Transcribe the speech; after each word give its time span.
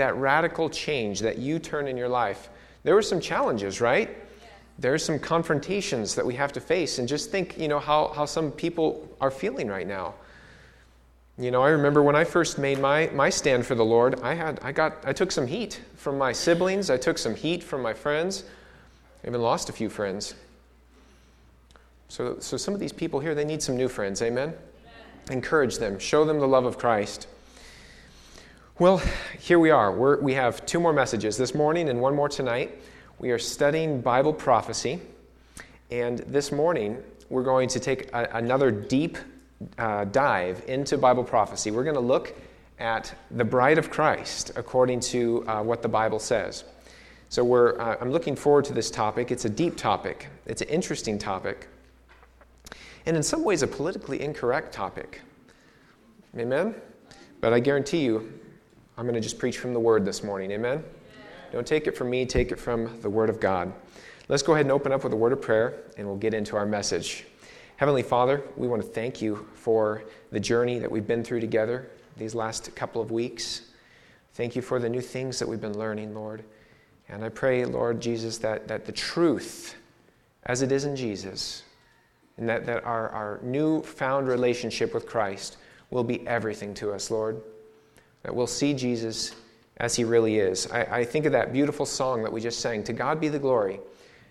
that 0.00 0.16
radical 0.16 0.70
change, 0.70 1.20
that 1.20 1.38
U 1.38 1.58
turn 1.58 1.86
in 1.86 1.94
your 1.94 2.08
life, 2.08 2.48
there 2.84 2.94
were 2.94 3.02
some 3.02 3.20
challenges, 3.20 3.82
right? 3.82 4.16
There's 4.78 5.04
some 5.04 5.18
confrontations 5.18 6.14
that 6.14 6.24
we 6.24 6.34
have 6.36 6.52
to 6.54 6.60
face. 6.60 6.98
And 6.98 7.06
just 7.06 7.30
think, 7.30 7.58
you 7.58 7.68
know, 7.68 7.78
how, 7.78 8.08
how 8.08 8.24
some 8.24 8.50
people 8.50 9.06
are 9.20 9.30
feeling 9.30 9.68
right 9.68 9.86
now. 9.86 10.14
You 11.36 11.50
know, 11.50 11.62
I 11.62 11.68
remember 11.68 12.02
when 12.02 12.16
I 12.16 12.24
first 12.24 12.58
made 12.58 12.78
my, 12.78 13.10
my 13.12 13.28
stand 13.28 13.66
for 13.66 13.74
the 13.74 13.84
Lord, 13.84 14.20
I, 14.22 14.32
had, 14.32 14.58
I, 14.62 14.72
got, 14.72 14.96
I 15.04 15.12
took 15.12 15.30
some 15.30 15.46
heat 15.46 15.82
from 15.96 16.16
my 16.16 16.32
siblings, 16.32 16.88
I 16.88 16.96
took 16.96 17.18
some 17.18 17.34
heat 17.34 17.62
from 17.62 17.82
my 17.82 17.92
friends. 17.92 18.44
I 19.22 19.28
even 19.28 19.42
lost 19.42 19.68
a 19.68 19.72
few 19.72 19.90
friends. 19.90 20.34
So, 22.08 22.38
so 22.40 22.56
some 22.56 22.72
of 22.72 22.80
these 22.80 22.92
people 22.92 23.20
here, 23.20 23.34
they 23.34 23.44
need 23.44 23.62
some 23.62 23.76
new 23.76 23.88
friends. 23.88 24.22
Amen? 24.22 24.48
Amen? 24.48 24.56
Encourage 25.30 25.76
them, 25.76 25.98
show 25.98 26.24
them 26.24 26.40
the 26.40 26.48
love 26.48 26.64
of 26.64 26.78
Christ. 26.78 27.26
Well, 28.80 29.02
here 29.38 29.58
we 29.58 29.68
are. 29.68 29.92
We're, 29.92 30.18
we 30.22 30.32
have 30.32 30.64
two 30.64 30.80
more 30.80 30.94
messages 30.94 31.36
this 31.36 31.54
morning 31.54 31.90
and 31.90 32.00
one 32.00 32.16
more 32.16 32.30
tonight. 32.30 32.80
We 33.18 33.30
are 33.30 33.38
studying 33.38 34.00
Bible 34.00 34.32
prophecy. 34.32 35.02
And 35.90 36.20
this 36.20 36.50
morning, 36.50 36.96
we're 37.28 37.42
going 37.42 37.68
to 37.68 37.78
take 37.78 38.10
a, 38.14 38.30
another 38.32 38.70
deep 38.70 39.18
uh, 39.76 40.06
dive 40.06 40.64
into 40.66 40.96
Bible 40.96 41.24
prophecy. 41.24 41.70
We're 41.70 41.84
going 41.84 41.92
to 41.92 42.00
look 42.00 42.34
at 42.78 43.14
the 43.32 43.44
bride 43.44 43.76
of 43.76 43.90
Christ 43.90 44.52
according 44.56 45.00
to 45.00 45.46
uh, 45.46 45.62
what 45.62 45.82
the 45.82 45.88
Bible 45.88 46.18
says. 46.18 46.64
So 47.28 47.44
we're, 47.44 47.78
uh, 47.78 47.98
I'm 48.00 48.10
looking 48.10 48.34
forward 48.34 48.64
to 48.64 48.72
this 48.72 48.90
topic. 48.90 49.30
It's 49.30 49.44
a 49.44 49.50
deep 49.50 49.76
topic, 49.76 50.28
it's 50.46 50.62
an 50.62 50.68
interesting 50.68 51.18
topic, 51.18 51.68
and 53.04 53.14
in 53.14 53.22
some 53.22 53.44
ways, 53.44 53.62
a 53.62 53.66
politically 53.66 54.22
incorrect 54.22 54.72
topic. 54.72 55.20
Amen? 56.34 56.74
But 57.42 57.52
I 57.52 57.60
guarantee 57.60 58.04
you, 58.04 58.39
I'm 59.00 59.06
going 59.06 59.14
to 59.14 59.20
just 59.22 59.38
preach 59.38 59.56
from 59.56 59.72
the 59.72 59.80
Word 59.80 60.04
this 60.04 60.22
morning. 60.22 60.50
Amen? 60.50 60.84
Don't 61.52 61.66
take 61.66 61.86
it 61.86 61.96
from 61.96 62.10
me, 62.10 62.26
take 62.26 62.52
it 62.52 62.60
from 62.60 63.00
the 63.00 63.08
Word 63.08 63.30
of 63.30 63.40
God. 63.40 63.72
Let's 64.28 64.42
go 64.42 64.52
ahead 64.52 64.66
and 64.66 64.72
open 64.72 64.92
up 64.92 65.04
with 65.04 65.14
a 65.14 65.16
word 65.16 65.32
of 65.32 65.40
prayer, 65.40 65.72
and 65.96 66.06
we'll 66.06 66.18
get 66.18 66.34
into 66.34 66.54
our 66.54 66.66
message. 66.66 67.24
Heavenly 67.78 68.02
Father, 68.02 68.42
we 68.58 68.68
want 68.68 68.82
to 68.82 68.88
thank 68.88 69.22
you 69.22 69.48
for 69.54 70.04
the 70.32 70.38
journey 70.38 70.78
that 70.78 70.90
we've 70.90 71.06
been 71.06 71.24
through 71.24 71.40
together 71.40 71.88
these 72.18 72.34
last 72.34 72.74
couple 72.74 73.00
of 73.00 73.10
weeks. 73.10 73.62
Thank 74.34 74.54
you 74.54 74.60
for 74.60 74.78
the 74.78 74.90
new 74.90 75.00
things 75.00 75.38
that 75.38 75.48
we've 75.48 75.62
been 75.62 75.78
learning, 75.78 76.14
Lord. 76.14 76.44
And 77.08 77.24
I 77.24 77.30
pray, 77.30 77.64
Lord 77.64 78.02
Jesus, 78.02 78.36
that, 78.36 78.68
that 78.68 78.84
the 78.84 78.92
truth, 78.92 79.76
as 80.44 80.60
it 80.60 80.72
is 80.72 80.84
in 80.84 80.94
Jesus, 80.94 81.62
and 82.36 82.46
that, 82.50 82.66
that 82.66 82.84
our, 82.84 83.08
our 83.08 83.40
new 83.42 83.80
found 83.80 84.28
relationship 84.28 84.92
with 84.92 85.06
Christ 85.06 85.56
will 85.88 86.04
be 86.04 86.26
everything 86.28 86.74
to 86.74 86.92
us, 86.92 87.10
Lord 87.10 87.40
that 88.22 88.34
we'll 88.34 88.46
see 88.46 88.74
Jesus 88.74 89.34
as 89.78 89.96
he 89.96 90.04
really 90.04 90.38
is. 90.38 90.66
I, 90.70 90.82
I, 90.82 91.04
think 91.04 91.24
of 91.24 91.32
that 91.32 91.52
beautiful 91.52 91.86
song 91.86 92.22
that 92.22 92.32
we 92.32 92.40
just 92.40 92.60
sang, 92.60 92.84
To 92.84 92.92
God 92.92 93.20
be 93.20 93.28
the 93.28 93.38
glory. 93.38 93.74
It 93.76 93.82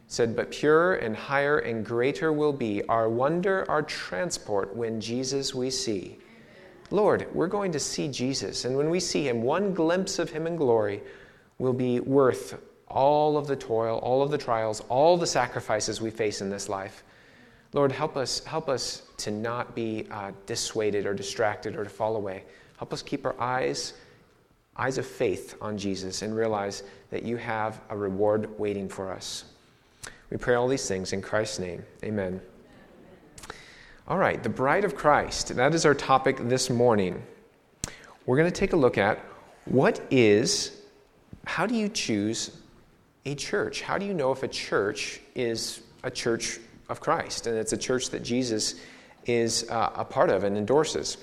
said, 0.07 0.35
But 0.35 0.51
pure 0.51 0.95
and 0.95 1.15
higher 1.15 1.59
and 1.59 1.83
greater 1.83 2.31
will 2.31 2.53
be 2.53 2.83
our 2.83 3.09
wonder, 3.09 3.65
our 3.69 3.81
transport 3.81 4.75
when 4.75 5.01
Jesus 5.01 5.55
we 5.55 5.71
see. 5.71 6.19
Lord, 6.91 7.27
we're 7.33 7.47
going 7.47 7.71
to 7.71 7.79
see 7.79 8.07
Jesus, 8.07 8.65
and 8.65 8.75
when 8.75 8.89
we 8.89 8.99
see 8.99 9.27
him, 9.27 9.41
one 9.41 9.73
glimpse 9.73 10.17
of 10.17 10.29
him 10.29 10.47
in 10.47 10.55
glory 10.55 11.01
will 11.59 11.73
be 11.73 11.99
worth 11.99 12.59
all 12.87 13.37
of 13.37 13.45
the 13.45 13.55
toil, 13.55 13.99
all 13.99 14.23
of 14.23 14.31
the 14.31 14.37
trials, 14.37 14.81
all 14.89 15.15
the 15.17 15.27
sacrifices 15.27 16.01
we 16.01 16.09
face 16.09 16.41
in 16.41 16.49
this 16.49 16.69
life. 16.69 17.03
Lord, 17.73 17.91
help 17.91 18.17
us, 18.17 18.43
help 18.45 18.67
us 18.67 19.03
to 19.17 19.29
not 19.29 19.75
be 19.75 20.07
uh, 20.09 20.31
dissuaded 20.47 21.05
or 21.05 21.13
distracted 21.13 21.75
or 21.75 21.83
to 21.83 21.89
fall 21.89 22.15
away. 22.15 22.43
Help 22.80 22.94
us 22.94 23.02
keep 23.02 23.25
our 23.25 23.35
eyes, 23.41 23.94
eyes 24.77 24.97
of 24.97 25.05
faith 25.05 25.55
on 25.59 25.77
Jesus 25.77 26.22
and 26.22 26.33
realize 26.33 26.83
that 27.09 27.23
you 27.23 27.36
have 27.36 27.81
a 27.89 27.97
reward 27.97 28.58
waiting 28.58 28.88
for 28.88 29.11
us. 29.11 29.44
We 30.30 30.38
pray 30.38 30.55
all 30.55 30.69
these 30.69 30.88
things 30.88 31.11
in 31.11 31.21
Christ's 31.21 31.59
name. 31.59 31.83
Amen. 32.05 32.39
All 34.08 34.17
right, 34.17 34.42
the 34.42 34.48
bride 34.48 34.86
of 34.86 34.95
Christ. 34.95 35.53
That 35.58 35.76
is 35.76 35.86
our 35.86 35.93
topic 35.93 36.37
this 36.48 36.70
morning. 36.70 37.21
We're 38.26 38.37
going 38.37 38.49
to 38.49 38.58
take 38.58 38.71
a 38.71 38.77
look 38.77 38.98
at 38.98 39.20
what 39.65 40.02
is, 40.09 40.82
how 41.45 41.65
do 41.65 41.76
you 41.76 41.89
choose 41.89 42.58
a 43.26 43.36
church? 43.36 43.82
How 43.82 43.98
do 43.98 44.05
you 44.05 44.14
know 44.14 44.32
if 44.32 44.43
a 44.43 44.48
church 44.48 45.20
is 45.36 45.82
a 46.03 46.09
church 46.09 46.61
of 46.87 47.02
Christ 47.02 47.45
and 47.45 47.58
it's 47.58 47.73
a 47.73 47.77
church 47.77 48.09
that 48.11 48.23
Jesus 48.23 48.76
is 49.26 49.70
uh, 49.70 49.92
a 49.95 50.05
part 50.05 50.30
of 50.30 50.45
and 50.45 50.58
endorses? 50.58 51.17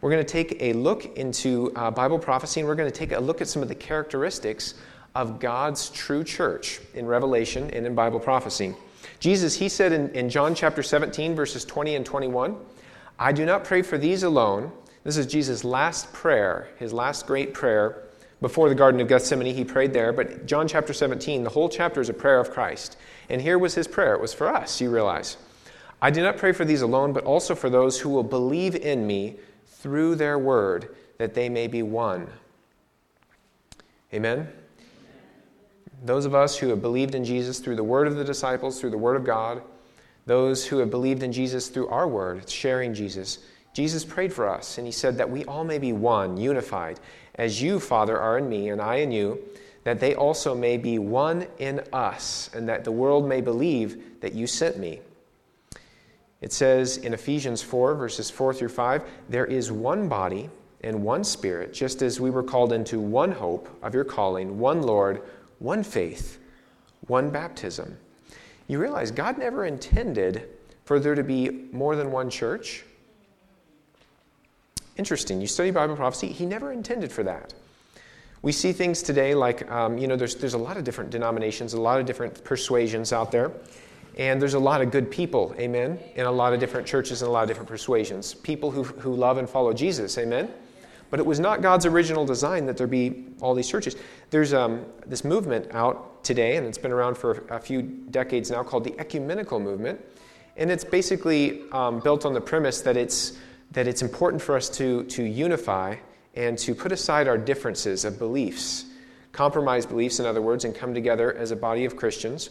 We're 0.00 0.10
going 0.10 0.24
to 0.24 0.32
take 0.32 0.62
a 0.62 0.72
look 0.72 1.18
into 1.18 1.72
uh, 1.76 1.90
Bible 1.90 2.18
prophecy 2.18 2.60
and 2.60 2.68
we're 2.68 2.74
going 2.74 2.90
to 2.90 2.96
take 2.96 3.12
a 3.12 3.20
look 3.20 3.42
at 3.42 3.48
some 3.48 3.60
of 3.60 3.68
the 3.68 3.74
characteristics 3.74 4.74
of 5.14 5.40
God's 5.40 5.90
true 5.90 6.24
church 6.24 6.80
in 6.94 7.06
Revelation 7.06 7.70
and 7.70 7.86
in 7.86 7.94
Bible 7.94 8.18
prophecy. 8.18 8.74
Jesus, 9.18 9.54
he 9.54 9.68
said 9.68 9.92
in, 9.92 10.08
in 10.10 10.30
John 10.30 10.54
chapter 10.54 10.82
17, 10.82 11.34
verses 11.34 11.66
20 11.66 11.96
and 11.96 12.06
21, 12.06 12.56
I 13.18 13.32
do 13.32 13.44
not 13.44 13.64
pray 13.64 13.82
for 13.82 13.98
these 13.98 14.22
alone. 14.22 14.72
This 15.04 15.18
is 15.18 15.26
Jesus' 15.26 15.64
last 15.64 16.10
prayer, 16.14 16.68
his 16.78 16.94
last 16.94 17.26
great 17.26 17.52
prayer 17.52 18.04
before 18.40 18.70
the 18.70 18.74
Garden 18.74 19.02
of 19.02 19.08
Gethsemane. 19.08 19.54
He 19.54 19.64
prayed 19.64 19.92
there, 19.92 20.14
but 20.14 20.46
John 20.46 20.66
chapter 20.66 20.94
17, 20.94 21.44
the 21.44 21.50
whole 21.50 21.68
chapter 21.68 22.00
is 22.00 22.08
a 22.08 22.14
prayer 22.14 22.40
of 22.40 22.50
Christ. 22.50 22.96
And 23.28 23.42
here 23.42 23.58
was 23.58 23.74
his 23.74 23.86
prayer. 23.86 24.14
It 24.14 24.20
was 24.22 24.32
for 24.32 24.48
us, 24.48 24.80
you 24.80 24.90
realize. 24.90 25.36
I 26.00 26.10
do 26.10 26.22
not 26.22 26.38
pray 26.38 26.52
for 26.52 26.64
these 26.64 26.80
alone, 26.80 27.12
but 27.12 27.24
also 27.24 27.54
for 27.54 27.68
those 27.68 28.00
who 28.00 28.08
will 28.08 28.22
believe 28.22 28.74
in 28.74 29.06
me 29.06 29.38
through 29.80 30.14
their 30.14 30.38
word, 30.38 30.94
that 31.18 31.34
they 31.34 31.48
may 31.48 31.66
be 31.66 31.82
one. 31.82 32.28
Amen? 34.12 34.48
Those 36.04 36.24
of 36.24 36.34
us 36.34 36.56
who 36.56 36.68
have 36.68 36.80
believed 36.80 37.14
in 37.14 37.24
Jesus 37.24 37.58
through 37.58 37.76
the 37.76 37.84
word 37.84 38.06
of 38.06 38.16
the 38.16 38.24
disciples, 38.24 38.80
through 38.80 38.90
the 38.90 38.98
word 38.98 39.16
of 39.16 39.24
God, 39.24 39.62
those 40.26 40.66
who 40.66 40.78
have 40.78 40.90
believed 40.90 41.22
in 41.22 41.32
Jesus 41.32 41.68
through 41.68 41.88
our 41.88 42.08
word, 42.08 42.48
sharing 42.48 42.94
Jesus, 42.94 43.38
Jesus 43.72 44.04
prayed 44.04 44.32
for 44.32 44.48
us, 44.48 44.78
and 44.78 44.86
he 44.86 44.92
said 44.92 45.16
that 45.18 45.30
we 45.30 45.44
all 45.44 45.64
may 45.64 45.78
be 45.78 45.92
one, 45.92 46.36
unified, 46.36 46.98
as 47.36 47.62
you, 47.62 47.78
Father, 47.78 48.18
are 48.18 48.38
in 48.38 48.48
me, 48.48 48.68
and 48.70 48.80
I 48.80 48.96
in 48.96 49.12
you, 49.12 49.38
that 49.84 50.00
they 50.00 50.14
also 50.14 50.54
may 50.54 50.76
be 50.76 50.98
one 50.98 51.46
in 51.58 51.80
us, 51.92 52.50
and 52.52 52.68
that 52.68 52.84
the 52.84 52.92
world 52.92 53.28
may 53.28 53.40
believe 53.40 54.20
that 54.20 54.34
you 54.34 54.46
sent 54.46 54.78
me. 54.78 55.00
It 56.40 56.52
says 56.52 56.96
in 56.98 57.12
Ephesians 57.12 57.62
4, 57.62 57.94
verses 57.94 58.30
4 58.30 58.54
through 58.54 58.70
5, 58.70 59.02
there 59.28 59.46
is 59.46 59.70
one 59.70 60.08
body 60.08 60.48
and 60.82 61.02
one 61.02 61.22
spirit, 61.22 61.74
just 61.74 62.00
as 62.00 62.20
we 62.20 62.30
were 62.30 62.42
called 62.42 62.72
into 62.72 62.98
one 62.98 63.32
hope 63.32 63.68
of 63.82 63.94
your 63.94 64.04
calling, 64.04 64.58
one 64.58 64.82
Lord, 64.82 65.22
one 65.58 65.82
faith, 65.82 66.38
one 67.06 67.30
baptism. 67.30 67.98
You 68.66 68.78
realize 68.78 69.10
God 69.10 69.36
never 69.36 69.66
intended 69.66 70.48
for 70.84 70.98
there 70.98 71.14
to 71.14 71.22
be 71.22 71.68
more 71.72 71.96
than 71.96 72.10
one 72.10 72.30
church? 72.30 72.84
Interesting. 74.96 75.40
You 75.40 75.46
study 75.46 75.70
Bible 75.70 75.96
prophecy, 75.96 76.28
He 76.28 76.46
never 76.46 76.72
intended 76.72 77.12
for 77.12 77.22
that. 77.24 77.52
We 78.42 78.52
see 78.52 78.72
things 78.72 79.02
today 79.02 79.34
like, 79.34 79.70
um, 79.70 79.98
you 79.98 80.06
know, 80.06 80.16
there's, 80.16 80.36
there's 80.36 80.54
a 80.54 80.58
lot 80.58 80.78
of 80.78 80.84
different 80.84 81.10
denominations, 81.10 81.74
a 81.74 81.80
lot 81.80 82.00
of 82.00 82.06
different 82.06 82.42
persuasions 82.42 83.12
out 83.12 83.30
there. 83.30 83.52
And 84.18 84.40
there's 84.40 84.54
a 84.54 84.58
lot 84.58 84.80
of 84.80 84.90
good 84.90 85.10
people, 85.10 85.54
amen, 85.58 85.98
in 86.14 86.26
a 86.26 86.30
lot 86.30 86.52
of 86.52 86.60
different 86.60 86.86
churches 86.86 87.22
and 87.22 87.28
a 87.28 87.32
lot 87.32 87.42
of 87.42 87.48
different 87.48 87.68
persuasions. 87.68 88.34
People 88.34 88.70
who, 88.70 88.82
who 88.82 89.14
love 89.14 89.38
and 89.38 89.48
follow 89.48 89.72
Jesus, 89.72 90.18
amen. 90.18 90.50
But 91.10 91.20
it 91.20 91.26
was 91.26 91.40
not 91.40 91.60
God's 91.62 91.86
original 91.86 92.24
design 92.24 92.66
that 92.66 92.76
there 92.76 92.86
be 92.86 93.26
all 93.40 93.54
these 93.54 93.68
churches. 93.68 93.96
There's 94.30 94.52
um, 94.52 94.84
this 95.06 95.24
movement 95.24 95.68
out 95.72 96.22
today, 96.22 96.56
and 96.56 96.66
it's 96.66 96.78
been 96.78 96.92
around 96.92 97.16
for 97.16 97.44
a 97.50 97.58
few 97.58 97.82
decades 97.82 98.50
now, 98.50 98.62
called 98.62 98.84
the 98.84 98.98
ecumenical 98.98 99.58
movement. 99.58 100.00
And 100.56 100.70
it's 100.70 100.84
basically 100.84 101.62
um, 101.72 102.00
built 102.00 102.24
on 102.24 102.32
the 102.32 102.40
premise 102.40 102.80
that 102.82 102.96
it's, 102.96 103.38
that 103.72 103.86
it's 103.86 104.02
important 104.02 104.42
for 104.42 104.56
us 104.56 104.68
to, 104.70 105.04
to 105.04 105.22
unify 105.22 105.96
and 106.34 106.56
to 106.58 106.74
put 106.74 106.92
aside 106.92 107.26
our 107.26 107.38
differences 107.38 108.04
of 108.04 108.18
beliefs, 108.18 108.84
compromise 109.32 109.86
beliefs, 109.86 110.20
in 110.20 110.26
other 110.26 110.42
words, 110.42 110.64
and 110.64 110.74
come 110.74 110.94
together 110.94 111.34
as 111.36 111.50
a 111.50 111.56
body 111.56 111.84
of 111.84 111.96
Christians 111.96 112.50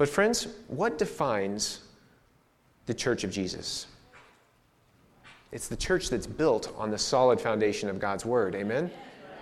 but, 0.00 0.08
friends, 0.08 0.48
what 0.68 0.96
defines 0.96 1.80
the 2.86 2.94
church 2.94 3.22
of 3.22 3.30
Jesus? 3.30 3.86
It's 5.52 5.68
the 5.68 5.76
church 5.76 6.08
that's 6.08 6.26
built 6.26 6.74
on 6.78 6.90
the 6.90 6.96
solid 6.96 7.38
foundation 7.38 7.90
of 7.90 7.98
God's 7.98 8.24
Word. 8.24 8.54
Amen? 8.54 8.90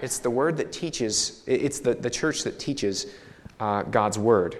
It's 0.02 0.18
the 0.18 0.30
Word 0.30 0.56
that 0.56 0.72
teaches, 0.72 1.44
it's 1.46 1.78
the, 1.78 1.94
the 1.94 2.10
church 2.10 2.42
that 2.42 2.58
teaches 2.58 3.14
uh, 3.60 3.84
God's 3.84 4.18
Word. 4.18 4.58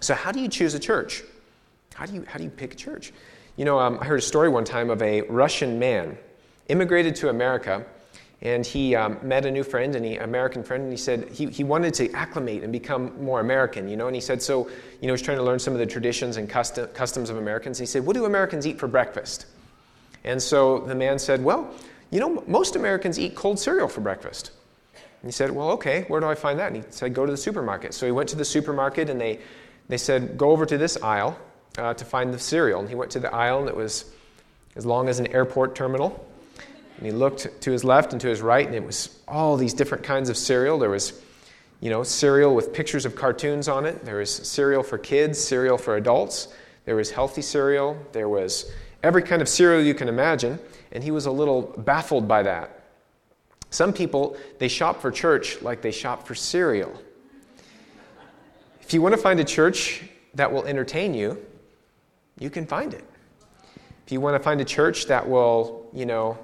So, 0.00 0.12
how 0.12 0.32
do 0.32 0.38
you 0.38 0.48
choose 0.48 0.74
a 0.74 0.78
church? 0.78 1.22
How 1.94 2.04
do 2.04 2.12
you, 2.12 2.26
how 2.28 2.36
do 2.36 2.44
you 2.44 2.50
pick 2.50 2.74
a 2.74 2.76
church? 2.76 3.14
You 3.56 3.64
know, 3.64 3.78
um, 3.78 3.96
I 4.02 4.04
heard 4.04 4.18
a 4.18 4.22
story 4.22 4.50
one 4.50 4.64
time 4.64 4.90
of 4.90 5.00
a 5.00 5.22
Russian 5.22 5.78
man 5.78 6.18
immigrated 6.68 7.16
to 7.16 7.30
America 7.30 7.86
and 8.42 8.66
he 8.66 8.94
um, 8.94 9.18
met 9.22 9.46
a 9.46 9.50
new 9.50 9.64
friend, 9.64 9.96
an 9.96 10.04
American 10.22 10.62
friend, 10.62 10.82
and 10.82 10.92
he 10.92 10.98
said 10.98 11.30
he, 11.30 11.46
he 11.46 11.64
wanted 11.64 11.94
to 11.94 12.12
acclimate 12.12 12.62
and 12.62 12.70
become 12.70 13.12
more 13.22 13.40
American, 13.40 13.88
you 13.88 13.96
know. 13.96 14.06
And 14.06 14.14
he 14.14 14.20
said, 14.20 14.42
so, 14.42 14.68
you 15.00 15.06
know, 15.06 15.14
he's 15.14 15.22
trying 15.22 15.38
to 15.38 15.42
learn 15.42 15.58
some 15.58 15.72
of 15.72 15.78
the 15.78 15.86
traditions 15.86 16.36
and 16.36 16.48
custom, 16.48 16.86
customs 16.88 17.30
of 17.30 17.38
Americans. 17.38 17.78
He 17.78 17.86
said, 17.86 18.04
what 18.04 18.14
do 18.14 18.26
Americans 18.26 18.66
eat 18.66 18.78
for 18.78 18.88
breakfast? 18.88 19.46
And 20.22 20.42
so 20.42 20.80
the 20.80 20.94
man 20.94 21.18
said, 21.18 21.42
well, 21.42 21.74
you 22.10 22.20
know, 22.20 22.42
most 22.46 22.76
Americans 22.76 23.18
eat 23.18 23.34
cold 23.34 23.58
cereal 23.58 23.88
for 23.88 24.00
breakfast. 24.00 24.52
he 25.24 25.32
said, 25.32 25.50
Well, 25.50 25.70
okay, 25.70 26.04
where 26.08 26.20
do 26.20 26.26
I 26.26 26.34
find 26.34 26.58
that? 26.58 26.68
And 26.72 26.76
he 26.76 26.82
said, 26.90 27.14
Go 27.14 27.26
to 27.26 27.32
the 27.32 27.36
supermarket. 27.36 27.94
So 27.94 28.06
he 28.06 28.12
went 28.12 28.28
to 28.30 28.36
the 28.36 28.44
supermarket 28.44 29.10
and 29.10 29.20
they, 29.20 29.40
they 29.88 29.98
said, 29.98 30.36
Go 30.38 30.50
over 30.50 30.66
to 30.66 30.78
this 30.78 30.96
aisle 31.02 31.38
uh, 31.78 31.94
to 31.94 32.04
find 32.04 32.32
the 32.32 32.38
cereal. 32.38 32.80
And 32.80 32.88
he 32.88 32.94
went 32.94 33.10
to 33.12 33.20
the 33.20 33.34
aisle 33.34 33.60
and 33.60 33.68
it 33.68 33.76
was 33.76 34.04
as 34.76 34.86
long 34.86 35.08
as 35.08 35.18
an 35.18 35.26
airport 35.28 35.74
terminal. 35.74 36.25
And 36.96 37.06
he 37.06 37.12
looked 37.12 37.60
to 37.60 37.70
his 37.70 37.84
left 37.84 38.12
and 38.12 38.20
to 38.22 38.28
his 38.28 38.40
right, 38.40 38.66
and 38.66 38.74
it 38.74 38.84
was 38.84 39.18
all 39.28 39.56
these 39.56 39.74
different 39.74 40.02
kinds 40.02 40.28
of 40.28 40.36
cereal. 40.36 40.78
There 40.78 40.90
was, 40.90 41.20
you 41.80 41.90
know, 41.90 42.02
cereal 42.02 42.54
with 42.54 42.72
pictures 42.72 43.04
of 43.04 43.14
cartoons 43.14 43.68
on 43.68 43.84
it. 43.84 44.04
There 44.04 44.16
was 44.16 44.34
cereal 44.34 44.82
for 44.82 44.96
kids, 44.96 45.38
cereal 45.38 45.76
for 45.76 45.96
adults. 45.96 46.48
There 46.86 46.96
was 46.96 47.10
healthy 47.10 47.42
cereal. 47.42 47.98
There 48.12 48.28
was 48.28 48.72
every 49.02 49.22
kind 49.22 49.42
of 49.42 49.48
cereal 49.48 49.82
you 49.82 49.94
can 49.94 50.08
imagine. 50.08 50.58
And 50.92 51.04
he 51.04 51.10
was 51.10 51.26
a 51.26 51.30
little 51.30 51.74
baffled 51.78 52.26
by 52.26 52.42
that. 52.44 52.84
Some 53.70 53.92
people, 53.92 54.36
they 54.58 54.68
shop 54.68 55.02
for 55.02 55.10
church 55.10 55.60
like 55.60 55.82
they 55.82 55.90
shop 55.90 56.26
for 56.26 56.34
cereal. 56.34 56.98
If 58.80 58.94
you 58.94 59.02
want 59.02 59.14
to 59.14 59.20
find 59.20 59.38
a 59.40 59.44
church 59.44 60.04
that 60.34 60.50
will 60.50 60.64
entertain 60.64 61.12
you, 61.12 61.44
you 62.38 62.48
can 62.48 62.66
find 62.66 62.94
it. 62.94 63.04
If 64.06 64.12
you 64.12 64.20
want 64.20 64.36
to 64.36 64.40
find 64.40 64.60
a 64.60 64.64
church 64.64 65.06
that 65.06 65.28
will, 65.28 65.90
you 65.92 66.06
know, 66.06 66.38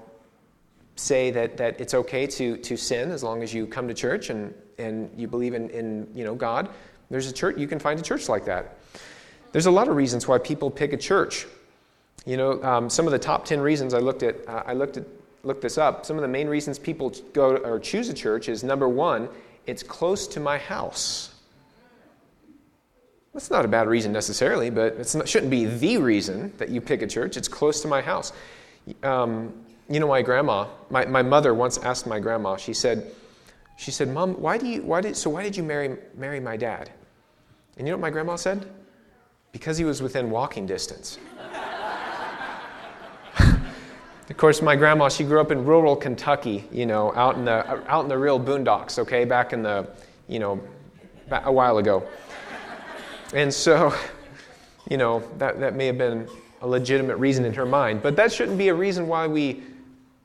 say 1.03 1.31
that, 1.33 1.57
that 1.57 1.81
it's 1.81 1.95
okay 1.95 2.27
to, 2.27 2.57
to 2.59 2.77
sin 2.77 3.11
as 3.11 3.23
long 3.23 3.43
as 3.43 3.53
you 3.53 3.67
come 3.67 3.89
to 3.89 3.95
church 3.95 4.31
and, 4.31 4.55
and 4.79 5.11
you 5.17 5.27
believe 5.27 5.55
in, 5.55 5.69
in 5.71 6.09
you 6.15 6.25
know, 6.25 6.35
God, 6.35 6.69
there's 7.11 7.29
a 7.29 7.33
church, 7.33 7.59
you 7.59 7.67
can 7.67 7.79
find 7.79 7.99
a 7.99 8.03
church 8.03 8.29
like 8.29 8.45
that. 8.47 8.79
There's 9.53 9.67
a 9.67 9.71
lot 9.71 9.89
of 9.89 9.97
reasons 9.97 10.27
why 10.27 10.39
people 10.39 10.71
pick 10.71 10.93
a 10.93 10.97
church. 10.97 11.47
You 12.25 12.37
know, 12.37 12.63
um, 12.63 12.89
some 12.89 13.07
of 13.07 13.13
the 13.13 13.19
top 13.19 13.45
10 13.45 13.61
reasons 13.61 13.93
I 13.93 13.99
looked 13.99 14.23
at, 14.23 14.49
uh, 14.49 14.63
I 14.65 14.73
looked 14.73 14.97
at, 14.97 15.05
looked 15.43 15.61
this 15.61 15.77
up. 15.77 16.07
Some 16.07 16.17
of 16.17 16.23
the 16.23 16.29
main 16.29 16.49
reasons 16.49 16.79
people 16.79 17.11
go 17.33 17.57
or 17.57 17.79
choose 17.81 18.09
a 18.09 18.15
church 18.15 18.49
is 18.49 18.63
number 18.63 18.89
one, 18.89 19.29
it's 19.67 19.83
close 19.83 20.27
to 20.29 20.41
my 20.41 20.57
house. 20.57 21.35
That's 23.35 23.51
not 23.51 23.65
a 23.65 23.69
bad 23.69 23.89
reason 23.89 24.13
necessarily, 24.13 24.71
but 24.71 24.95
it 24.95 25.29
shouldn't 25.29 25.51
be 25.51 25.65
the 25.65 25.97
reason 25.97 26.53
that 26.59 26.69
you 26.69 26.81
pick 26.81 27.03
a 27.03 27.07
church. 27.07 27.37
It's 27.37 27.49
close 27.49 27.81
to 27.83 27.89
my 27.89 28.03
house. 28.03 28.33
Um, 29.03 29.55
you 29.93 30.01
know, 30.01 30.09
my 30.09 30.23
grandma, 30.23 30.67
my, 30.89 31.05
my 31.05 31.21
mother 31.21 31.53
once 31.53 31.77
asked 31.77 32.07
my 32.07 32.19
grandma, 32.19 32.57
she 32.57 32.73
said, 32.73 33.13
she 33.77 33.91
said, 33.91 34.09
Mom, 34.09 34.33
why 34.41 34.57
do 34.57 34.67
you, 34.67 34.81
why 34.83 35.03
did, 35.03 35.15
so 35.17 35.29
why 35.29 35.43
did 35.43 35.55
you 35.55 35.63
marry, 35.63 35.99
marry 36.17 36.41
my 36.41 36.57
dad? 36.57 36.91
And 37.77 37.87
you 37.87 37.93
know 37.93 37.99
what 37.99 38.03
my 38.03 38.11
grandma 38.11 38.37
said? 38.37 38.71
Because 39.53 39.77
he 39.77 39.85
was 39.85 40.01
within 40.01 40.31
walking 40.31 40.65
distance. 40.65 41.19
of 43.39 44.37
course, 44.39 44.63
my 44.63 44.77
grandma, 44.77 45.11
she 45.11 45.25
grew 45.25 45.43
up 45.43 45.51
in 45.51 45.63
rural 45.63 45.95
Kentucky, 45.95 46.65
you 46.73 46.87
know, 46.87 47.13
out 47.15 47.37
in 47.37 47.45
the, 47.45 47.91
out 47.91 48.05
in 48.05 48.09
the 48.09 48.17
real 48.17 48.41
boondocks, 48.41 48.99
okay, 48.99 49.27
back 49.27 49.53
in 49.53 49.63
the, 49.63 49.87
you 50.27 50.39
know, 50.39 50.59
a 51.31 51.53
while 51.53 51.77
ago. 51.77 52.03
And 53.35 53.53
so, 53.53 53.95
you 54.89 54.97
know, 54.97 55.23
that, 55.37 55.61
that 55.61 55.75
may 55.75 55.85
have 55.87 55.99
been 55.99 56.29
a 56.63 56.67
legitimate 56.67 57.17
reason 57.17 57.45
in 57.45 57.53
her 57.53 57.67
mind, 57.67 58.03
but 58.03 58.17
that 58.17 58.33
shouldn't 58.33 58.57
be 58.57 58.69
a 58.69 58.75
reason 58.75 59.07
why 59.07 59.27
we 59.27 59.63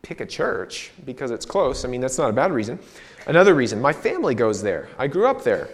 pick 0.01 0.21
a 0.21 0.25
church 0.25 0.91
because 1.05 1.31
it's 1.31 1.45
close. 1.45 1.85
I 1.85 1.87
mean, 1.87 2.01
that's 2.01 2.17
not 2.17 2.29
a 2.29 2.33
bad 2.33 2.51
reason. 2.51 2.79
Another 3.25 3.53
reason, 3.53 3.81
my 3.81 3.93
family 3.93 4.35
goes 4.35 4.61
there. 4.61 4.89
I 4.97 5.07
grew 5.07 5.27
up 5.27 5.43
there. 5.43 5.69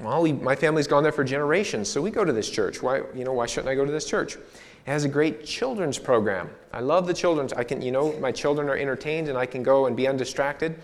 Well, 0.00 0.22
we, 0.22 0.32
my 0.32 0.54
family's 0.54 0.86
gone 0.86 1.02
there 1.02 1.12
for 1.12 1.24
generations, 1.24 1.88
so 1.88 2.00
we 2.00 2.10
go 2.10 2.24
to 2.24 2.32
this 2.32 2.48
church. 2.48 2.82
Why, 2.82 3.02
you 3.14 3.24
know, 3.24 3.32
why 3.32 3.46
shouldn't 3.46 3.68
I 3.68 3.74
go 3.74 3.84
to 3.84 3.90
this 3.90 4.08
church? 4.08 4.36
It 4.36 4.90
has 4.90 5.04
a 5.04 5.08
great 5.08 5.44
children's 5.44 5.98
program. 5.98 6.48
I 6.72 6.80
love 6.80 7.06
the 7.06 7.14
children's. 7.14 7.52
I 7.52 7.64
can, 7.64 7.82
you 7.82 7.90
know, 7.90 8.12
my 8.20 8.30
children 8.30 8.68
are 8.68 8.76
entertained 8.76 9.28
and 9.28 9.36
I 9.36 9.44
can 9.44 9.62
go 9.62 9.86
and 9.86 9.96
be 9.96 10.06
undistracted. 10.06 10.78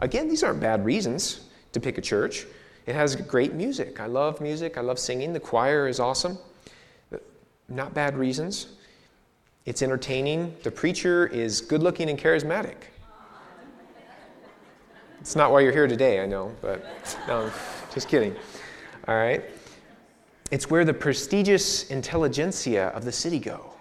Again, 0.00 0.28
these 0.28 0.42
aren't 0.42 0.60
bad 0.60 0.84
reasons 0.84 1.46
to 1.72 1.80
pick 1.80 1.96
a 1.96 2.02
church. 2.02 2.44
It 2.86 2.94
has 2.94 3.16
great 3.16 3.54
music. 3.54 4.00
I 4.00 4.06
love 4.06 4.40
music. 4.40 4.76
I 4.76 4.80
love 4.80 4.98
singing. 4.98 5.32
The 5.32 5.40
choir 5.40 5.88
is 5.88 6.00
awesome. 6.00 6.38
Not 7.68 7.94
bad 7.94 8.16
reasons. 8.16 8.75
It's 9.66 9.82
entertaining. 9.82 10.54
The 10.62 10.70
preacher 10.70 11.26
is 11.26 11.60
good 11.60 11.82
looking 11.82 12.08
and 12.08 12.16
charismatic. 12.16 12.76
It's 15.20 15.34
not 15.34 15.50
why 15.50 15.60
you're 15.60 15.72
here 15.72 15.88
today, 15.88 16.20
I 16.20 16.26
know, 16.26 16.54
but 16.62 16.84
no, 17.26 17.50
just 17.92 18.08
kidding. 18.08 18.36
All 19.08 19.16
right. 19.16 19.44
It's 20.52 20.70
where 20.70 20.84
the 20.84 20.94
prestigious 20.94 21.90
intelligentsia 21.90 22.88
of 22.88 23.04
the 23.04 23.10
city 23.10 23.40
go. 23.40 23.74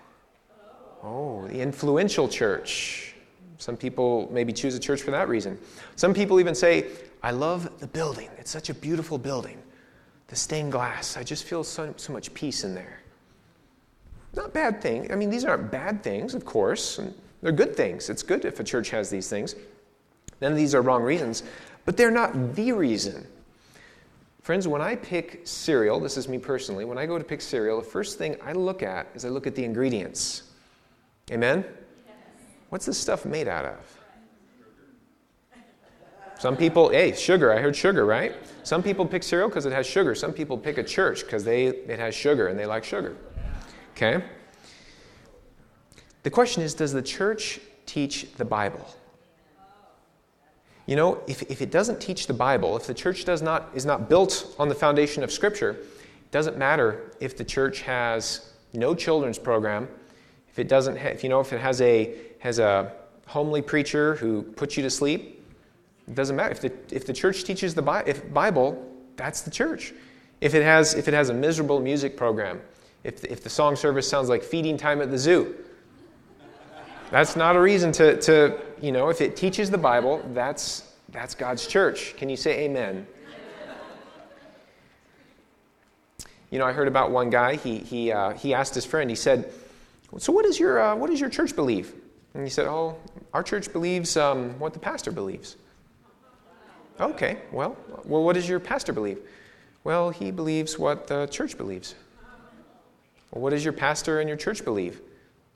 Oh, 1.03 1.47
the 1.49 1.61
influential 1.61 2.27
church. 2.27 3.13
Some 3.59 3.77
people 3.77 4.27
maybe 4.31 4.51
choose 4.51 4.73
a 4.73 4.79
church 4.79 5.03
for 5.03 5.11
that 5.11 5.29
reason. 5.29 5.59
Some 5.95 6.15
people 6.15 6.39
even 6.39 6.55
say, 6.55 6.87
I 7.21 7.29
love 7.29 7.79
the 7.79 7.87
building. 7.87 8.29
It's 8.39 8.49
such 8.49 8.71
a 8.71 8.73
beautiful 8.73 9.19
building. 9.19 9.61
The 10.27 10.35
stained 10.35 10.71
glass. 10.71 11.15
I 11.15 11.21
just 11.21 11.43
feel 11.43 11.63
so, 11.63 11.93
so 11.95 12.11
much 12.11 12.33
peace 12.33 12.63
in 12.63 12.73
there. 12.73 13.01
Not 14.35 14.53
bad 14.53 14.81
thing. 14.81 15.11
I 15.11 15.15
mean, 15.15 15.29
these 15.29 15.45
aren't 15.45 15.71
bad 15.71 16.03
things, 16.03 16.35
of 16.35 16.45
course. 16.45 16.99
They're 17.41 17.51
good 17.51 17.75
things. 17.75 18.09
It's 18.09 18.23
good 18.23 18.43
if 18.45 18.59
a 18.59 18.63
church 18.63 18.89
has 18.89 19.09
these 19.09 19.29
things. 19.29 19.55
None 20.41 20.51
of 20.51 20.57
these 20.57 20.75
are 20.75 20.81
wrong 20.81 21.03
reasons, 21.03 21.43
but 21.85 21.95
they're 21.95 22.11
not 22.11 22.55
the 22.55 22.71
reason. 22.73 23.25
Friends, 24.41 24.67
when 24.67 24.81
I 24.81 24.95
pick 24.95 25.41
cereal, 25.45 25.99
this 25.99 26.17
is 26.17 26.27
me 26.27 26.37
personally, 26.37 26.85
when 26.85 26.97
I 26.97 27.05
go 27.05 27.17
to 27.17 27.23
pick 27.23 27.41
cereal, 27.41 27.79
the 27.79 27.87
first 27.87 28.17
thing 28.17 28.35
I 28.43 28.51
look 28.51 28.83
at 28.83 29.07
is 29.15 29.25
I 29.25 29.29
look 29.29 29.47
at 29.47 29.55
the 29.55 29.63
ingredients. 29.63 30.43
Amen? 31.31 31.65
Yes. 32.05 32.15
What's 32.69 32.85
this 32.85 32.97
stuff 32.97 33.25
made 33.25 33.47
out 33.47 33.65
of? 33.65 34.01
Some 36.37 36.57
people, 36.57 36.89
hey, 36.89 37.13
sugar, 37.13 37.51
I 37.51 37.59
heard 37.59 37.75
sugar, 37.75 38.05
right? 38.05 38.35
Some 38.63 38.83
people 38.83 39.05
pick 39.05 39.23
cereal 39.23 39.47
because 39.47 39.65
it 39.65 39.71
has 39.71 39.87
sugar. 39.87 40.13
Some 40.13 40.33
people 40.33 40.57
pick 40.57 40.77
a 40.77 40.83
church 40.83 41.23
because 41.23 41.43
they 41.43 41.67
it 41.67 41.97
has 41.97 42.13
sugar 42.13 42.47
and 42.47 42.59
they 42.59 42.65
like 42.65 42.83
sugar. 42.83 43.15
Okay? 43.95 44.23
The 46.23 46.29
question 46.29 46.63
is 46.63 46.73
Does 46.73 46.91
the 46.91 47.01
church 47.01 47.59
teach 47.85 48.31
the 48.33 48.45
Bible? 48.45 48.85
You 50.85 50.95
know, 50.95 51.21
if, 51.25 51.41
if 51.43 51.61
it 51.61 51.71
doesn't 51.71 51.99
teach 51.99 52.27
the 52.27 52.33
Bible, 52.33 52.77
if 52.77 52.85
the 52.85 52.93
church 52.93 53.25
does 53.25 53.41
not, 53.41 53.69
is 53.73 53.85
not 53.85 54.07
built 54.07 54.55
on 54.59 54.69
the 54.69 54.75
foundation 54.75 55.23
of 55.23 55.31
Scripture, 55.31 55.71
it 55.71 56.31
doesn't 56.31 56.57
matter 56.57 57.11
if 57.19 57.35
the 57.35 57.43
church 57.43 57.81
has 57.81 58.51
no 58.73 58.93
children's 58.93 59.39
program, 59.39 59.87
if 60.49 60.59
it 60.59 60.67
doesn't, 60.67 60.97
ha- 60.97 61.07
if 61.07 61.23
you 61.23 61.29
know, 61.29 61.39
if 61.39 61.53
it 61.53 61.59
has 61.59 61.81
a 61.81 62.15
has 62.39 62.59
a 62.59 62.91
homely 63.25 63.61
preacher 63.61 64.15
who 64.15 64.43
puts 64.43 64.77
you 64.77 64.83
to 64.83 64.89
sleep, 64.89 65.43
it 66.07 66.13
doesn't 66.13 66.35
matter. 66.35 66.51
If 66.51 66.61
the 66.61 66.71
if 66.91 67.05
the 67.07 67.13
church 67.13 67.43
teaches 67.45 67.73
the 67.73 67.81
Bi- 67.81 68.03
if 68.05 68.31
Bible, 68.31 68.91
that's 69.15 69.41
the 69.41 69.51
church. 69.51 69.93
If 70.41 70.53
it 70.53 70.63
has 70.63 70.93
if 70.93 71.07
it 71.07 71.13
has 71.13 71.29
a 71.29 71.33
miserable 71.33 71.79
music 71.79 72.15
program, 72.15 72.61
if, 73.05 73.23
if 73.23 73.43
the 73.43 73.49
song 73.49 73.75
service 73.75 74.09
sounds 74.09 74.29
like 74.29 74.43
feeding 74.43 74.77
time 74.77 74.99
at 74.99 75.11
the 75.11 75.17
zoo. 75.17 75.55
That's 77.11 77.35
not 77.35 77.55
a 77.55 77.61
reason 77.61 77.91
to, 77.93 78.19
to 78.21 78.59
you 78.81 78.91
know, 78.91 79.09
if 79.09 79.21
it 79.21 79.37
teaches 79.37 79.69
the 79.69 79.77
Bible, 79.77 80.27
that's, 80.33 80.91
that's 81.09 81.35
God's 81.35 81.67
church. 81.67 82.15
Can 82.17 82.29
you 82.29 82.35
say 82.35 82.65
amen? 82.65 83.05
You 86.49 86.59
know, 86.59 86.65
I 86.65 86.73
heard 86.73 86.87
about 86.87 87.11
one 87.11 87.29
guy, 87.29 87.55
he, 87.55 87.77
he, 87.77 88.11
uh, 88.11 88.31
he 88.31 88.53
asked 88.53 88.73
his 88.73 88.85
friend, 88.85 89.09
he 89.09 89.15
said, 89.15 89.51
So, 90.17 90.31
what, 90.31 90.45
is 90.45 90.59
your, 90.59 90.79
uh, 90.79 90.95
what 90.95 91.09
does 91.09 91.19
your 91.19 91.29
church 91.29 91.55
believe? 91.55 91.93
And 92.33 92.43
he 92.43 92.49
said, 92.49 92.65
Oh, 92.65 92.97
our 93.33 93.43
church 93.43 93.71
believes 93.71 94.17
um, 94.17 94.57
what 94.57 94.73
the 94.73 94.79
pastor 94.79 95.11
believes. 95.11 95.57
Okay, 96.99 97.39
well, 97.51 97.75
well, 98.05 98.23
what 98.23 98.33
does 98.33 98.47
your 98.47 98.59
pastor 98.59 98.93
believe? 98.93 99.19
Well, 99.83 100.11
he 100.11 100.31
believes 100.31 100.79
what 100.79 101.07
the 101.07 101.27
church 101.27 101.57
believes. 101.57 101.95
Well, 103.31 103.41
what 103.41 103.49
does 103.51 103.63
your 103.63 103.73
pastor 103.73 104.19
and 104.19 104.29
your 104.29 104.37
church 104.37 104.63
believe? 104.63 105.01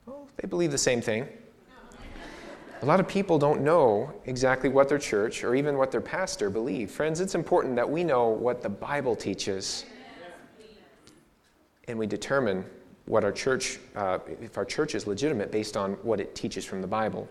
Well, 0.06 0.28
they 0.36 0.48
believe 0.48 0.70
the 0.70 0.78
same 0.78 1.00
thing. 1.00 1.28
A 2.82 2.86
lot 2.86 2.98
of 2.98 3.06
people 3.06 3.38
don't 3.38 3.60
know 3.60 4.10
exactly 4.24 4.70
what 4.70 4.88
their 4.88 4.98
church 4.98 5.44
or 5.44 5.54
even 5.54 5.76
what 5.76 5.90
their 5.90 6.00
pastor 6.00 6.48
believe. 6.48 6.90
Friends, 6.90 7.20
it's 7.20 7.34
important 7.34 7.76
that 7.76 7.88
we 7.88 8.04
know 8.04 8.28
what 8.28 8.62
the 8.62 8.70
Bible 8.70 9.14
teaches 9.14 9.84
and 11.88 11.98
we 11.98 12.06
determine 12.06 12.64
what 13.04 13.24
our 13.24 13.32
church, 13.32 13.78
uh, 13.96 14.18
if 14.40 14.56
our 14.56 14.64
church 14.64 14.94
is 14.94 15.06
legitimate 15.06 15.50
based 15.50 15.76
on 15.76 15.94
what 16.04 16.20
it 16.20 16.34
teaches 16.34 16.64
from 16.64 16.80
the 16.80 16.86
Bible. 16.86 17.28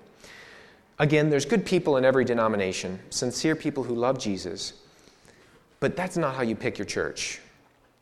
Again, 0.99 1.29
there's 1.29 1.45
good 1.45 1.65
people 1.65 1.97
in 1.97 2.03
every 2.03 2.25
denomination, 2.25 2.99
sincere 3.09 3.55
people 3.55 3.83
who 3.83 3.95
love 3.95 4.19
Jesus, 4.19 4.73
but 5.79 5.95
that's 5.95 6.17
not 6.17 6.35
how 6.35 6.41
you 6.41 6.55
pick 6.55 6.77
your 6.77 6.85
church. 6.85 7.39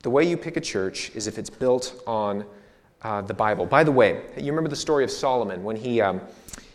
The 0.08 0.12
way 0.12 0.24
you 0.24 0.38
pick 0.38 0.56
a 0.56 0.62
church 0.62 1.12
is 1.16 1.28
if 1.28 1.38
it's 1.38 1.50
built 1.50 2.02
on 2.08 2.46
uh, 3.02 3.24
the 3.24 3.34
Bible. 3.34 3.66
By 3.66 3.84
the 3.84 3.92
way, 3.92 4.22
you 4.38 4.54
remember 4.54 4.70
the 4.70 4.76
story 4.78 5.04
of 5.04 5.12
Solomon 5.12 5.66
when 5.66 5.76
he, 5.76 6.00
um, 6.00 6.22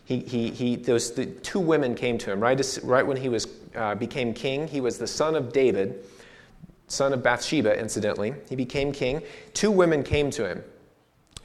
he, 0.04 0.18
he, 0.18 0.50
he 0.50 0.76
those 0.76 1.14
the 1.14 1.24
two 1.24 1.58
women 1.58 1.94
came 1.94 2.18
to 2.18 2.30
him 2.30 2.40
right, 2.40 2.60
as, 2.60 2.78
right 2.82 3.06
when 3.06 3.16
he 3.16 3.30
was, 3.30 3.48
uh, 3.74 3.94
became 3.94 4.34
king. 4.34 4.68
He 4.68 4.82
was 4.82 4.98
the 4.98 5.06
son 5.06 5.34
of 5.34 5.50
David, 5.50 6.04
son 6.88 7.14
of 7.14 7.22
Bathsheba, 7.22 7.80
incidentally. 7.80 8.34
He 8.50 8.54
became 8.54 8.92
king. 8.92 9.22
Two 9.54 9.70
women 9.70 10.02
came 10.02 10.30
to 10.32 10.46
him. 10.46 10.62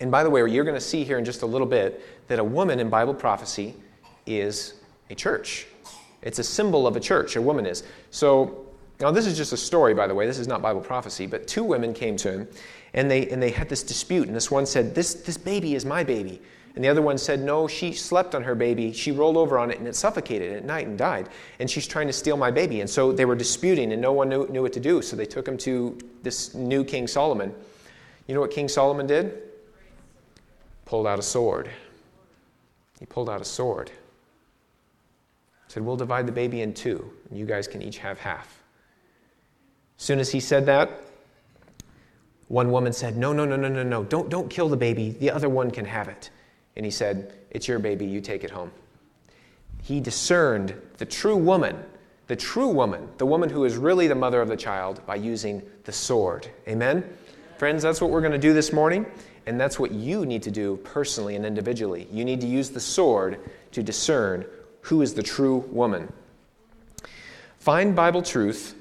And 0.02 0.12
by 0.12 0.26
the 0.26 0.30
way, 0.30 0.42
you're 0.52 0.66
going 0.66 0.76
to 0.76 0.82
see 0.82 1.06
here 1.06 1.18
in 1.18 1.24
just 1.24 1.42
a 1.42 1.46
little 1.48 1.66
bit 1.66 2.04
that 2.28 2.38
a 2.38 2.44
woman 2.44 2.82
in 2.82 2.90
Bible 2.90 3.14
prophecy 3.14 3.76
is 4.26 4.74
a 5.10 5.16
church. 5.16 5.68
It's 6.22 6.40
a 6.40 6.44
symbol 6.44 6.86
of 6.86 6.98
a 6.98 7.00
church, 7.00 7.38
a 7.38 7.42
woman 7.42 7.66
is. 7.66 7.84
So, 8.12 8.67
now 9.00 9.12
this 9.12 9.28
is 9.28 9.38
just 9.38 9.54
a 9.54 9.58
story, 9.58 9.94
by 9.94 10.08
the 10.08 10.16
way. 10.16 10.26
This 10.26 10.40
is 10.40 10.48
not 10.48 10.62
Bible 10.62 10.82
prophecy, 10.82 11.28
but 11.28 11.48
two 11.48 11.64
women 11.64 11.94
came 11.94 12.18
to 12.18 12.32
him 12.32 12.48
and 12.94 13.10
they, 13.10 13.30
and 13.30 13.42
they 13.42 13.52
had 13.52 13.70
this 13.70 13.84
dispute. 13.84 14.28
And 14.28 14.36
this 14.36 14.50
one 14.50 14.66
said, 14.66 14.96
this, 14.96 15.14
this 15.14 15.38
baby 15.38 15.76
is 15.76 15.86
my 15.86 16.04
baby. 16.04 16.42
And 16.78 16.84
the 16.84 16.90
other 16.90 17.02
one 17.02 17.18
said, 17.18 17.42
No, 17.42 17.68
she 17.68 17.92
slept 17.92 18.36
on 18.36 18.44
her 18.44 18.54
baby. 18.54 18.94
She 18.94 19.12
rolled 19.12 19.36
over 19.36 19.58
on 19.58 19.72
it 19.72 19.80
and 19.80 19.88
it 19.88 19.96
suffocated 19.96 20.54
at 20.54 20.64
night 20.64 20.86
and 20.86 20.96
died. 20.96 21.28
And 21.60 21.68
she's 21.68 21.88
trying 21.88 22.06
to 22.06 22.14
steal 22.14 22.38
my 22.38 22.52
baby. 22.52 22.82
And 22.82 22.90
so 22.90 23.12
they 23.12 23.26
were 23.26 23.34
disputing 23.34 23.94
and 23.94 24.00
no 24.00 24.12
one 24.12 24.30
knew, 24.30 24.48
knew 24.50 24.62
what 24.62 24.74
to 24.74 24.80
do. 24.80 25.02
So 25.02 25.16
they 25.16 25.26
took 25.26 25.48
him 25.48 25.58
to 25.58 25.98
this 26.22 26.54
new 26.54 26.84
King 26.84 27.08
Solomon. 27.08 27.52
You 28.28 28.36
know 28.36 28.42
what 28.42 28.52
King 28.52 28.68
Solomon 28.68 29.08
did? 29.08 29.42
Pulled 30.86 31.08
out 31.08 31.18
a 31.18 31.24
sword. 31.24 31.68
He 33.00 33.08
pulled 33.08 33.28
out 33.28 33.42
a 33.42 33.46
sword. 33.46 33.90
Said, 35.70 35.84
We'll 35.84 35.98
divide 35.98 36.28
the 36.28 36.32
baby 36.32 36.62
in 36.62 36.76
two, 36.76 37.12
and 37.32 37.40
you 37.40 37.48
guys 37.48 37.68
can 37.68 37.82
each 37.82 37.98
have 37.98 38.20
half. 38.20 38.57
Soon 39.98 40.20
as 40.20 40.32
he 40.32 40.40
said 40.40 40.66
that, 40.68 40.90
one 42.48 42.72
woman 42.72 42.94
said, 42.94 43.18
No, 43.18 43.34
no, 43.34 43.46
no, 43.46 43.56
no, 43.56 43.68
no, 43.68 43.84
no, 43.84 44.04
don't, 44.04 44.30
don't 44.30 44.50
kill 44.50 44.70
the 44.70 44.78
baby. 44.78 45.12
The 45.12 45.32
other 45.32 45.50
one 45.50 45.72
can 45.72 45.86
have 45.86 46.08
it 46.08 46.30
and 46.78 46.86
he 46.86 46.92
said, 46.92 47.34
It's 47.50 47.68
your 47.68 47.80
baby, 47.80 48.06
you 48.06 48.22
take 48.22 48.44
it 48.46 48.52
home. 48.52 48.72
He 49.82 50.00
discerned 50.00 50.80
the 51.00 51.06
true 51.06 51.36
woman, 51.36 51.76
the 52.28 52.36
true 52.36 52.68
woman, 52.68 53.10
the 53.18 53.26
woman 53.26 53.50
who 53.50 53.66
is 53.66 53.76
really 53.76 54.08
the 54.08 54.16
mother 54.16 54.42
of 54.42 54.48
the 54.48 54.56
child, 54.56 55.02
by 55.06 55.16
using 55.16 55.64
the 55.86 55.92
sword. 55.92 56.48
Amen? 56.68 57.04
Friends, 57.58 57.82
that's 57.82 58.00
what 58.00 58.12
we're 58.12 58.22
going 58.22 58.32
to 58.32 58.38
do 58.38 58.54
this 58.54 58.72
morning, 58.72 59.08
and 59.48 59.60
that's 59.60 59.80
what 59.80 59.92
you 59.92 60.26
need 60.26 60.44
to 60.44 60.52
do 60.52 60.78
personally 60.84 61.36
and 61.36 61.46
individually. 61.46 62.08
You 62.12 62.24
need 62.24 62.42
to 62.42 62.48
use 62.48 62.70
the 62.70 62.80
sword 62.80 63.40
to 63.72 63.82
discern 63.82 64.46
who 64.82 65.02
is 65.02 65.16
the 65.16 65.24
true 65.24 65.66
woman. 65.72 66.14
Find 67.58 67.96
Bible 67.96 68.22
truth, 68.22 68.76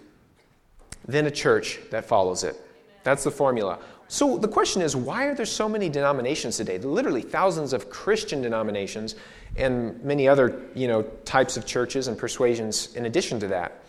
then 1.06 1.26
a 1.26 1.30
church 1.30 1.78
that 1.90 2.04
follows 2.04 2.44
it. 2.44 2.60
That's 3.04 3.25
the 3.25 3.30
formula. 3.30 3.78
So 4.08 4.38
the 4.38 4.48
question 4.48 4.82
is, 4.82 4.94
why 4.94 5.25
are 5.25 5.34
there 5.34 5.46
so 5.46 5.68
many 5.68 5.88
denominations 5.88 6.56
today? 6.56 6.78
Literally 6.78 7.22
thousands 7.22 7.72
of 7.72 7.90
Christian 7.90 8.40
denominations 8.40 9.16
and 9.56 10.02
many 10.04 10.28
other 10.28 10.62
you 10.75 10.86
know, 10.86 11.02
types 11.25 11.56
of 11.56 11.66
churches 11.66 12.08
and 12.08 12.16
persuasions 12.16 12.94
in 12.94 13.06
addition 13.06 13.40
to 13.40 13.48
that. 13.48 13.82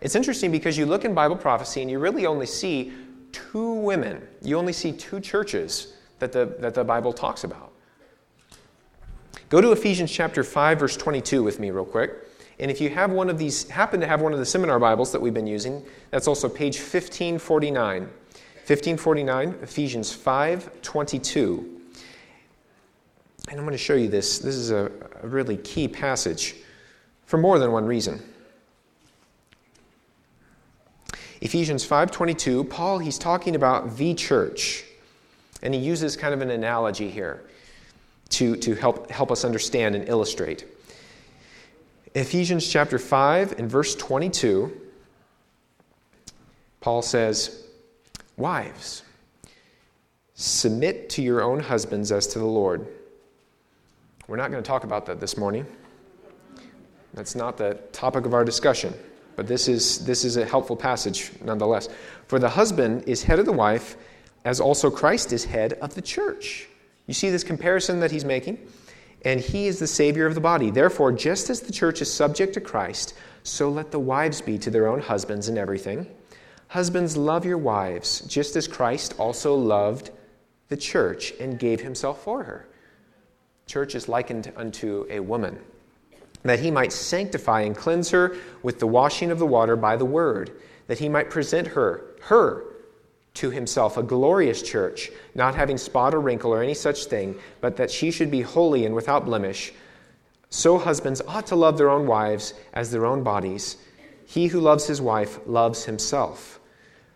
It's 0.00 0.14
interesting 0.14 0.52
because 0.52 0.76
you 0.76 0.86
look 0.86 1.04
in 1.04 1.14
Bible 1.14 1.36
prophecy 1.36 1.82
and 1.82 1.90
you 1.90 1.98
really 1.98 2.26
only 2.26 2.46
see 2.46 2.92
two 3.32 3.72
women. 3.74 4.26
You 4.42 4.58
only 4.58 4.72
see 4.72 4.92
two 4.92 5.20
churches 5.20 5.94
that 6.18 6.30
the, 6.30 6.56
that 6.60 6.74
the 6.74 6.84
Bible 6.84 7.12
talks 7.12 7.44
about. 7.44 7.72
Go 9.48 9.60
to 9.60 9.72
Ephesians 9.72 10.10
chapter 10.10 10.44
5, 10.44 10.78
verse 10.78 10.96
22 10.96 11.42
with 11.42 11.58
me, 11.58 11.70
real 11.70 11.84
quick. 11.84 12.12
And 12.58 12.70
if 12.70 12.80
you 12.80 12.90
have 12.90 13.10
one 13.10 13.28
of 13.28 13.38
these, 13.38 13.68
happen 13.68 14.00
to 14.00 14.06
have 14.06 14.20
one 14.20 14.32
of 14.32 14.38
the 14.38 14.46
seminar 14.46 14.78
Bibles 14.78 15.12
that 15.12 15.20
we've 15.20 15.34
been 15.34 15.46
using, 15.46 15.84
that's 16.10 16.28
also 16.28 16.48
page 16.48 16.76
1549. 16.76 18.02
1549, 18.02 19.58
Ephesians 19.62 20.16
5:22. 20.16 21.58
And 23.50 23.58
I'm 23.58 23.66
going 23.66 23.72
to 23.72 23.78
show 23.78 23.94
you 23.94 24.08
this. 24.08 24.38
This 24.38 24.54
is 24.54 24.70
a, 24.70 24.90
a 25.22 25.28
really 25.28 25.58
key 25.58 25.86
passage 25.86 26.56
for 27.26 27.36
more 27.36 27.58
than 27.58 27.72
one 27.72 27.84
reason. 27.84 28.22
Ephesians 31.42 31.86
5:22, 31.86 32.70
Paul 32.70 32.98
he's 33.00 33.18
talking 33.18 33.54
about 33.54 33.96
the 33.98 34.14
church. 34.14 34.84
And 35.62 35.74
he 35.74 35.80
uses 35.80 36.16
kind 36.16 36.32
of 36.32 36.40
an 36.40 36.50
analogy 36.50 37.10
here 37.10 37.42
to, 38.30 38.56
to 38.56 38.74
help, 38.74 39.10
help 39.10 39.30
us 39.30 39.44
understand 39.44 39.94
and 39.94 40.08
illustrate. 40.08 40.64
Ephesians 42.14 42.68
chapter 42.68 42.96
5 42.96 43.58
and 43.58 43.68
verse 43.68 43.96
22, 43.96 44.72
Paul 46.80 47.02
says, 47.02 47.64
Wives, 48.36 49.02
submit 50.34 51.10
to 51.10 51.22
your 51.22 51.42
own 51.42 51.58
husbands 51.58 52.12
as 52.12 52.28
to 52.28 52.38
the 52.38 52.44
Lord. 52.44 52.86
We're 54.28 54.36
not 54.36 54.52
going 54.52 54.62
to 54.62 54.66
talk 54.66 54.84
about 54.84 55.06
that 55.06 55.18
this 55.18 55.36
morning. 55.36 55.66
That's 57.14 57.34
not 57.34 57.56
the 57.56 57.80
topic 57.90 58.26
of 58.26 58.32
our 58.34 58.44
discussion, 58.44 58.94
but 59.34 59.48
this 59.48 59.66
is, 59.66 60.04
this 60.06 60.24
is 60.24 60.36
a 60.36 60.44
helpful 60.44 60.76
passage 60.76 61.32
nonetheless. 61.42 61.88
For 62.28 62.38
the 62.38 62.48
husband 62.48 63.04
is 63.08 63.24
head 63.24 63.40
of 63.40 63.46
the 63.46 63.52
wife, 63.52 63.96
as 64.44 64.60
also 64.60 64.88
Christ 64.88 65.32
is 65.32 65.44
head 65.44 65.72
of 65.74 65.96
the 65.96 66.02
church. 66.02 66.68
You 67.08 67.14
see 67.14 67.30
this 67.30 67.42
comparison 67.42 67.98
that 68.00 68.12
he's 68.12 68.24
making? 68.24 68.58
And 69.24 69.40
he 69.40 69.66
is 69.66 69.78
the 69.78 69.86
Savior 69.86 70.26
of 70.26 70.34
the 70.34 70.40
body. 70.40 70.70
Therefore, 70.70 71.10
just 71.10 71.48
as 71.48 71.60
the 71.60 71.72
church 71.72 72.02
is 72.02 72.12
subject 72.12 72.54
to 72.54 72.60
Christ, 72.60 73.14
so 73.42 73.70
let 73.70 73.90
the 73.90 73.98
wives 73.98 74.40
be 74.40 74.58
to 74.58 74.70
their 74.70 74.86
own 74.86 75.00
husbands 75.00 75.48
in 75.48 75.56
everything. 75.56 76.06
Husbands, 76.68 77.16
love 77.16 77.44
your 77.44 77.58
wives, 77.58 78.20
just 78.22 78.56
as 78.56 78.68
Christ 78.68 79.14
also 79.18 79.54
loved 79.54 80.10
the 80.68 80.76
church 80.76 81.32
and 81.40 81.58
gave 81.58 81.80
himself 81.80 82.22
for 82.22 82.42
her. 82.44 82.66
Church 83.66 83.94
is 83.94 84.08
likened 84.08 84.52
unto 84.56 85.06
a 85.08 85.20
woman, 85.20 85.58
that 86.42 86.60
he 86.60 86.70
might 86.70 86.92
sanctify 86.92 87.62
and 87.62 87.76
cleanse 87.76 88.10
her 88.10 88.36
with 88.62 88.78
the 88.78 88.86
washing 88.86 89.30
of 89.30 89.38
the 89.38 89.46
water 89.46 89.76
by 89.76 89.96
the 89.96 90.04
word, 90.04 90.52
that 90.86 90.98
he 90.98 91.08
might 91.08 91.30
present 91.30 91.68
her, 91.68 92.04
her, 92.22 92.64
to 93.34 93.50
himself 93.50 93.96
a 93.96 94.02
glorious 94.02 94.62
church, 94.62 95.10
not 95.34 95.54
having 95.54 95.76
spot 95.76 96.14
or 96.14 96.20
wrinkle 96.20 96.54
or 96.54 96.62
any 96.62 96.74
such 96.74 97.06
thing, 97.06 97.34
but 97.60 97.76
that 97.76 97.90
she 97.90 98.10
should 98.10 98.30
be 98.30 98.42
holy 98.42 98.86
and 98.86 98.94
without 98.94 99.24
blemish. 99.24 99.72
So 100.50 100.78
husbands 100.78 101.20
ought 101.26 101.46
to 101.48 101.56
love 101.56 101.76
their 101.76 101.90
own 101.90 102.06
wives 102.06 102.54
as 102.72 102.90
their 102.90 103.06
own 103.06 103.24
bodies. 103.24 103.76
He 104.24 104.46
who 104.46 104.60
loves 104.60 104.86
his 104.86 105.02
wife 105.02 105.40
loves 105.46 105.84
himself. 105.84 106.60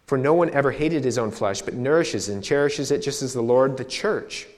For 0.07 0.19
no 0.19 0.35
one 0.35 0.51
ever 0.51 0.73
hated 0.73 1.05
his 1.05 1.19
own 1.19 1.31
flesh, 1.31 1.63
but 1.63 1.75
nourishes 1.75 2.29
and 2.29 2.43
cherishes 2.43 2.91
it 2.91 3.03
just 3.03 3.23
as 3.23 3.35
the 3.35 3.43
Lord 3.43 3.77
the 3.77 3.85
church. 3.85 4.49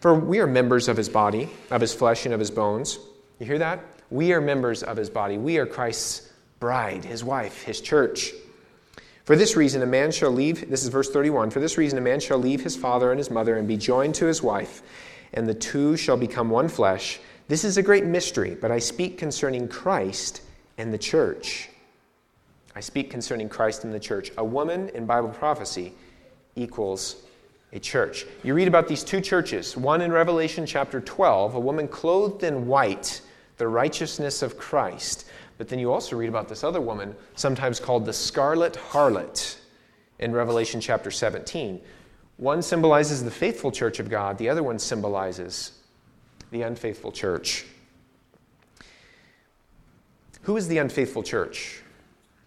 For 0.00 0.14
we 0.14 0.40
are 0.40 0.46
members 0.46 0.88
of 0.88 0.96
his 0.96 1.08
body, 1.08 1.48
of 1.70 1.80
his 1.80 1.94
flesh, 1.94 2.24
and 2.26 2.34
of 2.34 2.40
his 2.40 2.50
bones. 2.50 2.98
You 3.38 3.46
hear 3.46 3.58
that? 3.58 3.80
We 4.10 4.32
are 4.32 4.40
members 4.40 4.82
of 4.82 4.96
his 4.96 5.08
body. 5.08 5.38
We 5.38 5.58
are 5.58 5.66
Christ's 5.66 6.30
bride, 6.58 7.04
his 7.04 7.22
wife, 7.24 7.62
his 7.62 7.80
church. 7.80 8.32
For 9.30 9.36
this 9.36 9.54
reason, 9.54 9.80
a 9.80 9.86
man 9.86 10.10
shall 10.10 10.32
leave, 10.32 10.68
this 10.68 10.82
is 10.82 10.88
verse 10.88 11.08
31, 11.08 11.50
for 11.50 11.60
this 11.60 11.78
reason, 11.78 11.96
a 11.98 12.00
man 12.00 12.18
shall 12.18 12.36
leave 12.36 12.64
his 12.64 12.74
father 12.74 13.12
and 13.12 13.18
his 13.18 13.30
mother 13.30 13.56
and 13.56 13.68
be 13.68 13.76
joined 13.76 14.16
to 14.16 14.26
his 14.26 14.42
wife, 14.42 14.82
and 15.32 15.46
the 15.46 15.54
two 15.54 15.96
shall 15.96 16.16
become 16.16 16.50
one 16.50 16.68
flesh. 16.68 17.20
This 17.46 17.62
is 17.62 17.76
a 17.76 17.82
great 17.84 18.04
mystery, 18.04 18.56
but 18.60 18.72
I 18.72 18.80
speak 18.80 19.18
concerning 19.18 19.68
Christ 19.68 20.42
and 20.78 20.92
the 20.92 20.98
church. 20.98 21.68
I 22.74 22.80
speak 22.80 23.08
concerning 23.08 23.48
Christ 23.48 23.84
and 23.84 23.94
the 23.94 24.00
church. 24.00 24.32
A 24.36 24.44
woman 24.44 24.88
in 24.96 25.06
Bible 25.06 25.28
prophecy 25.28 25.92
equals 26.56 27.22
a 27.72 27.78
church. 27.78 28.26
You 28.42 28.54
read 28.54 28.66
about 28.66 28.88
these 28.88 29.04
two 29.04 29.20
churches, 29.20 29.76
one 29.76 30.00
in 30.00 30.10
Revelation 30.10 30.66
chapter 30.66 31.00
12, 31.00 31.54
a 31.54 31.60
woman 31.60 31.86
clothed 31.86 32.42
in 32.42 32.66
white, 32.66 33.20
the 33.58 33.68
righteousness 33.68 34.42
of 34.42 34.58
Christ. 34.58 35.30
But 35.60 35.68
then 35.68 35.78
you 35.78 35.92
also 35.92 36.16
read 36.16 36.30
about 36.30 36.48
this 36.48 36.64
other 36.64 36.80
woman, 36.80 37.14
sometimes 37.34 37.80
called 37.80 38.06
the 38.06 38.14
scarlet 38.14 38.78
harlot, 38.92 39.56
in 40.18 40.32
Revelation 40.32 40.80
chapter 40.80 41.10
17. 41.10 41.78
One 42.38 42.62
symbolizes 42.62 43.22
the 43.22 43.30
faithful 43.30 43.70
church 43.70 44.00
of 44.00 44.08
God, 44.08 44.38
the 44.38 44.48
other 44.48 44.62
one 44.62 44.78
symbolizes 44.78 45.72
the 46.50 46.62
unfaithful 46.62 47.12
church. 47.12 47.66
Who 50.44 50.56
is 50.56 50.66
the 50.66 50.78
unfaithful 50.78 51.22
church? 51.22 51.82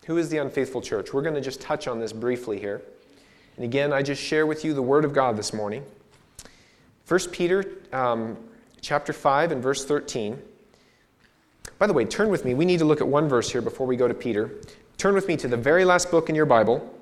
Who 0.07 0.17
is 0.17 0.29
the 0.29 0.39
unfaithful 0.39 0.81
church? 0.81 1.13
We're 1.13 1.21
going 1.21 1.35
to 1.35 1.41
just 1.41 1.61
touch 1.61 1.87
on 1.87 1.99
this 1.99 2.13
briefly 2.13 2.59
here. 2.59 2.81
And 3.57 3.63
again, 3.63 3.93
I 3.93 4.01
just 4.01 4.23
share 4.23 4.47
with 4.47 4.65
you 4.65 4.73
the 4.73 4.81
Word 4.81 5.05
of 5.05 5.13
God 5.13 5.37
this 5.37 5.53
morning. 5.53 5.85
1 7.07 7.19
Peter 7.29 7.63
um, 7.91 8.37
chapter 8.81 9.13
5 9.13 9.51
and 9.51 9.61
verse 9.61 9.85
13. 9.85 10.41
By 11.83 11.87
the 11.87 11.91
way, 11.91 12.05
turn 12.05 12.29
with 12.29 12.45
me. 12.45 12.53
We 12.53 12.63
need 12.63 12.79
to 12.79 12.85
look 12.85 13.01
at 13.01 13.07
one 13.09 13.27
verse 13.27 13.51
here 13.51 13.61
before 13.61 13.85
we 13.85 13.97
go 13.97 14.07
to 14.07 14.13
Peter. 14.13 14.51
Turn 14.97 15.13
with 15.13 15.27
me 15.27 15.35
to 15.35 15.49
the 15.49 15.57
very 15.57 15.83
last 15.83 16.09
book 16.09 16.29
in 16.29 16.33
your 16.33 16.45
Bible. 16.45 16.97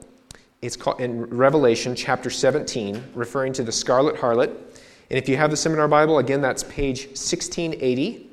It's 0.64 0.76
called 0.76 1.00
in 1.00 1.26
Revelation 1.26 1.96
chapter 1.96 2.32
17, 2.32 3.12
referring 3.14 3.54
to 3.54 3.64
the 3.64 3.72
scarlet 3.72 4.16
harlot. 4.16 4.48
And 4.48 5.20
if 5.20 5.30
you 5.30 5.38
have 5.38 5.52
the 5.52 5.56
seminar 5.56 5.88
Bible, 5.88 6.18
again, 6.18 6.42
that's 6.42 6.64
page 6.64 7.06
1680. 7.10 8.28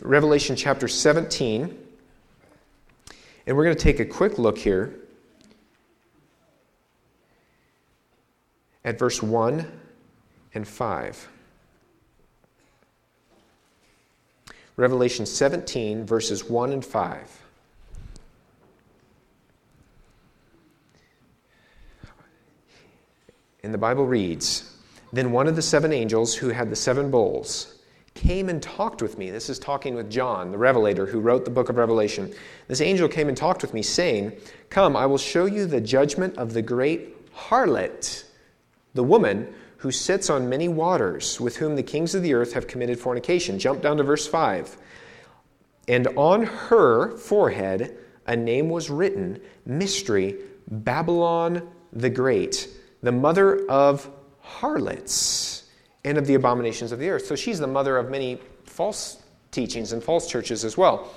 Revelation 0.00 0.56
chapter 0.56 0.88
17. 0.88 1.78
And 3.46 3.56
we're 3.56 3.62
going 3.62 3.76
to 3.76 3.80
take 3.80 4.00
a 4.00 4.04
quick 4.04 4.40
look 4.40 4.58
here 4.58 4.96
at 8.84 8.98
verse 8.98 9.22
1 9.22 9.64
and 10.54 10.66
5. 10.66 11.28
Revelation 14.76 15.24
17, 15.24 16.04
verses 16.04 16.48
1 16.48 16.72
and 16.72 16.84
5. 16.84 17.42
And 23.62 23.72
the 23.72 23.78
Bible 23.78 24.06
reads 24.06 24.76
Then 25.12 25.32
one 25.32 25.46
of 25.48 25.56
the 25.56 25.62
seven 25.62 25.92
angels 25.92 26.34
who 26.34 26.50
had 26.50 26.70
the 26.70 26.76
seven 26.76 27.10
bowls 27.10 27.76
came 28.14 28.48
and 28.48 28.62
talked 28.62 29.02
with 29.02 29.18
me. 29.18 29.30
This 29.30 29.48
is 29.48 29.58
talking 29.58 29.94
with 29.94 30.10
John, 30.10 30.50
the 30.50 30.58
Revelator, 30.58 31.06
who 31.06 31.20
wrote 31.20 31.44
the 31.44 31.50
book 31.50 31.68
of 31.68 31.76
Revelation. 31.76 32.32
This 32.68 32.80
angel 32.80 33.08
came 33.08 33.28
and 33.28 33.36
talked 33.36 33.62
with 33.62 33.74
me, 33.74 33.82
saying, 33.82 34.32
Come, 34.70 34.96
I 34.96 35.06
will 35.06 35.18
show 35.18 35.46
you 35.46 35.66
the 35.66 35.80
judgment 35.80 36.36
of 36.36 36.52
the 36.52 36.62
great 36.62 37.32
harlot, 37.34 38.24
the 38.94 39.02
woman 39.02 39.52
who 39.78 39.90
sits 39.90 40.30
on 40.30 40.48
many 40.48 40.68
waters, 40.68 41.40
with 41.40 41.56
whom 41.56 41.76
the 41.76 41.82
kings 41.82 42.14
of 42.14 42.22
the 42.22 42.34
earth 42.34 42.52
have 42.54 42.66
committed 42.66 42.98
fornication. 42.98 43.58
Jump 43.58 43.82
down 43.82 43.96
to 43.98 44.02
verse 44.02 44.26
5. 44.26 44.76
And 45.88 46.08
on 46.16 46.44
her 46.44 47.16
forehead 47.16 47.96
a 48.26 48.36
name 48.36 48.68
was 48.68 48.90
written 48.90 49.40
Mystery, 49.64 50.36
Babylon 50.68 51.68
the 51.92 52.10
Great, 52.10 52.68
the 53.02 53.12
mother 53.12 53.64
of 53.68 54.10
harlots 54.40 55.64
and 56.04 56.18
of 56.18 56.26
the 56.26 56.34
abominations 56.34 56.92
of 56.92 56.98
the 56.98 57.08
earth. 57.08 57.26
So 57.26 57.36
she's 57.36 57.58
the 57.58 57.66
mother 57.66 57.96
of 57.96 58.10
many 58.10 58.40
false 58.64 59.22
teachings 59.50 59.92
and 59.92 60.02
false 60.02 60.28
churches 60.28 60.64
as 60.64 60.76
well. 60.76 61.12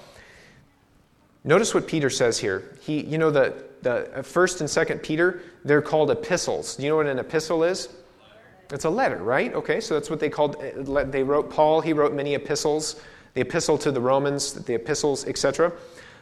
Notice 1.44 1.74
what 1.74 1.88
Peter 1.88 2.10
says 2.10 2.38
here. 2.38 2.76
He, 2.82 3.02
you 3.02 3.18
know, 3.18 3.32
the, 3.32 3.64
the 3.82 4.24
first 4.24 4.62
and 4.62 4.70
second 4.70 5.00
Peter, 5.00 5.42
they're 5.64 5.82
called 5.82 6.12
epistles. 6.12 6.76
Do 6.76 6.84
you 6.84 6.90
know 6.90 6.98
what 6.98 7.08
an 7.08 7.20
epistle 7.20 7.64
is? 7.64 7.90
It's 8.72 8.86
a 8.86 8.90
letter, 8.90 9.18
right? 9.18 9.54
Okay, 9.54 9.82
so 9.82 9.96
that's 9.96 10.10
what 10.10 10.20
they 10.20 10.30
called. 10.30 10.58
Uh, 10.58 11.04
they 11.06 11.24
wrote 11.24 11.50
Paul. 11.50 11.82
He 11.82 11.94
wrote 11.94 12.14
many 12.14 12.36
epistles. 12.36 13.02
The 13.34 13.42
epistle 13.42 13.78
to 13.80 13.92
the 13.92 14.02
Romans, 14.02 14.54
the 14.54 14.76
epistles, 14.76 15.26
etc. 15.28 15.72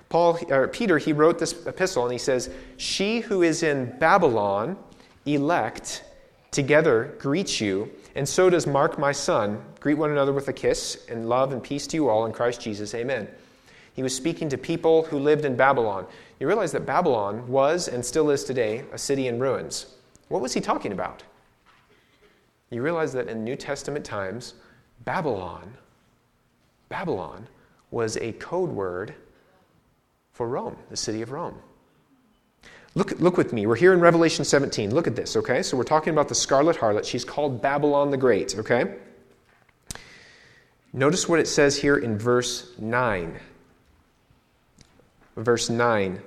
Paul 0.10 0.40
or 0.50 0.68
Peter, 0.68 0.98
he 0.98 1.14
wrote 1.14 1.40
this 1.40 1.66
epistle, 1.66 2.04
and 2.04 2.12
he 2.12 2.18
says, 2.18 2.50
"She 2.78 3.20
who 3.20 3.44
is 3.44 3.64
in 3.64 3.98
Babylon, 4.00 4.78
elect, 5.26 6.04
together 6.52 7.16
greets 7.20 7.60
you, 7.60 7.92
and 8.16 8.28
so 8.28 8.50
does 8.50 8.66
Mark, 8.66 8.98
my 8.98 9.12
son. 9.12 9.62
Greet 9.80 9.98
one 9.98 10.12
another 10.12 10.32
with 10.32 10.48
a 10.48 10.54
kiss, 10.54 11.06
and 11.10 11.28
love 11.28 11.52
and 11.52 11.62
peace 11.62 11.86
to 11.88 11.98
you 11.98 12.08
all 12.08 12.26
in 12.26 12.32
Christ 12.32 12.62
Jesus. 12.62 12.94
Amen." 12.96 13.28
He 13.94 14.04
was 14.04 14.16
speaking 14.16 14.48
to 14.50 14.58
people 14.58 15.04
who 15.04 15.18
lived 15.18 15.44
in 15.44 15.56
Babylon. 15.56 16.06
You 16.40 16.48
realize 16.48 16.72
that 16.74 16.86
Babylon 16.86 17.48
was 17.48 17.88
and 17.88 18.06
still 18.06 18.30
is 18.30 18.44
today 18.44 18.86
a 18.94 18.98
city 18.98 19.28
in 19.28 19.40
ruins. 19.40 19.88
What 20.30 20.42
was 20.42 20.54
he 20.54 20.62
talking 20.62 20.92
about? 20.92 21.24
You 22.70 22.82
realize 22.82 23.14
that 23.14 23.28
in 23.28 23.44
New 23.44 23.56
Testament 23.56 24.06
times, 24.06 24.54
Babylon, 25.06 25.74
Babylon 26.90 27.48
was 27.92 28.18
a 28.18 28.34
code 28.34 28.70
word 28.70 29.14
for 30.34 30.48
Rome, 30.48 30.78
the 30.90 30.98
city 30.98 31.22
of 31.22 31.32
Rome. 31.32 31.58
Look, 32.96 33.20
look 33.20 33.38
with 33.38 33.54
me. 33.54 33.68
We're 33.68 33.76
here 33.76 33.94
in 33.94 34.00
Revelation 34.00 34.44
17. 34.44 34.94
Look 34.94 35.08
at 35.08 35.16
this, 35.16 35.36
okay? 35.38 35.62
So 35.62 35.78
we're 35.78 35.84
talking 35.84 36.14
about 36.14 36.30
the 36.30 36.36
scarlet 36.36 36.78
harlot. 36.78 37.06
She's 37.06 37.24
called 37.24 37.62
Babylon 37.62 38.12
the 38.12 38.18
Great, 38.18 38.58
okay? 38.58 38.96
Notice 40.94 41.30
what 41.30 41.40
it 41.40 41.48
says 41.48 41.78
here 41.78 41.98
in 41.98 42.18
verse 42.18 42.74
9 42.80 43.40
verse 45.38 45.70
9. 45.70 46.22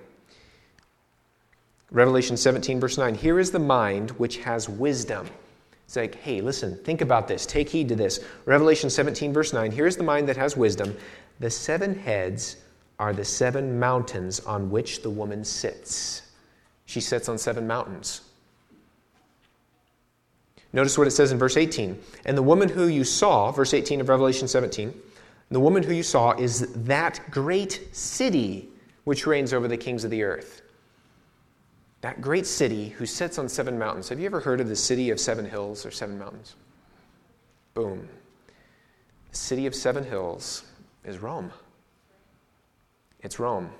Revelation 1.90 2.36
17, 2.36 2.80
verse 2.80 2.96
9. 2.96 3.16
Here 3.16 3.38
is 3.38 3.50
the 3.50 3.58
mind 3.58 4.12
which 4.12 4.38
has 4.38 4.68
wisdom. 4.68 5.28
It's 5.90 5.96
like, 5.96 6.14
hey, 6.14 6.40
listen, 6.40 6.76
think 6.84 7.00
about 7.00 7.26
this. 7.26 7.44
Take 7.44 7.68
heed 7.68 7.88
to 7.88 7.96
this. 7.96 8.20
Revelation 8.44 8.88
17, 8.88 9.32
verse 9.32 9.52
9. 9.52 9.72
Here's 9.72 9.96
the 9.96 10.04
mind 10.04 10.28
that 10.28 10.36
has 10.36 10.56
wisdom. 10.56 10.96
The 11.40 11.50
seven 11.50 11.98
heads 11.98 12.58
are 13.00 13.12
the 13.12 13.24
seven 13.24 13.76
mountains 13.76 14.38
on 14.38 14.70
which 14.70 15.02
the 15.02 15.10
woman 15.10 15.44
sits. 15.44 16.22
She 16.86 17.00
sits 17.00 17.28
on 17.28 17.38
seven 17.38 17.66
mountains. 17.66 18.20
Notice 20.72 20.96
what 20.96 21.08
it 21.08 21.10
says 21.10 21.32
in 21.32 21.38
verse 21.38 21.56
18. 21.56 22.00
And 22.24 22.38
the 22.38 22.42
woman 22.42 22.68
who 22.68 22.86
you 22.86 23.02
saw, 23.02 23.50
verse 23.50 23.74
18 23.74 24.00
of 24.00 24.08
Revelation 24.08 24.46
17, 24.46 24.94
the 25.50 25.58
woman 25.58 25.82
who 25.82 25.92
you 25.92 26.04
saw 26.04 26.38
is 26.38 26.72
that 26.84 27.20
great 27.32 27.88
city 27.90 28.68
which 29.02 29.26
reigns 29.26 29.52
over 29.52 29.66
the 29.66 29.76
kings 29.76 30.04
of 30.04 30.12
the 30.12 30.22
earth. 30.22 30.62
That 32.00 32.20
great 32.20 32.46
city 32.46 32.88
who 32.88 33.04
sits 33.04 33.38
on 33.38 33.48
seven 33.48 33.78
mountains. 33.78 34.08
Have 34.08 34.18
you 34.18 34.26
ever 34.26 34.40
heard 34.40 34.60
of 34.60 34.68
the 34.68 34.76
city 34.76 35.10
of 35.10 35.20
seven 35.20 35.44
hills 35.44 35.84
or 35.84 35.90
seven 35.90 36.18
mountains? 36.18 36.54
Boom. 37.74 38.08
The 39.30 39.36
city 39.36 39.66
of 39.66 39.74
seven 39.74 40.04
hills 40.04 40.64
is 41.04 41.18
Rome. 41.18 41.52
It's 43.20 43.38
Rome. 43.38 43.70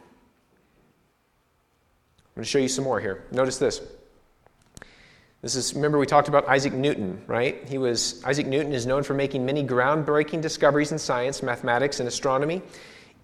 I'm 2.31 2.35
going 2.35 2.45
to 2.45 2.45
show 2.45 2.59
you 2.59 2.69
some 2.69 2.85
more 2.85 3.01
here. 3.01 3.25
Notice 3.33 3.59
this. 3.59 3.81
This 5.43 5.57
is 5.57 5.75
remember 5.75 5.99
we 5.99 6.05
talked 6.05 6.29
about 6.29 6.47
Isaac 6.47 6.75
Newton, 6.75 7.23
right? 7.27 7.67
He 7.67 7.79
was 7.79 8.23
Isaac 8.25 8.47
Newton 8.47 8.75
is 8.75 8.87
known 8.87 9.03
for 9.03 9.15
making 9.15 9.47
many 9.47 9.65
groundbreaking 9.65 10.43
discoveries 10.43 10.93
in 10.93 10.99
science, 10.99 11.43
mathematics, 11.43 11.99
and 11.99 12.07
astronomy. 12.07 12.61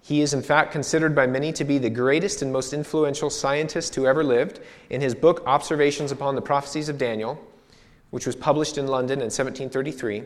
He 0.07 0.21
is, 0.21 0.33
in 0.33 0.41
fact, 0.41 0.71
considered 0.71 1.13
by 1.13 1.27
many 1.27 1.51
to 1.51 1.65
be 1.65 1.79
the 1.79 1.89
greatest 1.89 2.41
and 2.41 2.49
most 2.49 2.71
influential 2.71 3.29
scientist 3.29 3.93
who 3.93 4.07
ever 4.07 4.23
lived. 4.23 4.61
In 4.89 5.01
his 5.01 5.13
book, 5.13 5.43
Observations 5.45 6.13
upon 6.13 6.35
the 6.35 6.41
Prophecies 6.41 6.87
of 6.87 6.97
Daniel, 6.97 7.37
which 8.11 8.25
was 8.25 8.33
published 8.33 8.77
in 8.77 8.87
London 8.87 9.19
in 9.19 9.25
1733, 9.25 10.23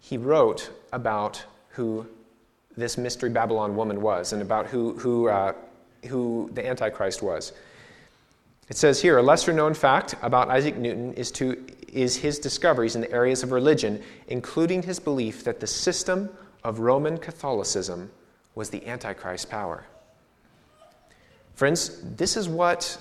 he 0.00 0.16
wrote 0.16 0.70
about 0.90 1.44
who 1.68 2.06
this 2.78 2.96
mystery 2.96 3.28
Babylon 3.28 3.76
woman 3.76 4.00
was 4.00 4.32
and 4.32 4.40
about 4.40 4.68
who, 4.68 4.94
who, 4.94 5.28
uh, 5.28 5.52
who 6.08 6.48
the 6.54 6.66
Antichrist 6.66 7.20
was. 7.20 7.52
It 8.70 8.78
says 8.78 9.02
here 9.02 9.18
a 9.18 9.22
lesser 9.22 9.52
known 9.52 9.74
fact 9.74 10.14
about 10.22 10.48
Isaac 10.48 10.78
Newton 10.78 11.12
is, 11.12 11.30
to, 11.32 11.62
is 11.92 12.16
his 12.16 12.38
discoveries 12.38 12.94
in 12.94 13.02
the 13.02 13.12
areas 13.12 13.42
of 13.42 13.52
religion, 13.52 14.02
including 14.28 14.82
his 14.82 14.98
belief 14.98 15.44
that 15.44 15.60
the 15.60 15.66
system 15.66 16.30
of 16.64 16.78
Roman 16.78 17.18
Catholicism 17.18 18.10
was 18.54 18.70
the 18.70 18.86
Antichrist 18.86 19.50
power. 19.50 19.84
Friends, 21.54 22.00
this 22.16 22.36
is 22.36 22.48
what 22.48 22.98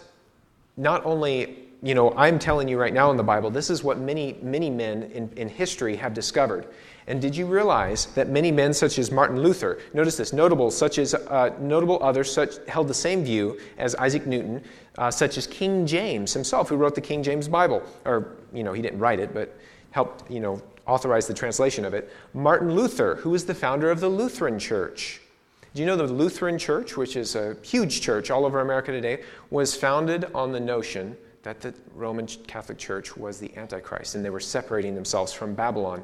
not 0.77 1.05
only, 1.05 1.57
you 1.81 1.95
know, 1.95 2.13
I'm 2.15 2.39
telling 2.39 2.67
you 2.67 2.79
right 2.79 2.93
now 2.93 3.11
in 3.11 3.17
the 3.17 3.23
Bible, 3.23 3.49
this 3.49 3.69
is 3.69 3.83
what 3.83 3.99
many, 3.99 4.37
many 4.41 4.69
men 4.69 5.03
in, 5.13 5.29
in 5.35 5.49
history 5.49 5.95
have 5.95 6.13
discovered. 6.13 6.67
And 7.07 7.21
did 7.21 7.35
you 7.35 7.45
realize 7.45 8.05
that 8.15 8.29
many 8.29 8.51
men, 8.51 8.73
such 8.73 8.97
as 8.97 9.11
Martin 9.11 9.41
Luther, 9.41 9.79
notice 9.93 10.15
this, 10.15 10.31
notable 10.31 10.71
such 10.71 10.97
as 10.97 11.13
uh, 11.13 11.53
notable 11.59 12.01
others, 12.01 12.31
such 12.31 12.55
held 12.67 12.87
the 12.87 12.93
same 12.93 13.23
view 13.23 13.59
as 13.77 13.93
Isaac 13.95 14.25
Newton, 14.25 14.63
uh, 14.97 15.11
such 15.11 15.37
as 15.37 15.45
King 15.45 15.85
James 15.85 16.33
himself, 16.33 16.69
who 16.69 16.77
wrote 16.77 16.95
the 16.95 17.01
King 17.01 17.21
James 17.21 17.47
Bible, 17.47 17.83
or 18.05 18.37
you 18.53 18.63
know, 18.63 18.71
he 18.71 18.81
didn't 18.81 18.99
write 18.99 19.19
it, 19.19 19.33
but 19.33 19.57
helped 19.91 20.29
you 20.31 20.39
know 20.39 20.61
authorize 20.87 21.27
the 21.27 21.33
translation 21.33 21.83
of 21.85 21.93
it. 21.93 22.11
Martin 22.33 22.73
Luther, 22.73 23.15
who 23.15 23.31
was 23.31 23.45
the 23.45 23.55
founder 23.55 23.91
of 23.91 23.99
the 23.99 24.09
Lutheran 24.09 24.59
Church. 24.59 25.19
Do 25.73 25.81
you 25.81 25.87
know 25.87 25.95
the 25.95 26.03
Lutheran 26.03 26.59
Church, 26.59 26.97
which 26.97 27.15
is 27.15 27.35
a 27.35 27.57
huge 27.63 28.01
church 28.01 28.29
all 28.29 28.45
over 28.45 28.61
America 28.61 28.91
today, 28.91 29.23
was 29.49 29.75
founded 29.75 30.25
on 30.35 30.51
the 30.51 30.59
notion 30.59 31.17
that 31.41 31.61
the 31.61 31.73
Roman 31.95 32.27
Catholic 32.27 32.77
Church 32.77 33.17
was 33.17 33.39
the 33.39 33.55
Antichrist 33.57 34.13
and 34.13 34.23
they 34.23 34.29
were 34.29 34.39
separating 34.39 34.93
themselves 34.93 35.33
from 35.33 35.55
Babylon. 35.55 36.03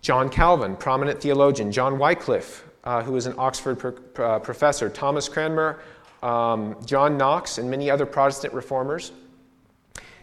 John 0.00 0.30
Calvin, 0.30 0.76
prominent 0.76 1.20
theologian, 1.20 1.70
John 1.70 1.98
Wycliffe, 1.98 2.64
uh, 2.84 3.02
who 3.02 3.12
was 3.12 3.26
an 3.26 3.34
Oxford 3.36 3.78
pro- 3.78 4.24
uh, 4.24 4.38
professor, 4.38 4.88
Thomas 4.88 5.28
Cranmer, 5.28 5.80
um, 6.22 6.74
John 6.86 7.18
Knox, 7.18 7.58
and 7.58 7.70
many 7.70 7.90
other 7.90 8.06
Protestant 8.06 8.54
reformers. 8.54 9.12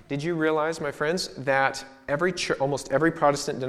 Did 0.08 0.24
you 0.24 0.34
realize, 0.34 0.82
my 0.82 0.92
friends, 0.92 1.28
that 1.40 1.86
every 2.08 2.34
almost 2.60 2.92
every 2.92 3.12
Protestant, 3.12 3.64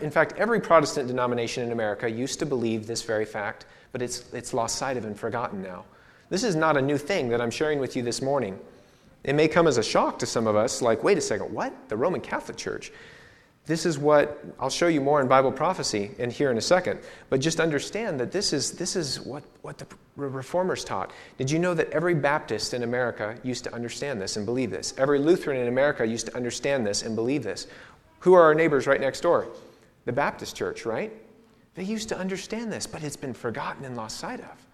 in 0.00 0.10
fact, 0.10 0.34
every 0.36 0.60
Protestant 0.60 1.08
denomination 1.08 1.64
in 1.64 1.72
America 1.72 2.08
used 2.08 2.38
to 2.38 2.46
believe 2.46 2.86
this 2.86 3.02
very 3.02 3.24
fact 3.24 3.66
but 3.94 4.02
it's, 4.02 4.24
it's 4.32 4.52
lost 4.52 4.74
sight 4.74 4.96
of 4.96 5.04
and 5.04 5.16
forgotten 5.16 5.62
now. 5.62 5.84
This 6.28 6.42
is 6.42 6.56
not 6.56 6.76
a 6.76 6.82
new 6.82 6.98
thing 6.98 7.28
that 7.28 7.40
I'm 7.40 7.52
sharing 7.52 7.78
with 7.78 7.94
you 7.94 8.02
this 8.02 8.20
morning. 8.20 8.58
It 9.22 9.36
may 9.36 9.46
come 9.46 9.68
as 9.68 9.78
a 9.78 9.84
shock 9.84 10.18
to 10.18 10.26
some 10.26 10.48
of 10.48 10.56
us, 10.56 10.82
like, 10.82 11.04
wait 11.04 11.16
a 11.16 11.20
second, 11.20 11.54
what? 11.54 11.72
The 11.88 11.96
Roman 11.96 12.20
Catholic 12.20 12.56
Church? 12.56 12.90
This 13.66 13.86
is 13.86 13.96
what 13.96 14.44
I'll 14.58 14.68
show 14.68 14.88
you 14.88 15.00
more 15.00 15.20
in 15.20 15.28
Bible 15.28 15.52
prophecy 15.52 16.10
and 16.18 16.32
here 16.32 16.50
in 16.50 16.58
a 16.58 16.60
second. 16.60 16.98
But 17.30 17.38
just 17.38 17.60
understand 17.60 18.18
that 18.18 18.32
this 18.32 18.52
is, 18.52 18.72
this 18.72 18.96
is 18.96 19.20
what, 19.20 19.44
what 19.62 19.78
the 19.78 19.86
reformers 20.16 20.82
taught. 20.82 21.12
Did 21.38 21.48
you 21.48 21.60
know 21.60 21.72
that 21.74 21.88
every 21.92 22.14
Baptist 22.14 22.74
in 22.74 22.82
America 22.82 23.38
used 23.44 23.62
to 23.62 23.72
understand 23.72 24.20
this 24.20 24.36
and 24.36 24.44
believe 24.44 24.72
this? 24.72 24.92
Every 24.98 25.20
Lutheran 25.20 25.60
in 25.60 25.68
America 25.68 26.04
used 26.04 26.26
to 26.26 26.34
understand 26.34 26.84
this 26.84 27.02
and 27.04 27.14
believe 27.14 27.44
this. 27.44 27.68
Who 28.18 28.34
are 28.34 28.42
our 28.42 28.56
neighbors 28.56 28.88
right 28.88 29.00
next 29.00 29.20
door? 29.20 29.46
The 30.04 30.12
Baptist 30.12 30.56
church, 30.56 30.84
right? 30.84 31.12
They 31.74 31.82
used 31.82 32.08
to 32.10 32.18
understand 32.18 32.72
this, 32.72 32.86
but 32.86 33.02
it's 33.02 33.16
been 33.16 33.34
forgotten 33.34 33.84
and 33.84 33.96
lost 33.96 34.18
sight 34.18 34.40
of. 34.40 34.66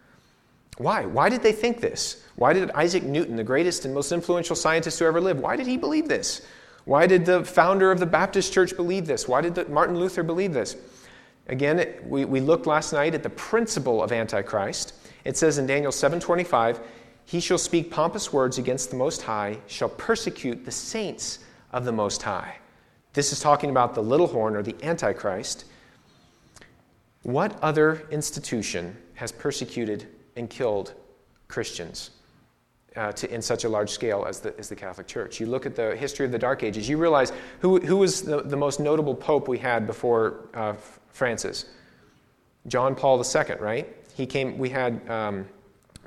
Why? 0.79 1.05
Why 1.05 1.29
did 1.29 1.43
they 1.43 1.53
think 1.53 1.81
this? 1.81 2.25
Why 2.37 2.53
did 2.53 2.71
Isaac 2.71 3.03
Newton, 3.03 3.37
the 3.37 3.45
greatest 3.45 3.85
and 3.85 3.95
most 3.95 4.13
influential 4.13 4.57
scientist 4.57 4.99
who 4.99 5.05
ever 5.05 5.21
lived, 5.21 5.41
why 5.41 5.57
did 5.57 5.67
he 5.67 5.77
believe 5.77 6.09
this? 6.09 6.43
Why 6.85 7.07
did 7.07 7.27
the 7.27 7.45
founder 7.45 7.91
of 7.91 8.01
the 8.01 8.07
Baptist 8.07 8.53
church 8.53 8.75
believe 8.77 9.07
this? 9.07 9.29
Why 9.29 9.41
did 9.41 9.55
the, 9.55 9.67
Martin 9.67 9.99
Luther 9.99 10.23
believe 10.23 10.53
this? 10.53 10.77
Again, 11.49 11.87
we, 12.07 12.25
we 12.25 12.41
looked 12.41 12.67
last 12.67 12.93
night 12.93 13.15
at 13.15 13.23
the 13.23 13.31
principle 13.31 14.03
of 14.03 14.13
Antichrist. 14.13 14.95
It 15.25 15.37
says 15.37 15.59
in 15.59 15.67
Daniel 15.67 15.93
7:25, 15.93 16.81
"He 17.25 17.41
shall 17.41 17.59
speak 17.59 17.91
pompous 17.91 18.33
words 18.33 18.57
against 18.57 18.91
the 18.91 18.97
Most 18.97 19.23
High, 19.23 19.59
shall 19.67 19.89
persecute 19.89 20.65
the 20.65 20.71
saints 20.71 21.41
of 21.73 21.85
the 21.85 21.93
Most 21.93 22.23
High." 22.23 22.57
This 23.13 23.33
is 23.33 23.41
talking 23.41 23.71
about 23.71 23.95
the 23.95 24.03
little 24.03 24.29
horn 24.29 24.55
or 24.55 24.63
the 24.63 24.77
Antichrist. 24.83 25.65
What 27.23 27.59
other 27.63 28.07
institution 28.11 28.97
has 29.15 29.31
persecuted 29.31 30.07
and 30.37 30.49
killed 30.49 30.95
Christians 31.49 32.11
uh, 32.97 33.13
to, 33.13 33.33
in 33.33 33.43
such 33.43 33.65
a 33.65 33.69
large 33.69 33.91
scale 33.91 34.25
as 34.27 34.41
the, 34.41 34.59
as 34.59 34.69
the 34.69 34.77
Catholic 34.77 35.07
Church? 35.07 35.39
You 35.39 35.47
look 35.47 35.67
at 35.67 35.77
the 35.77 35.95
history 35.97 36.25
of 36.25 36.33
the 36.33 36.39
Dark 36.39 36.63
Ages, 36.63 36.89
you 36.89 36.97
realize 36.97 37.33
who, 37.61 37.79
who 37.81 37.99
was 37.99 38.23
the, 38.23 38.43
the 38.43 38.57
most 38.57 38.81
notable 38.81 39.15
pope 39.15 39.49
we 39.49 39.59
had 39.59 39.87
before 39.87 40.49
uh, 40.55 40.75
Francis? 41.09 41.67
John 42.67 42.95
Paul 42.95 43.23
II, 43.23 43.57
right? 43.59 43.97
He 44.15 44.27
came, 44.27 44.59
we 44.59 44.71
had 44.71 45.09
um, 45.09 45.47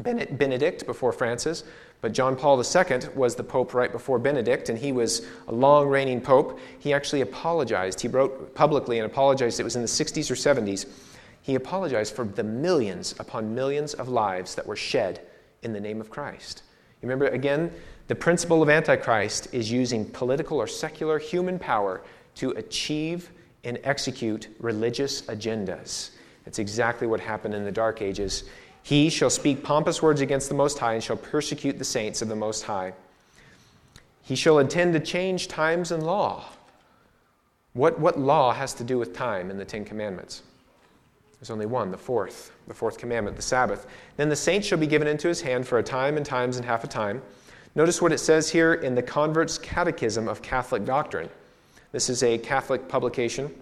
Benedict 0.01 0.85
before 0.85 1.11
Francis, 1.11 1.63
but 2.03 2.11
John 2.11 2.35
Paul 2.35 2.61
II 2.61 2.99
was 3.15 3.35
the 3.35 3.45
pope 3.45 3.73
right 3.73 3.89
before 3.89 4.19
Benedict, 4.19 4.67
and 4.67 4.77
he 4.77 4.91
was 4.91 5.25
a 5.47 5.53
long 5.53 5.87
reigning 5.87 6.19
pope. 6.19 6.59
He 6.79 6.91
actually 6.91 7.21
apologized. 7.21 8.01
He 8.01 8.09
wrote 8.09 8.53
publicly 8.53 8.99
and 8.99 9.05
apologized. 9.05 9.57
It 9.61 9.63
was 9.63 9.77
in 9.77 9.81
the 9.81 9.87
60s 9.87 10.29
or 10.29 10.35
70s. 10.35 10.85
He 11.43 11.55
apologized 11.55 12.13
for 12.13 12.25
the 12.25 12.43
millions 12.43 13.15
upon 13.19 13.55
millions 13.55 13.93
of 13.93 14.09
lives 14.09 14.53
that 14.55 14.67
were 14.67 14.75
shed 14.75 15.21
in 15.61 15.71
the 15.71 15.79
name 15.79 16.01
of 16.01 16.09
Christ. 16.09 16.63
You 17.01 17.07
remember, 17.07 17.27
again, 17.27 17.71
the 18.09 18.15
principle 18.15 18.61
of 18.61 18.69
Antichrist 18.69 19.47
is 19.53 19.71
using 19.71 20.03
political 20.03 20.57
or 20.57 20.67
secular 20.67 21.19
human 21.19 21.57
power 21.57 22.01
to 22.35 22.49
achieve 22.51 23.31
and 23.63 23.79
execute 23.85 24.49
religious 24.59 25.21
agendas. 25.21 26.09
That's 26.43 26.59
exactly 26.59 27.07
what 27.07 27.21
happened 27.21 27.53
in 27.53 27.63
the 27.63 27.71
Dark 27.71 28.01
Ages. 28.01 28.43
He 28.83 29.09
shall 29.09 29.29
speak 29.29 29.63
pompous 29.63 30.01
words 30.01 30.19
against 30.19 30.49
the 30.49 30.55
Most 30.55 30.77
High 30.77 30.93
and 30.93 31.03
shall 31.03 31.15
persecute 31.15 31.79
the 31.79 31.85
saints 31.85 32.21
of 32.21 32.27
the 32.27 32.35
Most 32.35 32.63
High. 32.63 32.93
He 34.21 34.35
shall 34.35 34.59
intend 34.59 34.93
to 34.93 34.99
change 34.99 35.47
times 35.47 35.91
and 35.91 36.03
law. 36.03 36.45
What, 37.73 37.99
what 37.99 38.19
law 38.19 38.53
has 38.53 38.73
to 38.75 38.83
do 38.83 38.99
with 38.99 39.13
time 39.13 39.49
in 39.49 39.57
the 39.57 39.65
Ten 39.65 39.85
Commandments? 39.85 40.43
There's 41.39 41.49
only 41.49 41.65
one, 41.65 41.91
the 41.91 41.97
fourth, 41.97 42.51
the 42.67 42.73
fourth 42.73 42.97
commandment, 42.97 43.35
the 43.35 43.41
Sabbath. 43.41 43.87
Then 44.15 44.29
the 44.29 44.35
saints 44.35 44.67
shall 44.67 44.77
be 44.77 44.87
given 44.87 45.07
into 45.07 45.27
his 45.27 45.41
hand 45.41 45.67
for 45.67 45.77
a 45.77 45.83
time 45.83 46.15
and 46.15 46.25
times 46.25 46.57
and 46.57 46.65
half 46.65 46.83
a 46.83 46.87
time. 46.87 47.21
Notice 47.75 48.01
what 48.01 48.13
it 48.13 48.19
says 48.19 48.49
here 48.49 48.75
in 48.75 48.95
the 48.95 49.01
Convert's 49.01 49.57
Catechism 49.57 50.27
of 50.27 50.41
Catholic 50.41 50.85
Doctrine. 50.85 51.29
This 51.91 52.09
is 52.09 52.21
a 52.21 52.37
Catholic 52.37 52.87
publication. 52.87 53.53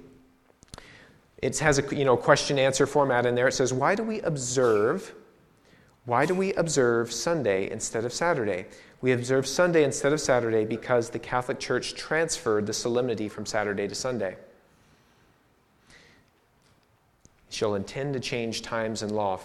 It 1.42 1.58
has 1.60 1.80
a 1.80 1.96
you 1.96 2.06
know, 2.06 2.16
question 2.16 2.60
answer 2.60 2.86
format 2.86 3.26
in 3.26 3.36
there. 3.36 3.48
It 3.48 3.54
says, 3.54 3.74
Why 3.74 3.96
do 3.96 4.04
we 4.04 4.22
observe? 4.22 5.14
Why 6.06 6.26
do 6.26 6.34
we 6.34 6.54
observe 6.54 7.12
Sunday 7.12 7.70
instead 7.70 8.06
of 8.06 8.14
Saturday? 8.14 8.66
We 9.02 9.12
observe 9.14 9.48
Sunday 9.48 9.84
instead 9.84 10.14
of 10.14 10.22
Saturday 10.22 10.66
because 10.66 11.10
the 11.10 11.20
Catholic 11.20 11.60
Church 11.60 11.96
transferred 11.96 12.66
the 12.66 12.74
solemnity 12.74 13.28
from 13.28 13.46
Saturday 13.46 13.88
to 13.88 13.96
Sunday. 13.96 14.36
She 17.50 17.60
shall 17.60 17.76
intend 17.76 18.14
to 18.14 18.20
change 18.20 18.62
times 18.62 19.02
and 19.02 19.12
law. 19.12 19.40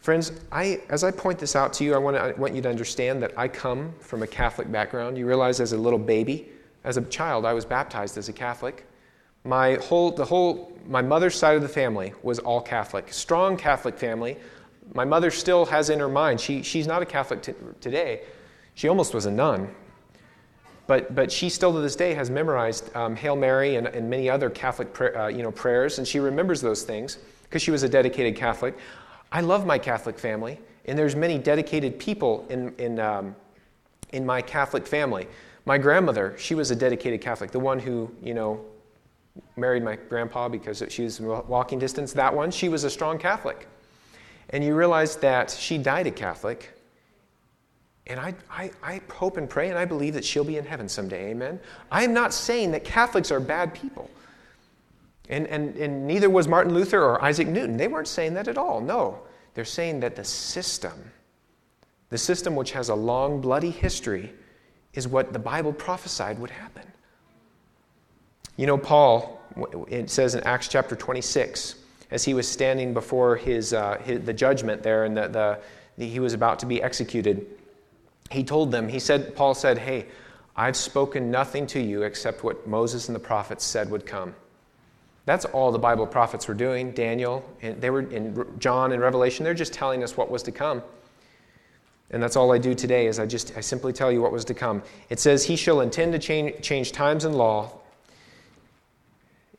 Friends, 0.00 0.32
I, 0.52 0.80
as 0.88 1.02
I 1.02 1.10
point 1.10 1.38
this 1.38 1.56
out 1.56 1.72
to 1.74 1.84
you, 1.84 1.94
I 1.94 1.98
want, 1.98 2.16
to, 2.16 2.22
I 2.22 2.32
want 2.32 2.54
you 2.54 2.62
to 2.62 2.68
understand 2.68 3.20
that 3.22 3.36
I 3.36 3.48
come 3.48 3.92
from 3.98 4.22
a 4.22 4.26
Catholic 4.26 4.70
background. 4.70 5.18
You 5.18 5.26
realize 5.26 5.60
as 5.60 5.72
a 5.72 5.76
little 5.76 5.98
baby, 5.98 6.48
as 6.84 6.96
a 6.96 7.02
child, 7.02 7.44
I 7.44 7.52
was 7.52 7.64
baptized 7.64 8.16
as 8.16 8.28
a 8.28 8.32
Catholic. 8.32 8.86
My 9.42 9.74
whole, 9.74 10.12
the 10.12 10.24
whole, 10.24 10.75
my 10.88 11.02
mother's 11.02 11.34
side 11.34 11.56
of 11.56 11.62
the 11.62 11.68
family 11.68 12.12
was 12.22 12.38
all 12.38 12.60
Catholic, 12.60 13.12
strong 13.12 13.56
Catholic 13.56 13.98
family. 13.98 14.36
My 14.94 15.04
mother 15.04 15.30
still 15.30 15.66
has 15.66 15.90
in 15.90 15.98
her 15.98 16.08
mind, 16.08 16.40
she, 16.40 16.62
she's 16.62 16.86
not 16.86 17.02
a 17.02 17.06
Catholic 17.06 17.42
t- 17.42 17.54
today. 17.80 18.22
She 18.74 18.88
almost 18.88 19.14
was 19.14 19.26
a 19.26 19.30
nun. 19.30 19.74
But, 20.86 21.14
but 21.14 21.32
she 21.32 21.48
still 21.48 21.72
to 21.72 21.80
this 21.80 21.96
day 21.96 22.14
has 22.14 22.30
memorized 22.30 22.94
um, 22.94 23.16
Hail 23.16 23.34
Mary 23.34 23.76
and, 23.76 23.88
and 23.88 24.08
many 24.08 24.30
other 24.30 24.48
Catholic 24.48 24.92
pra- 24.92 25.24
uh, 25.24 25.26
you 25.26 25.42
know, 25.42 25.50
prayers, 25.50 25.98
and 25.98 26.06
she 26.06 26.20
remembers 26.20 26.60
those 26.60 26.84
things 26.84 27.18
because 27.42 27.62
she 27.62 27.70
was 27.72 27.82
a 27.82 27.88
dedicated 27.88 28.36
Catholic. 28.36 28.76
I 29.32 29.40
love 29.40 29.66
my 29.66 29.78
Catholic 29.78 30.18
family, 30.18 30.60
and 30.84 30.96
there's 30.96 31.16
many 31.16 31.38
dedicated 31.38 31.98
people 31.98 32.46
in, 32.48 32.72
in, 32.76 33.00
um, 33.00 33.34
in 34.12 34.24
my 34.24 34.40
Catholic 34.40 34.86
family. 34.86 35.26
My 35.64 35.78
grandmother, 35.78 36.36
she 36.38 36.54
was 36.54 36.70
a 36.70 36.76
dedicated 36.76 37.20
Catholic, 37.20 37.50
the 37.50 37.58
one 37.58 37.80
who, 37.80 38.14
you 38.22 38.34
know, 38.34 38.64
married 39.56 39.82
my 39.82 39.96
grandpa 39.96 40.48
because 40.48 40.82
she 40.88 41.02
was 41.02 41.20
walking 41.20 41.78
distance. 41.78 42.12
That 42.12 42.34
one, 42.34 42.50
she 42.50 42.68
was 42.68 42.84
a 42.84 42.90
strong 42.90 43.18
Catholic. 43.18 43.68
And 44.50 44.62
you 44.62 44.74
realize 44.74 45.16
that 45.16 45.50
she 45.50 45.78
died 45.78 46.06
a 46.06 46.10
Catholic. 46.10 46.72
And 48.06 48.20
I, 48.20 48.34
I, 48.50 48.70
I 48.82 49.00
hope 49.10 49.36
and 49.36 49.50
pray 49.50 49.68
and 49.68 49.78
I 49.78 49.84
believe 49.84 50.14
that 50.14 50.24
she'll 50.24 50.44
be 50.44 50.56
in 50.56 50.64
heaven 50.64 50.88
someday. 50.88 51.30
Amen. 51.30 51.58
I 51.90 52.04
am 52.04 52.14
not 52.14 52.32
saying 52.32 52.70
that 52.72 52.84
Catholics 52.84 53.32
are 53.32 53.40
bad 53.40 53.74
people. 53.74 54.10
And, 55.28 55.48
and, 55.48 55.74
and 55.76 56.06
neither 56.06 56.30
was 56.30 56.46
Martin 56.46 56.72
Luther 56.72 57.02
or 57.02 57.22
Isaac 57.22 57.48
Newton. 57.48 57.76
They 57.76 57.88
weren't 57.88 58.06
saying 58.06 58.34
that 58.34 58.46
at 58.46 58.56
all. 58.56 58.80
No. 58.80 59.20
They're 59.54 59.64
saying 59.64 60.00
that 60.00 60.14
the 60.14 60.24
system, 60.24 61.10
the 62.10 62.18
system 62.18 62.54
which 62.54 62.72
has 62.72 62.90
a 62.90 62.94
long, 62.94 63.40
bloody 63.40 63.70
history, 63.70 64.32
is 64.92 65.08
what 65.08 65.32
the 65.32 65.38
Bible 65.38 65.72
prophesied 65.72 66.38
would 66.38 66.50
happen. 66.50 66.84
You 68.56 68.66
know, 68.66 68.78
Paul, 68.78 69.40
it 69.88 70.08
says 70.08 70.34
in 70.34 70.42
Acts 70.44 70.68
chapter 70.68 70.96
26, 70.96 71.74
as 72.10 72.24
he 72.24 72.32
was 72.34 72.48
standing 72.48 72.94
before 72.94 73.36
his, 73.36 73.72
uh, 73.72 73.98
his 74.04 74.24
the 74.24 74.32
judgment 74.32 74.82
there 74.82 75.04
and 75.04 75.16
the, 75.16 75.28
the, 75.28 75.58
the, 75.98 76.06
he 76.06 76.20
was 76.20 76.32
about 76.32 76.60
to 76.60 76.66
be 76.66 76.82
executed, 76.82 77.46
he 78.30 78.42
told 78.42 78.70
them, 78.70 78.88
he 78.88 78.98
said, 78.98 79.36
Paul 79.36 79.54
said, 79.54 79.78
Hey, 79.78 80.06
I've 80.56 80.76
spoken 80.76 81.30
nothing 81.30 81.66
to 81.68 81.80
you 81.80 82.02
except 82.02 82.42
what 82.42 82.66
Moses 82.66 83.08
and 83.08 83.14
the 83.14 83.20
prophets 83.20 83.64
said 83.64 83.90
would 83.90 84.06
come. 84.06 84.34
That's 85.26 85.44
all 85.44 85.70
the 85.70 85.78
Bible 85.78 86.06
prophets 86.06 86.48
were 86.48 86.54
doing. 86.54 86.92
Daniel, 86.92 87.44
and 87.60 87.80
they 87.80 87.90
were 87.90 88.02
in 88.02 88.46
John 88.58 88.92
and 88.92 89.02
Revelation, 89.02 89.44
they're 89.44 89.54
just 89.54 89.74
telling 89.74 90.02
us 90.02 90.16
what 90.16 90.30
was 90.30 90.42
to 90.44 90.52
come. 90.52 90.82
And 92.10 92.22
that's 92.22 92.36
all 92.36 92.52
I 92.52 92.58
do 92.58 92.74
today 92.74 93.06
is 93.06 93.18
I 93.18 93.26
just 93.26 93.56
I 93.56 93.60
simply 93.60 93.92
tell 93.92 94.10
you 94.10 94.22
what 94.22 94.32
was 94.32 94.44
to 94.46 94.54
come. 94.54 94.82
It 95.10 95.18
says, 95.18 95.44
He 95.44 95.56
shall 95.56 95.80
intend 95.80 96.12
to 96.12 96.18
change, 96.18 96.62
change 96.62 96.92
times 96.92 97.24
and 97.24 97.34
law 97.34 97.72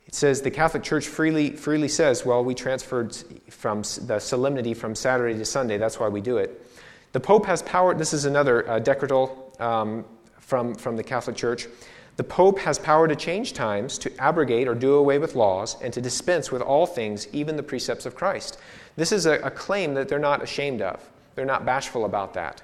it 0.08 0.14
says 0.14 0.40
the 0.40 0.50
Catholic 0.50 0.82
Church 0.82 1.06
freely, 1.06 1.50
freely 1.50 1.86
says, 1.86 2.24
well, 2.24 2.42
we 2.42 2.54
transferred 2.54 3.14
from 3.50 3.82
the 4.06 4.18
solemnity 4.18 4.72
from 4.72 4.94
Saturday 4.94 5.38
to 5.38 5.44
Sunday. 5.44 5.76
That's 5.76 6.00
why 6.00 6.08
we 6.08 6.22
do 6.22 6.38
it. 6.38 6.66
The 7.12 7.20
Pope 7.20 7.44
has 7.44 7.60
power. 7.62 7.94
This 7.94 8.14
is 8.14 8.24
another 8.24 8.66
uh, 8.68 8.80
decretal 8.80 9.60
um, 9.60 10.06
from, 10.38 10.74
from 10.74 10.96
the 10.96 11.02
Catholic 11.02 11.36
Church. 11.36 11.68
The 12.16 12.24
Pope 12.24 12.58
has 12.60 12.78
power 12.78 13.06
to 13.06 13.14
change 13.14 13.52
times, 13.52 13.98
to 13.98 14.10
abrogate 14.18 14.66
or 14.66 14.74
do 14.74 14.94
away 14.94 15.18
with 15.18 15.34
laws, 15.34 15.76
and 15.82 15.92
to 15.92 16.00
dispense 16.00 16.50
with 16.50 16.62
all 16.62 16.86
things, 16.86 17.28
even 17.32 17.56
the 17.56 17.62
precepts 17.62 18.06
of 18.06 18.14
Christ. 18.14 18.58
This 18.96 19.12
is 19.12 19.26
a, 19.26 19.34
a 19.40 19.50
claim 19.50 19.92
that 19.94 20.08
they're 20.08 20.18
not 20.18 20.42
ashamed 20.42 20.80
of. 20.80 21.06
They're 21.34 21.44
not 21.44 21.66
bashful 21.66 22.06
about 22.06 22.32
that. 22.32 22.62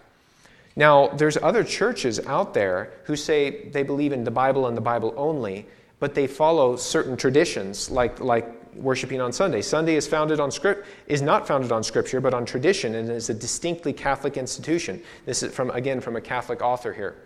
Now, 0.77 1.09
there's 1.09 1.37
other 1.37 1.63
churches 1.63 2.21
out 2.27 2.55
there 2.55 2.91
who 3.05 3.17
say 3.17 3.69
they 3.69 3.83
believe 3.83 4.13
in 4.13 4.25
the 4.25 4.31
Bible 4.31 4.67
and 4.67 4.77
the 4.77 4.81
Bible 4.81 5.13
only, 5.17 5.67
but 6.05 6.15
they 6.15 6.27
follow 6.27 6.77
certain 6.77 7.17
traditions, 7.17 7.91
like, 7.91 8.21
like 8.21 8.47
worshiping 8.75 9.23
on 9.23 9.33
Sunday. 9.33 9.63
Sunday 9.63 9.95
is 9.95 10.07
founded 10.07 10.39
on 10.39 10.51
script 10.51 10.87
is 11.07 11.23
not 11.23 11.49
founded 11.49 11.73
on 11.73 11.83
scripture, 11.83 12.21
but 12.21 12.35
on 12.35 12.45
tradition, 12.45 12.97
and 12.97 13.09
is 13.09 13.31
a 13.31 13.35
distinctly 13.35 13.91
Catholic 13.91 14.37
institution. 14.37 15.03
This 15.25 15.43
is 15.43 15.55
from 15.55 15.71
again 15.71 16.03
from 16.03 16.17
a 16.17 16.21
Catholic 16.21 16.61
author 16.61 16.93
here. 16.93 17.17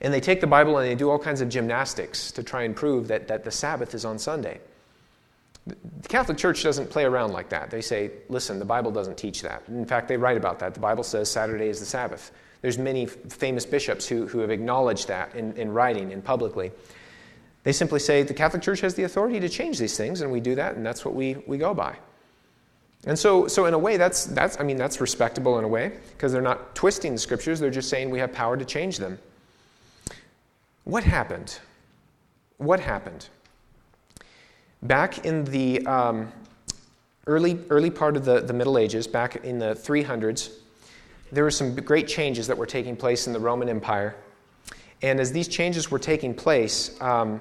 And 0.00 0.14
they 0.14 0.20
take 0.20 0.40
the 0.40 0.46
Bible 0.46 0.78
and 0.78 0.88
they 0.88 0.94
do 0.94 1.10
all 1.10 1.18
kinds 1.18 1.40
of 1.40 1.48
gymnastics 1.48 2.30
to 2.30 2.44
try 2.44 2.62
and 2.62 2.76
prove 2.76 3.08
that, 3.08 3.26
that 3.26 3.42
the 3.42 3.50
Sabbath 3.50 3.96
is 3.96 4.04
on 4.04 4.16
Sunday. 4.16 4.60
The 5.66 6.08
Catholic 6.08 6.38
Church 6.38 6.62
doesn't 6.62 6.88
play 6.88 7.04
around 7.04 7.32
like 7.32 7.48
that. 7.48 7.72
They 7.72 7.80
say, 7.80 8.12
listen, 8.28 8.60
the 8.60 8.64
Bible 8.64 8.92
doesn't 8.92 9.18
teach 9.18 9.42
that. 9.42 9.64
In 9.66 9.86
fact, 9.86 10.06
they 10.06 10.16
write 10.16 10.36
about 10.36 10.60
that. 10.60 10.72
The 10.72 10.78
Bible 10.78 11.02
says 11.02 11.28
Saturday 11.28 11.66
is 11.66 11.80
the 11.80 11.86
Sabbath. 11.86 12.30
There's 12.62 12.78
many 12.78 13.06
famous 13.06 13.66
bishops 13.66 14.06
who, 14.06 14.28
who 14.28 14.38
have 14.38 14.52
acknowledged 14.52 15.08
that 15.08 15.34
in, 15.34 15.52
in 15.56 15.72
writing 15.72 16.12
and 16.12 16.22
publicly. 16.22 16.70
They 17.66 17.72
simply 17.72 17.98
say 17.98 18.22
the 18.22 18.32
Catholic 18.32 18.62
Church 18.62 18.80
has 18.82 18.94
the 18.94 19.02
authority 19.02 19.40
to 19.40 19.48
change 19.48 19.80
these 19.80 19.96
things, 19.96 20.20
and 20.20 20.30
we 20.30 20.38
do 20.38 20.54
that, 20.54 20.76
and 20.76 20.86
that's 20.86 21.04
what 21.04 21.16
we, 21.16 21.34
we 21.48 21.58
go 21.58 21.74
by. 21.74 21.96
And 23.06 23.18
so, 23.18 23.48
so 23.48 23.66
in 23.66 23.74
a 23.74 23.78
way, 23.78 23.96
that's, 23.96 24.26
that's, 24.26 24.60
I 24.60 24.62
mean, 24.62 24.76
that's 24.76 25.00
respectable 25.00 25.58
in 25.58 25.64
a 25.64 25.68
way, 25.68 25.94
because 26.12 26.30
they're 26.30 26.40
not 26.40 26.76
twisting 26.76 27.12
the 27.12 27.18
scriptures, 27.18 27.58
they're 27.58 27.68
just 27.68 27.88
saying 27.88 28.08
we 28.08 28.20
have 28.20 28.32
power 28.32 28.56
to 28.56 28.64
change 28.64 28.98
them. 28.98 29.18
What 30.84 31.02
happened? 31.02 31.58
What 32.58 32.78
happened? 32.78 33.30
Back 34.84 35.26
in 35.26 35.42
the 35.46 35.84
um, 35.86 36.32
early, 37.26 37.58
early 37.68 37.90
part 37.90 38.16
of 38.16 38.24
the, 38.24 38.42
the 38.42 38.52
Middle 38.52 38.78
Ages, 38.78 39.08
back 39.08 39.44
in 39.44 39.58
the 39.58 39.74
300s, 39.74 40.52
there 41.32 41.42
were 41.42 41.50
some 41.50 41.74
great 41.74 42.06
changes 42.06 42.46
that 42.46 42.56
were 42.56 42.64
taking 42.64 42.94
place 42.94 43.26
in 43.26 43.32
the 43.32 43.40
Roman 43.40 43.68
Empire. 43.68 44.14
And 45.02 45.18
as 45.18 45.32
these 45.32 45.48
changes 45.48 45.90
were 45.90 45.98
taking 45.98 46.32
place, 46.32 46.96
um, 47.02 47.40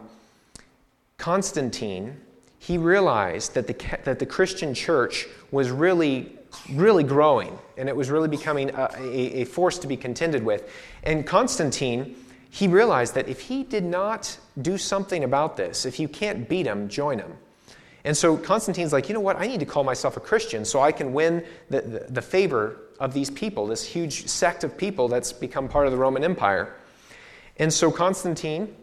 Constantine, 1.26 2.22
he 2.60 2.78
realized 2.78 3.56
that 3.56 3.66
the, 3.66 3.74
that 4.04 4.20
the 4.20 4.28
Christian 4.28 4.76
church 4.76 5.26
was 5.50 5.72
really, 5.72 6.38
really 6.74 7.04
growing 7.04 7.58
and 7.78 7.90
it 7.90 7.96
was 7.96 8.12
really 8.12 8.28
becoming 8.28 8.70
a, 8.70 8.90
a, 9.00 9.42
a 9.42 9.46
force 9.46 9.80
to 9.80 9.88
be 9.88 9.98
contended 9.98 10.46
with. 10.46 10.70
And 11.02 11.26
Constantine, 11.26 12.16
he 12.52 12.68
realized 12.68 13.16
that 13.16 13.28
if 13.28 13.40
he 13.40 13.64
did 13.64 13.84
not 13.84 14.38
do 14.62 14.78
something 14.78 15.24
about 15.24 15.58
this, 15.58 15.88
if 15.88 16.00
you 16.00 16.08
can't 16.08 16.48
beat 16.48 16.68
him, 16.68 16.88
join 16.90 17.18
him. 17.18 17.34
And 18.04 18.16
so 18.16 18.38
Constantine's 18.38 18.94
like, 18.94 19.10
you 19.10 19.16
know 19.16 19.20
what? 19.20 19.38
I 19.38 19.48
need 19.48 19.62
to 19.62 19.66
call 19.66 19.84
myself 19.84 20.18
a 20.18 20.20
Christian 20.20 20.64
so 20.64 20.80
I 20.80 20.92
can 20.92 21.12
win 21.12 21.44
the, 21.72 21.82
the, 21.82 22.06
the 22.08 22.22
favor 22.22 22.82
of 23.00 23.16
these 23.16 23.32
people, 23.32 23.66
this 23.66 23.84
huge 23.84 24.28
sect 24.28 24.64
of 24.64 24.78
people 24.78 25.08
that's 25.08 25.34
become 25.34 25.70
part 25.70 25.88
of 25.88 25.92
the 25.92 25.98
Roman 25.98 26.24
Empire. 26.24 26.76
And 27.58 27.74
so 27.74 27.92
Constantine, 27.92 28.76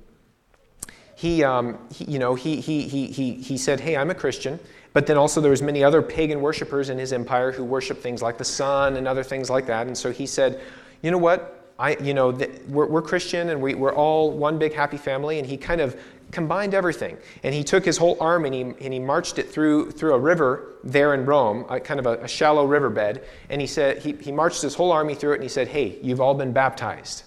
he, 1.22 1.44
um, 1.44 1.78
he, 1.94 2.04
you 2.06 2.18
know, 2.18 2.34
he, 2.34 2.60
he, 2.60 2.88
he, 2.88 3.06
he, 3.06 3.34
he 3.34 3.56
said, 3.56 3.78
hey, 3.78 3.96
I'm 3.96 4.10
a 4.10 4.14
Christian. 4.14 4.58
But 4.92 5.06
then 5.06 5.16
also 5.16 5.40
there 5.40 5.52
was 5.52 5.62
many 5.62 5.84
other 5.84 6.02
pagan 6.02 6.40
worshippers 6.40 6.90
in 6.90 6.98
his 6.98 7.12
empire 7.12 7.52
who 7.52 7.62
worshiped 7.62 8.02
things 8.02 8.22
like 8.22 8.38
the 8.38 8.44
sun 8.44 8.96
and 8.96 9.06
other 9.06 9.22
things 9.22 9.48
like 9.48 9.66
that. 9.66 9.86
And 9.86 9.96
so 9.96 10.10
he 10.10 10.26
said, 10.26 10.60
you 11.00 11.12
know 11.12 11.18
what? 11.18 11.72
I, 11.78 11.96
you 12.02 12.12
know, 12.12 12.36
we're, 12.66 12.86
we're 12.86 13.02
Christian 13.02 13.50
and 13.50 13.62
we, 13.62 13.74
we're 13.76 13.94
all 13.94 14.32
one 14.32 14.58
big 14.58 14.74
happy 14.74 14.96
family. 14.96 15.38
And 15.38 15.46
he 15.46 15.56
kind 15.56 15.80
of 15.80 15.96
combined 16.32 16.74
everything. 16.74 17.16
And 17.44 17.54
he 17.54 17.62
took 17.62 17.84
his 17.84 17.96
whole 17.96 18.16
army 18.18 18.48
and 18.48 18.54
he, 18.54 18.84
and 18.84 18.92
he 18.92 18.98
marched 18.98 19.38
it 19.38 19.48
through, 19.48 19.92
through 19.92 20.14
a 20.14 20.18
river 20.18 20.74
there 20.82 21.14
in 21.14 21.24
Rome, 21.24 21.66
a, 21.68 21.78
kind 21.78 22.00
of 22.00 22.06
a, 22.06 22.24
a 22.24 22.26
shallow 22.26 22.64
riverbed. 22.66 23.22
And 23.48 23.60
he 23.60 23.68
said, 23.68 23.98
he, 23.98 24.14
he 24.14 24.32
marched 24.32 24.60
his 24.60 24.74
whole 24.74 24.90
army 24.90 25.14
through 25.14 25.34
it 25.34 25.36
and 25.36 25.44
he 25.44 25.48
said, 25.48 25.68
hey, 25.68 26.00
you've 26.02 26.20
all 26.20 26.34
been 26.34 26.52
baptized. 26.52 27.22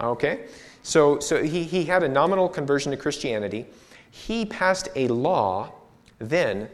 Okay? 0.00 0.46
So, 0.88 1.18
so 1.18 1.42
he, 1.42 1.64
he 1.64 1.84
had 1.84 2.02
a 2.02 2.08
nominal 2.08 2.48
conversion 2.48 2.92
to 2.92 2.96
Christianity. 2.96 3.66
He 4.10 4.46
passed 4.46 4.88
a 4.96 5.06
law 5.08 5.70
then, 6.18 6.66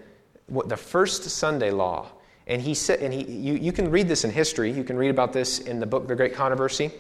what, 0.47 0.69
the 0.69 0.77
first 0.77 1.25
Sunday 1.25 1.73
law. 1.73 2.13
And 2.47 2.63
he 2.63 2.75
said, 2.75 3.01
and 3.01 3.13
he, 3.13 3.25
you, 3.25 3.55
you 3.55 3.73
can 3.73 3.91
read 3.91 4.07
this 4.07 4.23
in 4.23 4.31
history. 4.31 4.71
You 4.71 4.85
can 4.85 4.97
read 4.97 5.09
about 5.09 5.33
this 5.33 5.59
in 5.59 5.81
the 5.81 5.87
book, 5.87 6.07
The 6.07 6.15
Great 6.15 6.33
Controversy. 6.33 6.93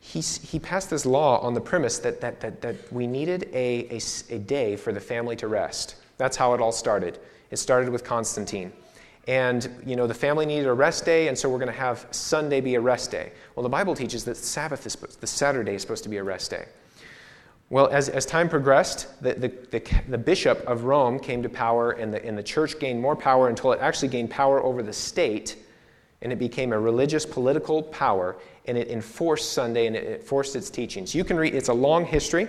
He, 0.00 0.20
he 0.20 0.58
passed 0.58 0.90
this 0.90 1.06
law 1.06 1.38
on 1.40 1.54
the 1.54 1.62
premise 1.62 1.98
that, 2.00 2.20
that, 2.20 2.40
that, 2.40 2.60
that 2.60 2.92
we 2.92 3.06
needed 3.06 3.48
a, 3.54 3.96
a, 3.96 4.00
a 4.28 4.38
day 4.38 4.76
for 4.76 4.92
the 4.92 5.00
family 5.00 5.36
to 5.36 5.48
rest. 5.48 5.94
That's 6.18 6.36
how 6.36 6.52
it 6.52 6.60
all 6.60 6.72
started. 6.72 7.18
It 7.50 7.56
started 7.56 7.88
with 7.88 8.04
Constantine. 8.04 8.70
And, 9.30 9.68
you 9.86 9.94
know, 9.94 10.08
the 10.08 10.14
family 10.14 10.44
needed 10.44 10.66
a 10.66 10.72
rest 10.72 11.04
day, 11.04 11.28
and 11.28 11.38
so 11.38 11.48
we're 11.48 11.60
going 11.60 11.72
to 11.72 11.78
have 11.78 12.04
Sunday 12.10 12.60
be 12.60 12.74
a 12.74 12.80
rest 12.80 13.12
day. 13.12 13.30
Well, 13.54 13.62
the 13.62 13.68
Bible 13.68 13.94
teaches 13.94 14.24
that 14.24 14.36
Sabbath 14.36 14.84
is 14.84 14.94
supposed, 14.94 15.20
the 15.20 15.26
Saturday 15.28 15.76
is 15.76 15.82
supposed 15.82 16.02
to 16.02 16.08
be 16.08 16.16
a 16.16 16.24
rest 16.24 16.50
day. 16.50 16.64
Well, 17.68 17.86
as, 17.92 18.08
as 18.08 18.26
time 18.26 18.48
progressed, 18.48 19.22
the, 19.22 19.34
the, 19.34 19.48
the, 19.70 20.02
the, 20.08 20.18
bishop 20.18 20.58
of 20.66 20.82
Rome 20.82 21.20
came 21.20 21.44
to 21.44 21.48
power, 21.48 21.92
and 21.92 22.12
the, 22.12 22.26
and 22.26 22.36
the 22.36 22.42
church 22.42 22.80
gained 22.80 23.00
more 23.00 23.14
power 23.14 23.48
until 23.48 23.70
it 23.70 23.78
actually 23.80 24.08
gained 24.08 24.30
power 24.30 24.60
over 24.64 24.82
the 24.82 24.92
state, 24.92 25.58
and 26.22 26.32
it 26.32 26.40
became 26.40 26.72
a 26.72 26.80
religious 26.80 27.24
political 27.24 27.84
power, 27.84 28.36
and 28.66 28.76
it 28.76 28.88
enforced 28.88 29.52
Sunday 29.52 29.86
and 29.86 29.94
it 29.94 30.20
enforced 30.20 30.56
its 30.56 30.70
teachings. 30.70 31.14
You 31.14 31.22
can 31.22 31.36
read, 31.36 31.54
it's 31.54 31.68
a 31.68 31.72
long 31.72 32.04
history, 32.04 32.48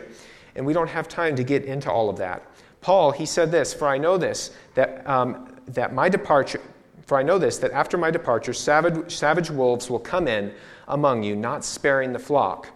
and 0.55 0.65
we 0.65 0.73
don't 0.73 0.89
have 0.89 1.07
time 1.07 1.35
to 1.35 1.43
get 1.43 1.63
into 1.63 1.91
all 1.91 2.09
of 2.09 2.17
that. 2.17 2.41
Paul, 2.81 3.11
he 3.11 3.25
said 3.25 3.51
this 3.51 3.73
For 3.73 3.87
I 3.87 3.97
know 3.97 4.17
this, 4.17 4.51
that, 4.75 5.07
um, 5.07 5.55
that 5.67 5.93
my 5.93 6.09
departure, 6.09 6.61
for 7.05 7.17
I 7.17 7.23
know 7.23 7.37
this, 7.37 7.57
that 7.59 7.71
after 7.71 7.97
my 7.97 8.11
departure, 8.11 8.53
savage, 8.53 9.15
savage 9.15 9.49
wolves 9.49 9.89
will 9.89 9.99
come 9.99 10.27
in 10.27 10.53
among 10.87 11.23
you, 11.23 11.35
not 11.35 11.63
sparing 11.63 12.13
the 12.13 12.19
flock. 12.19 12.67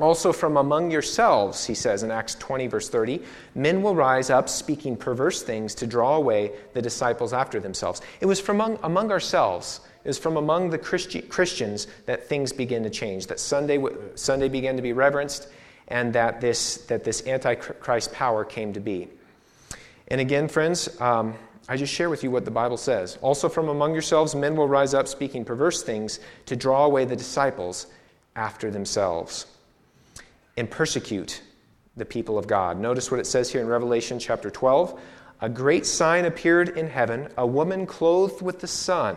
Also, 0.00 0.32
from 0.32 0.56
among 0.56 0.90
yourselves, 0.90 1.66
he 1.66 1.74
says 1.74 2.02
in 2.02 2.10
Acts 2.10 2.34
20, 2.36 2.68
verse 2.68 2.88
30, 2.88 3.22
men 3.54 3.82
will 3.82 3.94
rise 3.94 4.30
up 4.30 4.48
speaking 4.48 4.96
perverse 4.96 5.42
things 5.42 5.74
to 5.74 5.86
draw 5.86 6.16
away 6.16 6.52
the 6.72 6.80
disciples 6.80 7.34
after 7.34 7.60
themselves. 7.60 8.00
It 8.20 8.26
was 8.26 8.40
from 8.40 8.60
among, 8.60 8.78
among 8.82 9.12
ourselves, 9.12 9.80
it 10.02 10.08
was 10.08 10.18
from 10.18 10.38
among 10.38 10.70
the 10.70 10.78
Christi- 10.78 11.20
Christians 11.20 11.86
that 12.06 12.26
things 12.26 12.50
began 12.50 12.82
to 12.82 12.90
change, 12.90 13.26
that 13.26 13.38
Sunday, 13.38 13.82
Sunday 14.14 14.48
began 14.48 14.74
to 14.76 14.82
be 14.82 14.94
reverenced, 14.94 15.48
and 15.90 16.12
that 16.12 16.40
this, 16.40 16.78
that 16.86 17.04
this 17.04 17.26
Antichrist 17.26 18.12
power 18.12 18.44
came 18.44 18.72
to 18.72 18.80
be. 18.80 19.08
And 20.08 20.20
again, 20.20 20.48
friends, 20.48 21.00
um, 21.00 21.34
I 21.68 21.76
just 21.76 21.92
share 21.92 22.10
with 22.10 22.24
you 22.24 22.30
what 22.30 22.44
the 22.44 22.50
Bible 22.50 22.76
says. 22.76 23.18
Also, 23.20 23.48
from 23.48 23.68
among 23.68 23.92
yourselves, 23.92 24.34
men 24.34 24.56
will 24.56 24.68
rise 24.68 24.94
up 24.94 25.06
speaking 25.06 25.44
perverse 25.44 25.82
things 25.82 26.20
to 26.46 26.56
draw 26.56 26.84
away 26.84 27.04
the 27.04 27.16
disciples 27.16 27.86
after 28.34 28.70
themselves 28.70 29.46
and 30.56 30.70
persecute 30.70 31.42
the 31.96 32.04
people 32.04 32.38
of 32.38 32.46
God. 32.46 32.78
Notice 32.78 33.10
what 33.10 33.20
it 33.20 33.26
says 33.26 33.50
here 33.50 33.60
in 33.60 33.66
Revelation 33.66 34.18
chapter 34.18 34.50
12. 34.50 34.98
A 35.42 35.48
great 35.48 35.86
sign 35.86 36.24
appeared 36.24 36.70
in 36.70 36.88
heaven, 36.88 37.28
a 37.36 37.46
woman 37.46 37.86
clothed 37.86 38.42
with 38.42 38.60
the 38.60 38.66
sun, 38.66 39.16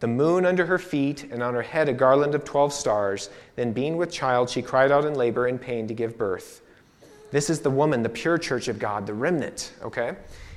the 0.00 0.08
moon 0.08 0.46
under 0.46 0.64
her 0.66 0.78
feet, 0.78 1.24
and 1.30 1.42
on 1.42 1.54
her 1.54 1.62
head 1.62 1.88
a 1.88 1.92
garland 1.92 2.34
of 2.34 2.44
12 2.44 2.72
stars. 2.72 3.30
Then, 3.54 3.72
being 3.72 3.98
with 3.98 4.10
child, 4.10 4.48
she 4.48 4.62
cried 4.62 4.90
out 4.90 5.04
in 5.04 5.14
labor 5.14 5.46
and 5.46 5.60
pain 5.60 5.86
to 5.88 5.94
give 5.94 6.16
birth. 6.16 6.62
This 7.30 7.50
is 7.50 7.60
the 7.60 7.70
woman, 7.70 8.02
the 8.02 8.08
pure 8.08 8.38
church 8.38 8.68
of 8.68 8.78
God, 8.78 9.06
the 9.06 9.14
remnant, 9.14 9.72
okay? 9.82 10.16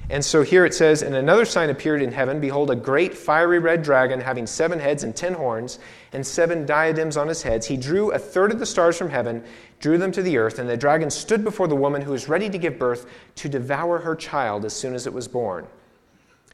And 0.09 0.23
so 0.23 0.43
here 0.43 0.65
it 0.65 0.73
says, 0.73 1.01
And 1.01 1.15
another 1.15 1.45
sign 1.45 1.69
appeared 1.69 2.01
in 2.01 2.11
heaven 2.11 2.39
Behold, 2.39 2.71
a 2.71 2.75
great 2.75 3.13
fiery 3.13 3.59
red 3.59 3.83
dragon 3.83 4.19
having 4.19 4.47
seven 4.47 4.79
heads 4.79 5.03
and 5.03 5.15
ten 5.15 5.33
horns, 5.33 5.79
and 6.13 6.25
seven 6.25 6.65
diadems 6.65 7.17
on 7.17 7.27
his 7.27 7.43
heads. 7.43 7.67
He 7.67 7.77
drew 7.77 8.11
a 8.11 8.19
third 8.19 8.51
of 8.51 8.59
the 8.59 8.65
stars 8.65 8.97
from 8.97 9.09
heaven, 9.09 9.43
drew 9.79 9.97
them 9.97 10.11
to 10.13 10.21
the 10.21 10.37
earth, 10.37 10.57
and 10.57 10.69
the 10.69 10.77
dragon 10.77 11.09
stood 11.09 11.43
before 11.43 11.67
the 11.67 11.75
woman 11.75 12.01
who 12.01 12.11
was 12.11 12.29
ready 12.29 12.49
to 12.49 12.57
give 12.57 12.79
birth 12.79 13.05
to 13.35 13.49
devour 13.49 13.99
her 13.99 14.15
child 14.15 14.63
as 14.63 14.73
soon 14.73 14.95
as 14.95 15.05
it 15.05 15.13
was 15.13 15.27
born. 15.27 15.67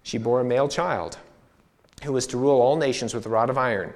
She 0.02 0.18
bore 0.18 0.42
a 0.42 0.46
male 0.46 0.68
child 0.68 1.18
who 2.04 2.14
was 2.14 2.28
to 2.28 2.38
rule 2.38 2.62
all 2.62 2.76
nations 2.76 3.14
with 3.14 3.26
a 3.26 3.30
rod 3.30 3.50
of 3.50 3.58
iron. 3.58 3.94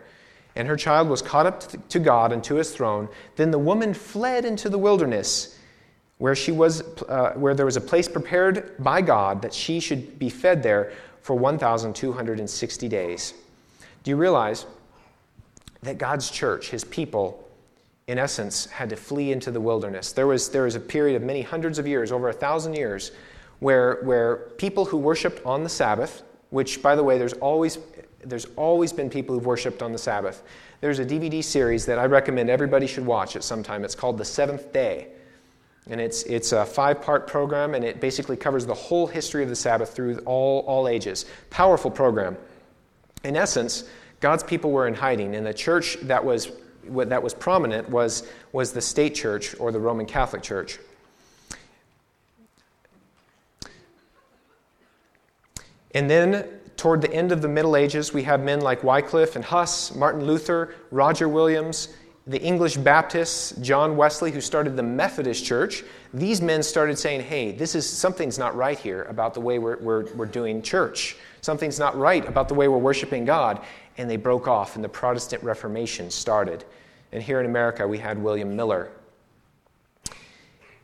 And 0.55 0.67
her 0.67 0.75
child 0.75 1.09
was 1.09 1.21
caught 1.21 1.45
up 1.45 1.89
to 1.89 1.99
God 1.99 2.31
and 2.31 2.43
to 2.43 2.55
his 2.55 2.71
throne. 2.71 3.09
Then 3.35 3.51
the 3.51 3.59
woman 3.59 3.93
fled 3.93 4.45
into 4.45 4.69
the 4.69 4.77
wilderness 4.77 5.57
where, 6.19 6.35
she 6.35 6.51
was, 6.51 6.81
uh, 7.09 7.33
where 7.33 7.53
there 7.53 7.65
was 7.65 7.75
a 7.75 7.81
place 7.81 8.07
prepared 8.07 8.75
by 8.79 9.01
God 9.01 9.41
that 9.41 9.53
she 9.53 9.79
should 9.79 10.19
be 10.19 10.29
fed 10.29 10.63
there 10.63 10.93
for 11.21 11.35
1,260 11.35 12.87
days. 12.87 13.33
Do 14.03 14.11
you 14.11 14.17
realize 14.17 14.65
that 15.81 15.97
God's 15.97 16.29
church, 16.29 16.69
his 16.69 16.83
people, 16.83 17.49
in 18.07 18.19
essence, 18.19 18.67
had 18.67 18.89
to 18.89 18.95
flee 18.95 19.31
into 19.31 19.51
the 19.51 19.59
wilderness? 19.59 20.11
There 20.11 20.27
was, 20.27 20.49
there 20.49 20.63
was 20.63 20.75
a 20.75 20.79
period 20.79 21.15
of 21.15 21.23
many 21.23 21.41
hundreds 21.41 21.79
of 21.79 21.87
years, 21.87 22.11
over 22.11 22.29
a 22.29 22.33
thousand 22.33 22.75
years, 22.75 23.11
where, 23.59 24.01
where 24.03 24.49
people 24.57 24.85
who 24.85 24.97
worshiped 24.97 25.43
on 25.45 25.63
the 25.63 25.69
Sabbath, 25.69 26.23
which, 26.49 26.81
by 26.81 26.95
the 26.95 27.03
way, 27.03 27.17
there's 27.17 27.33
always, 27.33 27.79
there's 28.25 28.45
always 28.55 28.93
been 28.93 29.09
people 29.09 29.35
who've 29.35 29.45
worshiped 29.45 29.81
on 29.81 29.91
the 29.91 29.97
Sabbath. 29.97 30.43
There's 30.81 30.99
a 30.99 31.05
DVD 31.05 31.43
series 31.43 31.85
that 31.85 31.99
I 31.99 32.05
recommend 32.05 32.49
everybody 32.49 32.87
should 32.87 33.05
watch 33.05 33.35
at 33.35 33.43
some 33.43 33.63
time. 33.63 33.83
It's 33.83 33.95
called 33.95 34.17
The 34.17 34.25
Seventh 34.25 34.73
Day. 34.73 35.07
And 35.89 35.99
it's, 35.99 36.23
it's 36.23 36.53
a 36.53 36.65
five 36.65 37.01
part 37.01 37.27
program, 37.27 37.75
and 37.75 37.83
it 37.83 37.99
basically 37.99 38.37
covers 38.37 38.65
the 38.65 38.73
whole 38.73 39.05
history 39.05 39.43
of 39.43 39.49
the 39.49 39.55
Sabbath 39.55 39.93
through 39.93 40.17
all, 40.19 40.61
all 40.61 40.87
ages. 40.87 41.25
Powerful 41.49 41.91
program. 41.91 42.37
In 43.23 43.35
essence, 43.35 43.83
God's 44.21 44.43
people 44.43 44.71
were 44.71 44.87
in 44.87 44.93
hiding, 44.93 45.35
and 45.35 45.45
the 45.45 45.53
church 45.53 45.97
that 46.03 46.23
was, 46.23 46.51
that 46.85 47.21
was 47.21 47.33
prominent 47.33 47.89
was, 47.89 48.27
was 48.53 48.71
the 48.71 48.81
state 48.81 49.15
church 49.15 49.55
or 49.59 49.71
the 49.71 49.79
Roman 49.79 50.05
Catholic 50.05 50.41
Church. 50.41 50.79
And 55.93 56.09
then, 56.09 56.47
toward 56.83 57.01
the 57.01 57.13
end 57.13 57.31
of 57.31 57.41
the 57.41 57.47
Middle 57.47 57.77
Ages, 57.77 58.13
we 58.13 58.23
have 58.23 58.43
men 58.43 58.59
like 58.59 58.83
Wycliffe 58.83 59.37
and 59.37 59.45
Huss, 59.45 59.95
Martin 59.95 60.25
Luther, 60.25 60.75
Roger 60.91 61.29
Williams, 61.29 61.87
the 62.27 62.41
English 62.41 62.75
Baptists, 62.75 63.53
John 63.61 63.95
Wesley, 63.95 64.31
who 64.31 64.41
started 64.41 64.75
the 64.75 64.83
Methodist 64.83 65.45
Church, 65.45 65.85
these 66.13 66.41
men 66.41 66.61
started 66.61 66.99
saying, 66.99 67.21
hey, 67.21 67.53
this 67.53 67.73
is 67.73 67.89
something's 67.89 68.37
not 68.37 68.53
right 68.57 68.77
here 68.77 69.03
about 69.03 69.33
the 69.33 69.39
way 69.39 69.59
we're, 69.59 69.77
we're, 69.77 70.13
we're 70.13 70.25
doing 70.25 70.61
church. 70.61 71.15
Something's 71.39 71.79
not 71.79 71.97
right 71.97 72.27
about 72.27 72.49
the 72.49 72.53
way 72.53 72.67
we're 72.67 72.77
worshiping 72.79 73.23
God. 73.23 73.61
And 73.97 74.09
they 74.09 74.17
broke 74.17 74.49
off, 74.49 74.75
and 74.75 74.83
the 74.83 74.89
Protestant 74.89 75.41
Reformation 75.41 76.11
started. 76.11 76.65
And 77.13 77.23
here 77.23 77.39
in 77.39 77.45
America, 77.45 77.87
we 77.87 77.97
had 77.97 78.21
William 78.21 78.57
Miller. 78.57 78.91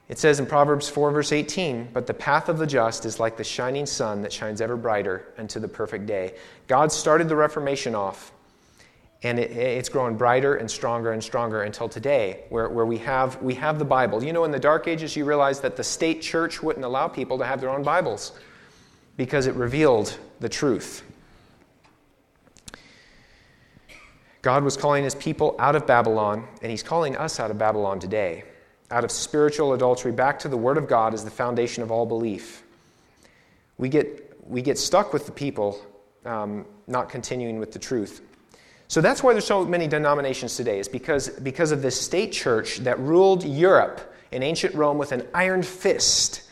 It 0.09 0.17
says 0.17 0.39
in 0.39 0.47
Proverbs 0.47 0.89
4, 0.89 1.11
verse 1.11 1.31
18, 1.31 1.89
But 1.93 2.07
the 2.07 2.13
path 2.13 2.49
of 2.49 2.57
the 2.57 2.67
just 2.67 3.05
is 3.05 3.19
like 3.19 3.37
the 3.37 3.43
shining 3.43 3.85
sun 3.85 4.23
that 4.23 4.33
shines 4.33 4.59
ever 4.59 4.75
brighter 4.75 5.33
unto 5.37 5.59
the 5.59 5.67
perfect 5.67 6.07
day. 6.07 6.35
God 6.67 6.91
started 6.91 7.29
the 7.29 7.35
Reformation 7.35 7.95
off 7.95 8.31
and 9.21 9.37
it, 9.37 9.51
it's 9.51 9.89
growing 9.89 10.15
brighter 10.15 10.55
and 10.55 10.69
stronger 10.69 11.11
and 11.11 11.23
stronger 11.23 11.63
until 11.63 11.89
today, 11.89 12.45
where, 12.49 12.69
where 12.69 12.85
we, 12.85 12.97
have, 12.99 13.41
we 13.41 13.53
have 13.55 13.77
the 13.77 13.85
Bible. 13.85 14.23
You 14.23 14.33
know, 14.33 14.45
in 14.45 14.51
the 14.51 14.59
Dark 14.59 14.87
Ages, 14.87 15.15
you 15.15 15.25
realize 15.25 15.59
that 15.61 15.75
the 15.75 15.83
state 15.83 16.21
church 16.21 16.63
wouldn't 16.63 16.85
allow 16.85 17.07
people 17.07 17.37
to 17.37 17.45
have 17.45 17.59
their 17.59 17.69
own 17.69 17.83
Bibles 17.83 18.31
because 19.17 19.47
it 19.47 19.55
revealed 19.55 20.17
the 20.39 20.47
truth. 20.47 21.03
God 24.41 24.63
was 24.63 24.77
calling 24.77 25.03
his 25.03 25.15
people 25.15 25.57
out 25.59 25.75
of 25.75 25.85
Babylon, 25.85 26.47
and 26.61 26.71
he's 26.71 26.83
calling 26.83 27.17
us 27.17 27.41
out 27.41 27.51
of 27.51 27.57
Babylon 27.57 27.99
today, 27.99 28.45
out 28.91 29.03
of 29.03 29.11
spiritual 29.11 29.73
adultery, 29.73 30.11
back 30.11 30.39
to 30.39 30.47
the 30.47 30.57
Word 30.57 30.77
of 30.77 30.87
God 30.87 31.13
as 31.13 31.23
the 31.23 31.31
foundation 31.31 31.83
of 31.83 31.91
all 31.91 32.05
belief. 32.05 32.63
We 33.77 33.89
get, 33.89 34.37
we 34.49 34.61
get 34.61 34.77
stuck 34.77 35.13
with 35.13 35.25
the 35.25 35.31
people 35.31 35.79
um, 36.25 36.65
not 36.87 37.09
continuing 37.09 37.59
with 37.59 37.71
the 37.71 37.79
truth. 37.79 38.21
So 38.87 39.01
that's 39.01 39.21
why 39.21 39.33
there's 39.33 39.45
so 39.45 39.63
many 39.63 39.87
denominations 39.87 40.55
today, 40.55 40.79
is 40.79 40.87
because, 40.87 41.29
because 41.29 41.71
of 41.71 41.83
this 41.83 41.99
state 41.99 42.31
church 42.31 42.77
that 42.79 42.99
ruled 42.99 43.43
Europe 43.43 44.13
in 44.31 44.41
ancient 44.41 44.73
Rome 44.73 44.97
with 44.97 45.11
an 45.11 45.27
iron 45.33 45.61
fist. 45.61 46.43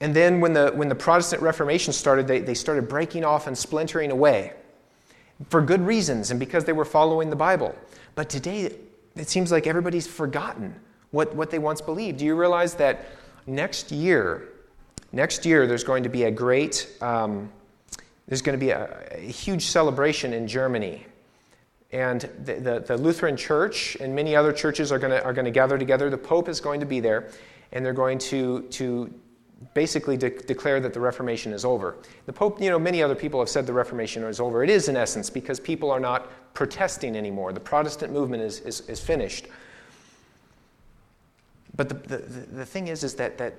And 0.00 0.14
then 0.14 0.40
when 0.40 0.52
the, 0.52 0.70
when 0.70 0.88
the 0.88 0.94
Protestant 0.94 1.42
Reformation 1.42 1.92
started, 1.92 2.28
they, 2.28 2.38
they 2.38 2.54
started 2.54 2.88
breaking 2.88 3.24
off 3.24 3.48
and 3.48 3.58
splintering 3.58 4.12
away 4.12 4.52
for 5.50 5.60
good 5.60 5.80
reasons 5.80 6.30
and 6.30 6.38
because 6.38 6.64
they 6.64 6.72
were 6.72 6.84
following 6.84 7.30
the 7.30 7.36
Bible. 7.36 7.74
But 8.14 8.28
today, 8.28 8.72
it 9.16 9.28
seems 9.28 9.50
like 9.50 9.66
everybody's 9.66 10.06
forgotten 10.06 10.74
what, 11.16 11.34
what 11.34 11.50
they 11.50 11.58
once 11.58 11.80
believed. 11.80 12.18
Do 12.18 12.26
you 12.26 12.36
realize 12.36 12.74
that 12.74 13.06
next 13.46 13.90
year, 13.90 14.48
next 15.12 15.46
year, 15.46 15.66
there's 15.66 15.82
going 15.82 16.02
to 16.02 16.10
be 16.10 16.24
a 16.24 16.30
great, 16.30 16.94
um, 17.00 17.50
there's 18.28 18.42
going 18.42 18.58
to 18.58 18.62
be 18.62 18.70
a, 18.70 19.08
a, 19.12 19.20
huge 19.20 19.64
celebration 19.64 20.34
in 20.34 20.46
Germany. 20.46 21.06
And 21.90 22.20
the, 22.44 22.54
the, 22.54 22.80
the, 22.80 22.96
Lutheran 22.98 23.34
Church 23.34 23.96
and 23.98 24.14
many 24.14 24.36
other 24.36 24.52
churches 24.52 24.92
are 24.92 24.98
going 24.98 25.12
to, 25.12 25.24
are 25.24 25.32
going 25.32 25.46
to 25.46 25.50
gather 25.50 25.78
together. 25.78 26.10
The 26.10 26.18
Pope 26.18 26.50
is 26.50 26.60
going 26.60 26.80
to 26.80 26.86
be 26.86 27.00
there, 27.00 27.30
and 27.72 27.82
they're 27.82 27.94
going 27.94 28.18
to, 28.18 28.62
to 28.62 29.10
basically 29.72 30.18
de- 30.18 30.28
declare 30.28 30.80
that 30.80 30.92
the 30.92 31.00
Reformation 31.00 31.54
is 31.54 31.64
over. 31.64 31.96
The 32.26 32.32
Pope, 32.32 32.60
you 32.60 32.68
know, 32.68 32.78
many 32.78 33.02
other 33.02 33.14
people 33.14 33.40
have 33.40 33.48
said 33.48 33.66
the 33.66 33.72
Reformation 33.72 34.22
is 34.24 34.38
over. 34.38 34.62
It 34.62 34.68
is 34.68 34.88
in 34.88 34.98
essence 34.98 35.30
because 35.30 35.60
people 35.60 35.90
are 35.90 36.00
not 36.00 36.52
protesting 36.52 37.16
anymore. 37.16 37.54
The 37.54 37.60
Protestant 37.60 38.12
movement 38.12 38.42
is, 38.42 38.60
is, 38.60 38.80
is 38.82 39.00
finished. 39.00 39.46
But 41.76 41.88
the, 41.88 41.94
the, 41.94 42.16
the 42.18 42.66
thing 42.66 42.88
is, 42.88 43.04
is 43.04 43.14
that, 43.16 43.38
that 43.38 43.54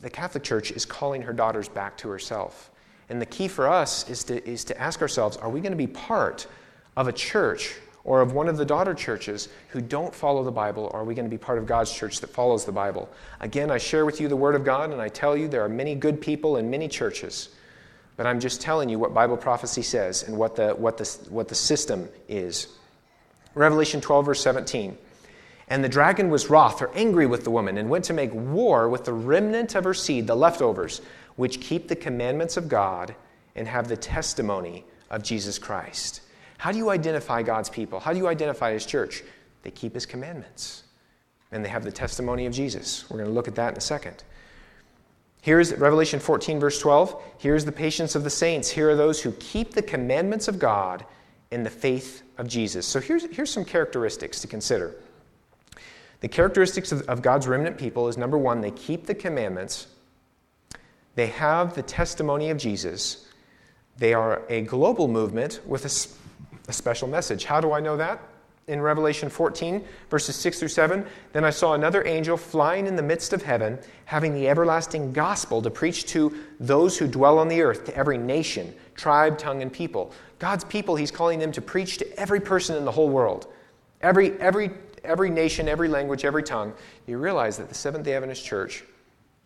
the 0.00 0.10
Catholic 0.10 0.42
Church 0.42 0.70
is 0.70 0.84
calling 0.84 1.22
her 1.22 1.32
daughters 1.32 1.68
back 1.68 1.96
to 1.98 2.08
herself. 2.08 2.70
And 3.08 3.20
the 3.20 3.26
key 3.26 3.48
for 3.48 3.68
us 3.68 4.08
is 4.08 4.24
to, 4.24 4.48
is 4.48 4.64
to 4.64 4.80
ask 4.80 5.02
ourselves 5.02 5.36
are 5.36 5.50
we 5.50 5.60
going 5.60 5.72
to 5.72 5.76
be 5.76 5.86
part 5.86 6.46
of 6.96 7.08
a 7.08 7.12
church 7.12 7.74
or 8.04 8.20
of 8.20 8.32
one 8.32 8.48
of 8.48 8.56
the 8.56 8.64
daughter 8.64 8.94
churches 8.94 9.48
who 9.68 9.80
don't 9.80 10.14
follow 10.14 10.42
the 10.42 10.50
Bible, 10.50 10.90
or 10.92 11.00
are 11.00 11.04
we 11.04 11.14
going 11.14 11.24
to 11.24 11.30
be 11.30 11.38
part 11.38 11.58
of 11.58 11.66
God's 11.66 11.92
church 11.92 12.20
that 12.20 12.30
follows 12.30 12.64
the 12.64 12.72
Bible? 12.72 13.08
Again, 13.40 13.70
I 13.70 13.78
share 13.78 14.04
with 14.04 14.20
you 14.20 14.26
the 14.26 14.36
Word 14.36 14.56
of 14.56 14.64
God, 14.64 14.90
and 14.90 15.00
I 15.00 15.08
tell 15.08 15.36
you 15.36 15.46
there 15.46 15.64
are 15.64 15.68
many 15.68 15.94
good 15.94 16.20
people 16.20 16.56
in 16.56 16.68
many 16.68 16.88
churches. 16.88 17.50
But 18.16 18.26
I'm 18.26 18.40
just 18.40 18.60
telling 18.60 18.88
you 18.88 18.98
what 18.98 19.14
Bible 19.14 19.36
prophecy 19.36 19.82
says 19.82 20.24
and 20.24 20.36
what 20.36 20.56
the, 20.56 20.70
what 20.70 20.98
the, 20.98 21.04
what 21.30 21.48
the 21.48 21.54
system 21.54 22.08
is. 22.28 22.68
Revelation 23.54 24.00
12, 24.00 24.26
verse 24.26 24.42
17. 24.42 24.98
And 25.68 25.82
the 25.82 25.88
dragon 25.88 26.28
was 26.28 26.50
wroth 26.50 26.82
or 26.82 26.90
angry 26.94 27.26
with 27.26 27.44
the 27.44 27.50
woman 27.50 27.78
and 27.78 27.88
went 27.88 28.04
to 28.06 28.12
make 28.12 28.32
war 28.34 28.88
with 28.88 29.04
the 29.04 29.12
remnant 29.12 29.74
of 29.74 29.84
her 29.84 29.94
seed, 29.94 30.26
the 30.26 30.34
leftovers, 30.34 31.00
which 31.36 31.60
keep 31.60 31.88
the 31.88 31.96
commandments 31.96 32.56
of 32.56 32.68
God 32.68 33.14
and 33.54 33.66
have 33.68 33.88
the 33.88 33.96
testimony 33.96 34.84
of 35.10 35.22
Jesus 35.22 35.58
Christ. 35.58 36.22
How 36.58 36.72
do 36.72 36.78
you 36.78 36.90
identify 36.90 37.42
God's 37.42 37.70
people? 37.70 38.00
How 38.00 38.12
do 38.12 38.18
you 38.18 38.28
identify 38.28 38.72
His 38.72 38.86
church? 38.86 39.22
They 39.62 39.70
keep 39.70 39.94
His 39.94 40.06
commandments 40.06 40.84
and 41.52 41.64
they 41.64 41.68
have 41.68 41.84
the 41.84 41.92
testimony 41.92 42.46
of 42.46 42.52
Jesus. 42.52 43.08
We're 43.08 43.18
going 43.18 43.28
to 43.28 43.34
look 43.34 43.46
at 43.46 43.54
that 43.56 43.72
in 43.72 43.78
a 43.78 43.82
second. 43.82 44.24
Here's 45.42 45.74
Revelation 45.74 46.18
14, 46.18 46.58
verse 46.58 46.80
12. 46.80 47.20
Here's 47.38 47.64
the 47.64 47.72
patience 47.72 48.14
of 48.14 48.24
the 48.24 48.30
saints. 48.30 48.70
Here 48.70 48.90
are 48.90 48.96
those 48.96 49.20
who 49.20 49.32
keep 49.32 49.72
the 49.72 49.82
commandments 49.82 50.48
of 50.48 50.58
God 50.58 51.04
in 51.50 51.62
the 51.62 51.70
faith 51.70 52.22
of 52.38 52.48
Jesus. 52.48 52.86
So 52.86 53.00
here's, 53.00 53.24
here's 53.34 53.50
some 53.50 53.64
characteristics 53.64 54.40
to 54.40 54.46
consider. 54.46 54.96
The 56.22 56.28
characteristics 56.28 56.90
of, 56.90 57.02
of 57.02 57.22
God's 57.22 57.46
remnant 57.46 57.78
people 57.78 58.08
is 58.08 58.16
number 58.16 58.38
one, 58.38 58.60
they 58.60 58.72
keep 58.72 59.06
the 59.06 59.14
commandments, 59.14 59.86
they 61.14 61.26
have 61.26 61.74
the 61.74 61.82
testimony 61.82 62.50
of 62.50 62.56
Jesus, 62.56 63.28
they 63.98 64.14
are 64.14 64.42
a 64.48 64.62
global 64.62 65.06
movement 65.06 65.60
with 65.66 65.84
a 65.84 65.90
a 66.68 66.72
special 66.72 67.08
message. 67.08 67.44
How 67.44 67.60
do 67.60 67.72
I 67.72 67.80
know 67.80 67.96
that? 67.96 68.20
In 68.68 68.80
Revelation 68.80 69.28
14, 69.28 69.84
verses 70.08 70.36
6 70.36 70.60
through 70.60 70.68
7, 70.68 71.04
then 71.32 71.44
I 71.44 71.50
saw 71.50 71.74
another 71.74 72.06
angel 72.06 72.36
flying 72.36 72.86
in 72.86 72.94
the 72.94 73.02
midst 73.02 73.32
of 73.32 73.42
heaven, 73.42 73.78
having 74.04 74.34
the 74.34 74.48
everlasting 74.48 75.12
gospel 75.12 75.60
to 75.62 75.70
preach 75.70 76.06
to 76.06 76.34
those 76.60 76.96
who 76.96 77.08
dwell 77.08 77.38
on 77.38 77.48
the 77.48 77.60
earth, 77.60 77.84
to 77.86 77.96
every 77.96 78.18
nation, 78.18 78.72
tribe, 78.94 79.36
tongue, 79.36 79.62
and 79.62 79.72
people. 79.72 80.12
God's 80.38 80.64
people, 80.64 80.94
he's 80.94 81.10
calling 81.10 81.40
them 81.40 81.50
to 81.52 81.60
preach 81.60 81.98
to 81.98 82.20
every 82.20 82.40
person 82.40 82.76
in 82.76 82.84
the 82.84 82.92
whole 82.92 83.08
world, 83.08 83.48
every, 84.00 84.38
every, 84.40 84.70
every 85.04 85.30
nation, 85.30 85.68
every 85.68 85.88
language, 85.88 86.24
every 86.24 86.42
tongue. 86.42 86.72
You 87.06 87.18
realize 87.18 87.56
that 87.58 87.68
the 87.68 87.74
Seventh 87.74 88.04
day 88.04 88.14
Adventist 88.14 88.44
Church 88.44 88.84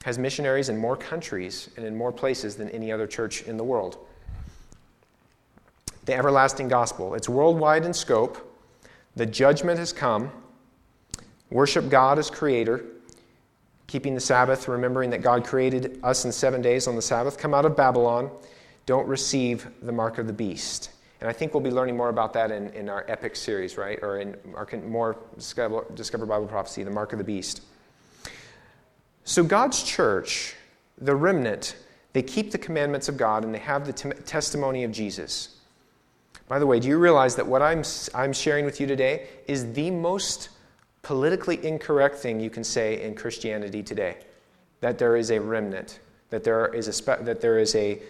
has 0.05 0.19
missionaries 0.19 0.69
in 0.69 0.77
more 0.77 0.97
countries 0.97 1.71
and 1.77 1.85
in 1.85 1.97
more 1.97 2.13
places 2.13 2.57
than 2.57 2.71
any 2.71 2.93
other 2.93 3.07
church 3.07 3.43
in 3.43 3.57
the 3.57 3.65
world 3.65 3.99
the 6.07 6.15
everlasting 6.15 6.69
gospel. 6.69 7.15
It's 7.15 7.29
worldwide 7.29 7.85
in 7.85 7.93
scope. 7.93 8.39
The 9.17 9.27
judgment 9.27 9.79
has 9.79 9.93
come. 9.93 10.31
Worship 11.51 11.89
God 11.91 12.19
as 12.19 12.31
creator. 12.31 12.85
Keeping 13.89 14.15
the 14.15 14.21
Sabbath, 14.21 14.69
remembering 14.69 15.11
that 15.11 15.23
God 15.23 15.45
created 15.45 16.01
us 16.03 16.25
in 16.25 16.33
seven 16.33 16.63
days 16.63 16.89
on 16.89 16.97
the 16.97 17.03
Sabbath. 17.03 17.39
Come 17.39 17.55
out 17.55 17.65
of 17.65 17.77
Babylon. 17.77 18.31
Don't 18.87 19.07
receive 19.07 19.69
the 19.83 19.93
mark 19.93 20.19
of 20.19 20.27
the 20.27 20.33
beast. 20.33 20.91
And 21.21 21.31
I 21.31 21.33
think 21.33 21.55
we'll 21.55 21.63
be 21.63 21.71
learning 21.71 21.97
more 21.97 22.11
about 22.11 22.33
that 22.35 22.51
in, 22.51 22.69
in 22.71 22.89
our 22.89 23.05
epic 23.09 23.37
series, 23.37 23.79
right? 23.79 23.99
Or 24.03 24.19
in 24.19 24.37
our 24.55 24.69
more 24.87 25.17
Discover, 25.37 25.87
Discover 25.95 26.27
Bible 26.27 26.47
Prophecy, 26.47 26.83
the 26.83 26.91
mark 26.91 27.13
of 27.13 27.19
the 27.19 27.25
beast. 27.25 27.63
So, 29.25 29.43
God's 29.43 29.83
church, 29.83 30.55
the 30.99 31.17
remnant, 31.17 31.77
they 32.13 32.23
keep 32.23 32.51
the 32.51 32.59
commandments 32.59 33.09
of 33.09 33.17
God 33.17 33.45
and 33.45 33.55
they 33.55 33.59
have 33.59 33.87
the 33.87 33.93
t- 33.93 34.11
testimony 34.25 34.85
of 34.85 34.93
Jesus. 34.93 35.57
By 36.49 36.59
the 36.59 36.67
way, 36.67 36.79
do 36.79 36.89
you 36.89 36.99
realize 36.99 37.35
that 37.37 37.47
what 37.47 37.61
I'm, 37.61 37.83
I'm 38.15 38.33
sharing 38.33 38.65
with 38.65 38.81
you 38.81 38.87
today 38.87 39.27
is 39.49 39.73
the 39.73 39.91
most 39.91 40.51
politically 41.03 41.65
incorrect 41.65 42.17
thing 42.17 42.41
you 42.41 42.51
can 42.51 42.63
say 42.63 43.03
in 43.03 43.15
Christianity 43.15 43.83
today? 43.83 44.19
That 44.81 44.99
there 44.99 45.17
is 45.17 45.31
a 45.31 45.41
remnant, 45.41 45.99
that 46.31 46.45
there 46.45 46.73
is 46.73 46.89
a, 46.89 46.93
spe- 46.93 47.23
that 47.23 47.41
there 47.41 47.59
is 47.59 47.75
a, 47.75 48.01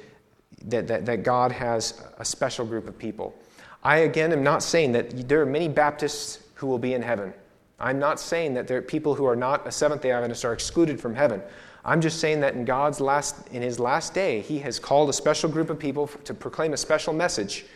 that, 0.67 0.87
that, 0.89 1.07
that 1.07 1.23
God 1.23 1.53
has 1.53 2.03
a 2.19 2.25
special 2.25 2.65
group 2.65 2.89
of 2.89 2.99
people. 2.99 3.35
I, 3.83 3.99
again, 3.99 4.33
am 4.33 4.43
not 4.43 4.63
saying 4.63 4.93
that 4.93 5.29
there 5.29 5.41
are 5.41 5.47
many 5.47 5.69
Baptists 5.69 6.41
who 6.55 6.67
will 6.67 6.79
be 6.79 6.95
in 6.95 7.03
heaven. 7.03 7.33
I'm 7.79 7.99
not 7.99 8.19
saying 8.19 8.55
that 8.55 8.67
there 8.67 8.79
are 8.79 8.83
people 8.83 9.15
who 9.15 9.27
are 9.27 9.37
not 9.37 9.67
a 9.67 9.71
Seventh 9.71 10.03
day 10.03 10.11
Adventist 10.11 10.45
are 10.45 10.53
excluded 10.53 11.01
from 11.01 11.15
heaven. 11.15 11.43
I'm 11.85 12.01
just 12.01 12.19
saying 12.19 12.41
that 12.41 12.55
in 12.55 12.65
God's 12.65 13.01
last, 13.01 13.49
in 13.49 13.63
his 13.63 13.79
last 13.79 14.13
day, 14.13 14.41
he 14.41 14.59
has 14.59 14.81
called 14.81 15.09
a 15.09 15.13
special 15.13 15.49
group 15.49 15.71
of 15.71 15.79
people 15.79 16.09
to 16.25 16.35
proclaim 16.35 16.73
a 16.73 16.77
special 16.77 17.13
message 17.13 17.67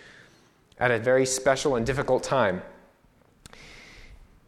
at 0.79 0.91
a 0.91 0.99
very 0.99 1.27
special 1.27 1.77
and 1.77 1.87
difficult 1.87 2.25
time. 2.25 2.63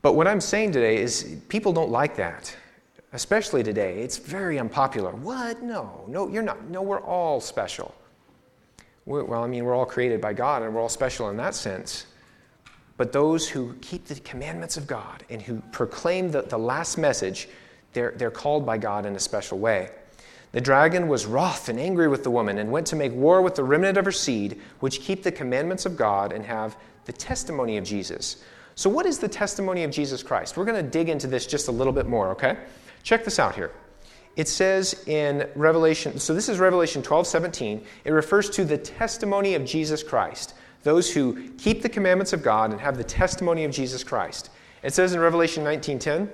But 0.00 0.14
what 0.14 0.26
I'm 0.26 0.40
saying 0.40 0.72
today 0.72 0.96
is 0.96 1.37
people 1.48 1.72
don't 1.72 1.90
like 1.90 2.16
that, 2.16 2.57
especially 3.12 3.62
today. 3.62 4.00
It's 4.00 4.18
very 4.18 4.59
unpopular. 4.59 5.12
What? 5.12 5.62
No, 5.62 6.05
no, 6.09 6.28
you're 6.28 6.42
not. 6.42 6.68
No, 6.68 6.83
we're 6.83 7.00
all 7.00 7.40
special. 7.40 7.94
Well, 9.04 9.42
I 9.42 9.46
mean, 9.46 9.64
we're 9.64 9.74
all 9.74 9.86
created 9.86 10.20
by 10.20 10.32
God 10.32 10.62
and 10.62 10.74
we're 10.74 10.80
all 10.80 10.88
special 10.88 11.28
in 11.30 11.36
that 11.38 11.54
sense. 11.54 12.06
But 12.96 13.12
those 13.12 13.48
who 13.48 13.74
keep 13.80 14.06
the 14.06 14.14
commandments 14.20 14.76
of 14.76 14.86
God 14.86 15.24
and 15.28 15.42
who 15.42 15.60
proclaim 15.72 16.30
the, 16.30 16.42
the 16.42 16.58
last 16.58 16.98
message, 16.98 17.48
they're, 17.94 18.12
they're 18.16 18.30
called 18.30 18.64
by 18.64 18.78
God 18.78 19.06
in 19.06 19.16
a 19.16 19.18
special 19.18 19.58
way. 19.58 19.90
The 20.52 20.60
dragon 20.60 21.08
was 21.08 21.26
wroth 21.26 21.68
and 21.68 21.80
angry 21.80 22.08
with 22.08 22.22
the 22.22 22.30
woman 22.30 22.58
and 22.58 22.70
went 22.70 22.86
to 22.88 22.96
make 22.96 23.12
war 23.12 23.40
with 23.40 23.54
the 23.54 23.64
remnant 23.64 23.96
of 23.96 24.04
her 24.04 24.12
seed, 24.12 24.60
which 24.80 25.00
keep 25.00 25.22
the 25.22 25.32
commandments 25.32 25.86
of 25.86 25.96
God 25.96 26.32
and 26.32 26.44
have 26.44 26.76
the 27.06 27.12
testimony 27.12 27.78
of 27.78 27.84
Jesus. 27.84 28.44
So, 28.74 28.88
what 28.88 29.06
is 29.06 29.18
the 29.18 29.28
testimony 29.28 29.82
of 29.82 29.90
Jesus 29.90 30.22
Christ? 30.22 30.56
We're 30.56 30.64
going 30.64 30.82
to 30.82 30.90
dig 30.90 31.08
into 31.08 31.26
this 31.26 31.46
just 31.46 31.68
a 31.68 31.72
little 31.72 31.92
bit 31.92 32.06
more, 32.06 32.30
okay? 32.30 32.58
Check 33.02 33.24
this 33.24 33.38
out 33.38 33.54
here. 33.54 33.72
It 34.36 34.48
says 34.48 35.04
in 35.06 35.46
Revelation, 35.54 36.18
so 36.18 36.34
this 36.34 36.48
is 36.48 36.58
Revelation 36.58 37.02
12, 37.02 37.26
17. 37.26 37.84
It 38.04 38.10
refers 38.10 38.48
to 38.50 38.64
the 38.64 38.78
testimony 38.78 39.54
of 39.54 39.64
Jesus 39.64 40.02
Christ, 40.02 40.54
those 40.82 41.12
who 41.12 41.50
keep 41.58 41.82
the 41.82 41.88
commandments 41.88 42.32
of 42.32 42.42
God 42.42 42.70
and 42.70 42.80
have 42.80 42.96
the 42.96 43.04
testimony 43.04 43.64
of 43.64 43.72
Jesus 43.72 44.02
Christ. 44.02 44.50
It 44.82 44.94
says 44.94 45.12
in 45.12 45.20
Revelation 45.20 45.62
19, 45.62 45.98
10, 45.98 46.30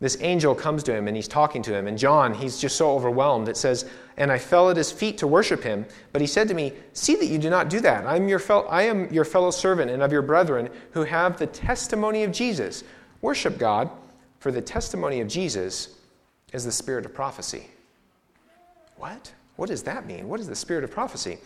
this 0.00 0.16
angel 0.20 0.54
comes 0.54 0.82
to 0.84 0.94
him 0.94 1.08
and 1.08 1.16
he's 1.16 1.28
talking 1.28 1.62
to 1.62 1.74
him. 1.74 1.86
And 1.86 1.98
John, 1.98 2.32
he's 2.32 2.58
just 2.58 2.76
so 2.76 2.90
overwhelmed. 2.92 3.48
It 3.48 3.56
says, 3.56 3.84
And 4.16 4.32
I 4.32 4.38
fell 4.38 4.70
at 4.70 4.76
his 4.76 4.90
feet 4.90 5.18
to 5.18 5.26
worship 5.26 5.62
him. 5.62 5.84
But 6.12 6.22
he 6.22 6.26
said 6.26 6.48
to 6.48 6.54
me, 6.54 6.72
See 6.94 7.16
that 7.16 7.26
you 7.26 7.38
do 7.38 7.50
not 7.50 7.68
do 7.68 7.80
that. 7.80 8.06
I 8.06 8.16
am 8.16 8.26
your, 8.26 8.38
fel- 8.38 8.66
I 8.70 8.82
am 8.82 9.12
your 9.12 9.26
fellow 9.26 9.50
servant 9.50 9.90
and 9.90 10.02
of 10.02 10.10
your 10.10 10.22
brethren 10.22 10.70
who 10.92 11.04
have 11.04 11.38
the 11.38 11.46
testimony 11.46 12.22
of 12.22 12.32
Jesus. 12.32 12.82
Worship 13.20 13.58
God, 13.58 13.90
for 14.38 14.50
the 14.50 14.62
testimony 14.62 15.20
of 15.20 15.28
Jesus 15.28 15.99
is 16.52 16.64
the 16.64 16.72
spirit 16.72 17.06
of 17.06 17.14
prophecy. 17.14 17.66
What? 18.96 19.32
What 19.56 19.68
does 19.68 19.82
that 19.84 20.06
mean? 20.06 20.28
What 20.28 20.40
is 20.40 20.46
the 20.46 20.56
spirit 20.56 20.84
of 20.84 20.90
prophecy? 20.90 21.38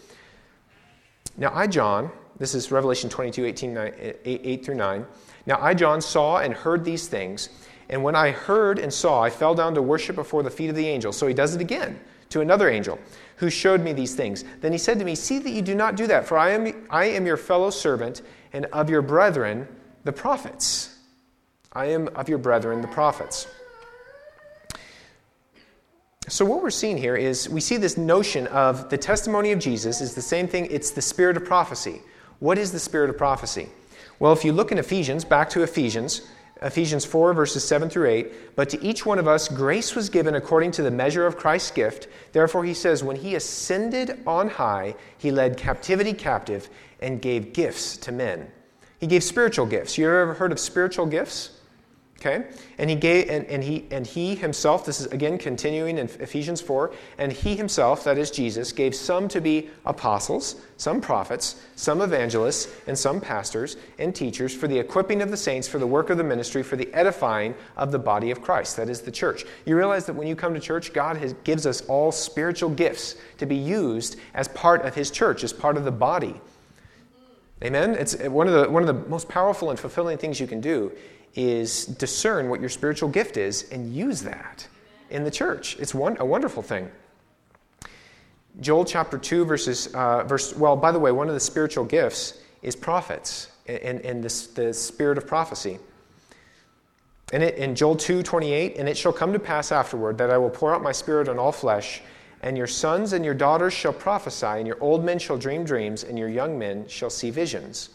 Now, 1.36 1.52
I, 1.54 1.66
John, 1.66 2.10
this 2.38 2.54
is 2.54 2.70
Revelation 2.70 3.10
22, 3.10 3.44
18, 3.44 3.74
9, 3.74 3.92
eh, 3.98 4.12
8, 4.24 4.40
8 4.44 4.64
through 4.64 4.74
9. 4.76 5.06
Now, 5.46 5.58
I, 5.60 5.74
John, 5.74 6.00
saw 6.00 6.38
and 6.38 6.54
heard 6.54 6.84
these 6.84 7.08
things. 7.08 7.48
And 7.88 8.02
when 8.02 8.14
I 8.14 8.30
heard 8.30 8.78
and 8.78 8.92
saw, 8.92 9.20
I 9.22 9.30
fell 9.30 9.54
down 9.54 9.74
to 9.74 9.82
worship 9.82 10.16
before 10.16 10.42
the 10.42 10.50
feet 10.50 10.70
of 10.70 10.76
the 10.76 10.86
angel. 10.86 11.12
So 11.12 11.26
he 11.26 11.34
does 11.34 11.54
it 11.54 11.60
again 11.60 11.98
to 12.30 12.40
another 12.40 12.68
angel 12.68 12.98
who 13.36 13.50
showed 13.50 13.80
me 13.80 13.92
these 13.92 14.14
things. 14.14 14.44
Then 14.60 14.72
he 14.72 14.78
said 14.78 14.98
to 14.98 15.04
me, 15.04 15.14
See 15.14 15.38
that 15.38 15.50
you 15.50 15.62
do 15.62 15.74
not 15.74 15.96
do 15.96 16.06
that, 16.06 16.26
for 16.26 16.38
I 16.38 16.50
am, 16.50 16.86
I 16.88 17.06
am 17.06 17.26
your 17.26 17.36
fellow 17.36 17.70
servant 17.70 18.22
and 18.52 18.66
of 18.66 18.88
your 18.88 19.02
brethren, 19.02 19.68
the 20.04 20.12
prophets. 20.12 20.98
I 21.72 21.86
am 21.86 22.08
of 22.14 22.28
your 22.28 22.38
brethren, 22.38 22.80
the 22.80 22.88
prophets. 22.88 23.48
So 26.28 26.44
what 26.44 26.62
we're 26.62 26.70
seeing 26.70 26.96
here 26.96 27.16
is 27.16 27.48
we 27.48 27.60
see 27.60 27.76
this 27.76 27.96
notion 27.96 28.46
of 28.48 28.88
the 28.88 28.96
testimony 28.98 29.52
of 29.52 29.58
Jesus 29.58 30.00
is 30.00 30.14
the 30.14 30.22
same 30.22 30.48
thing, 30.48 30.66
it's 30.70 30.90
the 30.90 31.02
spirit 31.02 31.36
of 31.36 31.44
prophecy. 31.44 32.00
What 32.38 32.58
is 32.58 32.72
the 32.72 32.78
spirit 32.78 33.10
of 33.10 33.18
prophecy? 33.18 33.68
Well, 34.18 34.32
if 34.32 34.44
you 34.44 34.52
look 34.52 34.72
in 34.72 34.78
Ephesians, 34.78 35.24
back 35.24 35.50
to 35.50 35.62
Ephesians, 35.62 36.22
Ephesians 36.62 37.04
4, 37.04 37.34
verses 37.34 37.62
7 37.64 37.90
through 37.90 38.08
8. 38.08 38.56
But 38.56 38.70
to 38.70 38.82
each 38.82 39.04
one 39.04 39.18
of 39.18 39.28
us, 39.28 39.48
grace 39.48 39.94
was 39.94 40.08
given 40.08 40.34
according 40.34 40.70
to 40.72 40.82
the 40.82 40.90
measure 40.90 41.26
of 41.26 41.36
Christ's 41.36 41.72
gift. 41.72 42.08
Therefore, 42.32 42.64
he 42.64 42.74
says, 42.74 43.04
when 43.04 43.16
he 43.16 43.34
ascended 43.34 44.20
on 44.26 44.48
high, 44.48 44.94
he 45.18 45.30
led 45.30 45.56
captivity 45.56 46.12
captive 46.12 46.70
and 47.00 47.20
gave 47.20 47.52
gifts 47.52 47.96
to 47.98 48.12
men. 48.12 48.50
He 48.98 49.06
gave 49.06 49.22
spiritual 49.22 49.66
gifts. 49.66 49.98
You 49.98 50.06
ever 50.08 50.34
heard 50.34 50.52
of 50.52 50.58
spiritual 50.58 51.06
gifts? 51.06 51.60
Okay? 52.24 52.46
And 52.78 52.88
he 52.88 52.96
gave 52.96 53.28
and, 53.28 53.44
and 53.46 53.62
he 53.62 53.84
and 53.90 54.06
he 54.06 54.34
himself, 54.34 54.86
this 54.86 54.98
is 54.98 55.06
again 55.08 55.36
continuing 55.36 55.98
in 55.98 56.06
Ephesians 56.06 56.60
4, 56.62 56.92
and 57.18 57.30
he 57.30 57.54
himself, 57.54 58.02
that 58.04 58.16
is 58.16 58.30
Jesus, 58.30 58.72
gave 58.72 58.94
some 58.94 59.28
to 59.28 59.42
be 59.42 59.68
apostles, 59.84 60.56
some 60.78 61.02
prophets, 61.02 61.60
some 61.76 62.00
evangelists, 62.00 62.74
and 62.86 62.98
some 62.98 63.20
pastors 63.20 63.76
and 63.98 64.14
teachers 64.14 64.54
for 64.54 64.68
the 64.68 64.78
equipping 64.78 65.20
of 65.20 65.30
the 65.30 65.36
saints, 65.36 65.68
for 65.68 65.78
the 65.78 65.86
work 65.86 66.08
of 66.08 66.16
the 66.16 66.24
ministry, 66.24 66.62
for 66.62 66.76
the 66.76 66.92
edifying 66.94 67.54
of 67.76 67.92
the 67.92 67.98
body 67.98 68.30
of 68.30 68.40
Christ, 68.40 68.76
that 68.78 68.88
is 68.88 69.02
the 69.02 69.12
church. 69.12 69.44
You 69.66 69.76
realize 69.76 70.06
that 70.06 70.14
when 70.14 70.26
you 70.26 70.34
come 70.34 70.54
to 70.54 70.60
church, 70.60 70.94
God 70.94 71.18
has, 71.18 71.34
gives 71.44 71.66
us 71.66 71.82
all 71.82 72.10
spiritual 72.10 72.70
gifts 72.70 73.16
to 73.36 73.44
be 73.44 73.56
used 73.56 74.16
as 74.32 74.48
part 74.48 74.82
of 74.86 74.94
his 74.94 75.10
church, 75.10 75.44
as 75.44 75.52
part 75.52 75.76
of 75.76 75.84
the 75.84 75.92
body. 75.92 76.40
Amen? 77.62 77.94
It's 77.94 78.16
one 78.16 78.46
of 78.46 78.54
the, 78.54 78.70
one 78.70 78.82
of 78.82 78.86
the 78.86 79.08
most 79.08 79.28
powerful 79.28 79.70
and 79.70 79.78
fulfilling 79.78 80.18
things 80.18 80.40
you 80.40 80.46
can 80.46 80.60
do 80.60 80.92
is 81.34 81.86
discern 81.86 82.48
what 82.48 82.60
your 82.60 82.68
spiritual 82.68 83.08
gift 83.08 83.36
is 83.36 83.70
and 83.70 83.92
use 83.92 84.22
that 84.22 84.66
in 85.10 85.24
the 85.24 85.30
church. 85.30 85.76
It's 85.78 85.94
one, 85.94 86.16
a 86.20 86.24
wonderful 86.24 86.62
thing. 86.62 86.90
Joel 88.60 88.84
chapter 88.84 89.18
2, 89.18 89.44
verses, 89.44 89.88
uh, 89.94 90.22
verse, 90.24 90.54
well, 90.54 90.76
by 90.76 90.92
the 90.92 90.98
way, 90.98 91.10
one 91.10 91.28
of 91.28 91.34
the 91.34 91.40
spiritual 91.40 91.84
gifts 91.84 92.38
is 92.62 92.76
prophets 92.76 93.50
and, 93.66 94.00
and 94.02 94.22
the 94.22 94.72
spirit 94.72 95.18
of 95.18 95.26
prophecy. 95.26 95.78
And 97.32 97.42
it, 97.42 97.56
in 97.56 97.74
Joel 97.74 97.96
2, 97.96 98.22
28, 98.22 98.76
and 98.76 98.88
it 98.88 98.96
shall 98.96 99.12
come 99.12 99.32
to 99.32 99.38
pass 99.38 99.72
afterward 99.72 100.18
that 100.18 100.30
I 100.30 100.38
will 100.38 100.50
pour 100.50 100.74
out 100.74 100.82
my 100.82 100.92
spirit 100.92 101.28
on 101.28 101.38
all 101.38 101.52
flesh, 101.52 102.02
and 102.42 102.56
your 102.56 102.66
sons 102.66 103.12
and 103.12 103.24
your 103.24 103.34
daughters 103.34 103.72
shall 103.72 103.92
prophesy, 103.92 104.46
and 104.46 104.66
your 104.66 104.80
old 104.80 105.04
men 105.04 105.18
shall 105.18 105.38
dream 105.38 105.64
dreams, 105.64 106.04
and 106.04 106.18
your 106.18 106.28
young 106.28 106.58
men 106.58 106.86
shall 106.86 107.10
see 107.10 107.30
visions. 107.30 107.90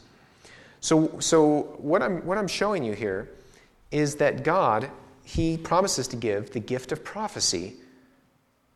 So, 0.82 1.20
so 1.20 1.76
what, 1.78 2.02
I'm, 2.02 2.26
what 2.26 2.38
I'm 2.38 2.48
showing 2.48 2.84
you 2.84 2.94
here 2.94 3.30
is 3.92 4.16
that 4.16 4.44
God, 4.44 4.90
He 5.24 5.58
promises 5.58 6.08
to 6.10 6.16
give 6.16 6.52
the 6.52 6.60
gift 6.60 6.92
of 6.92 7.04
prophecy 7.04 7.76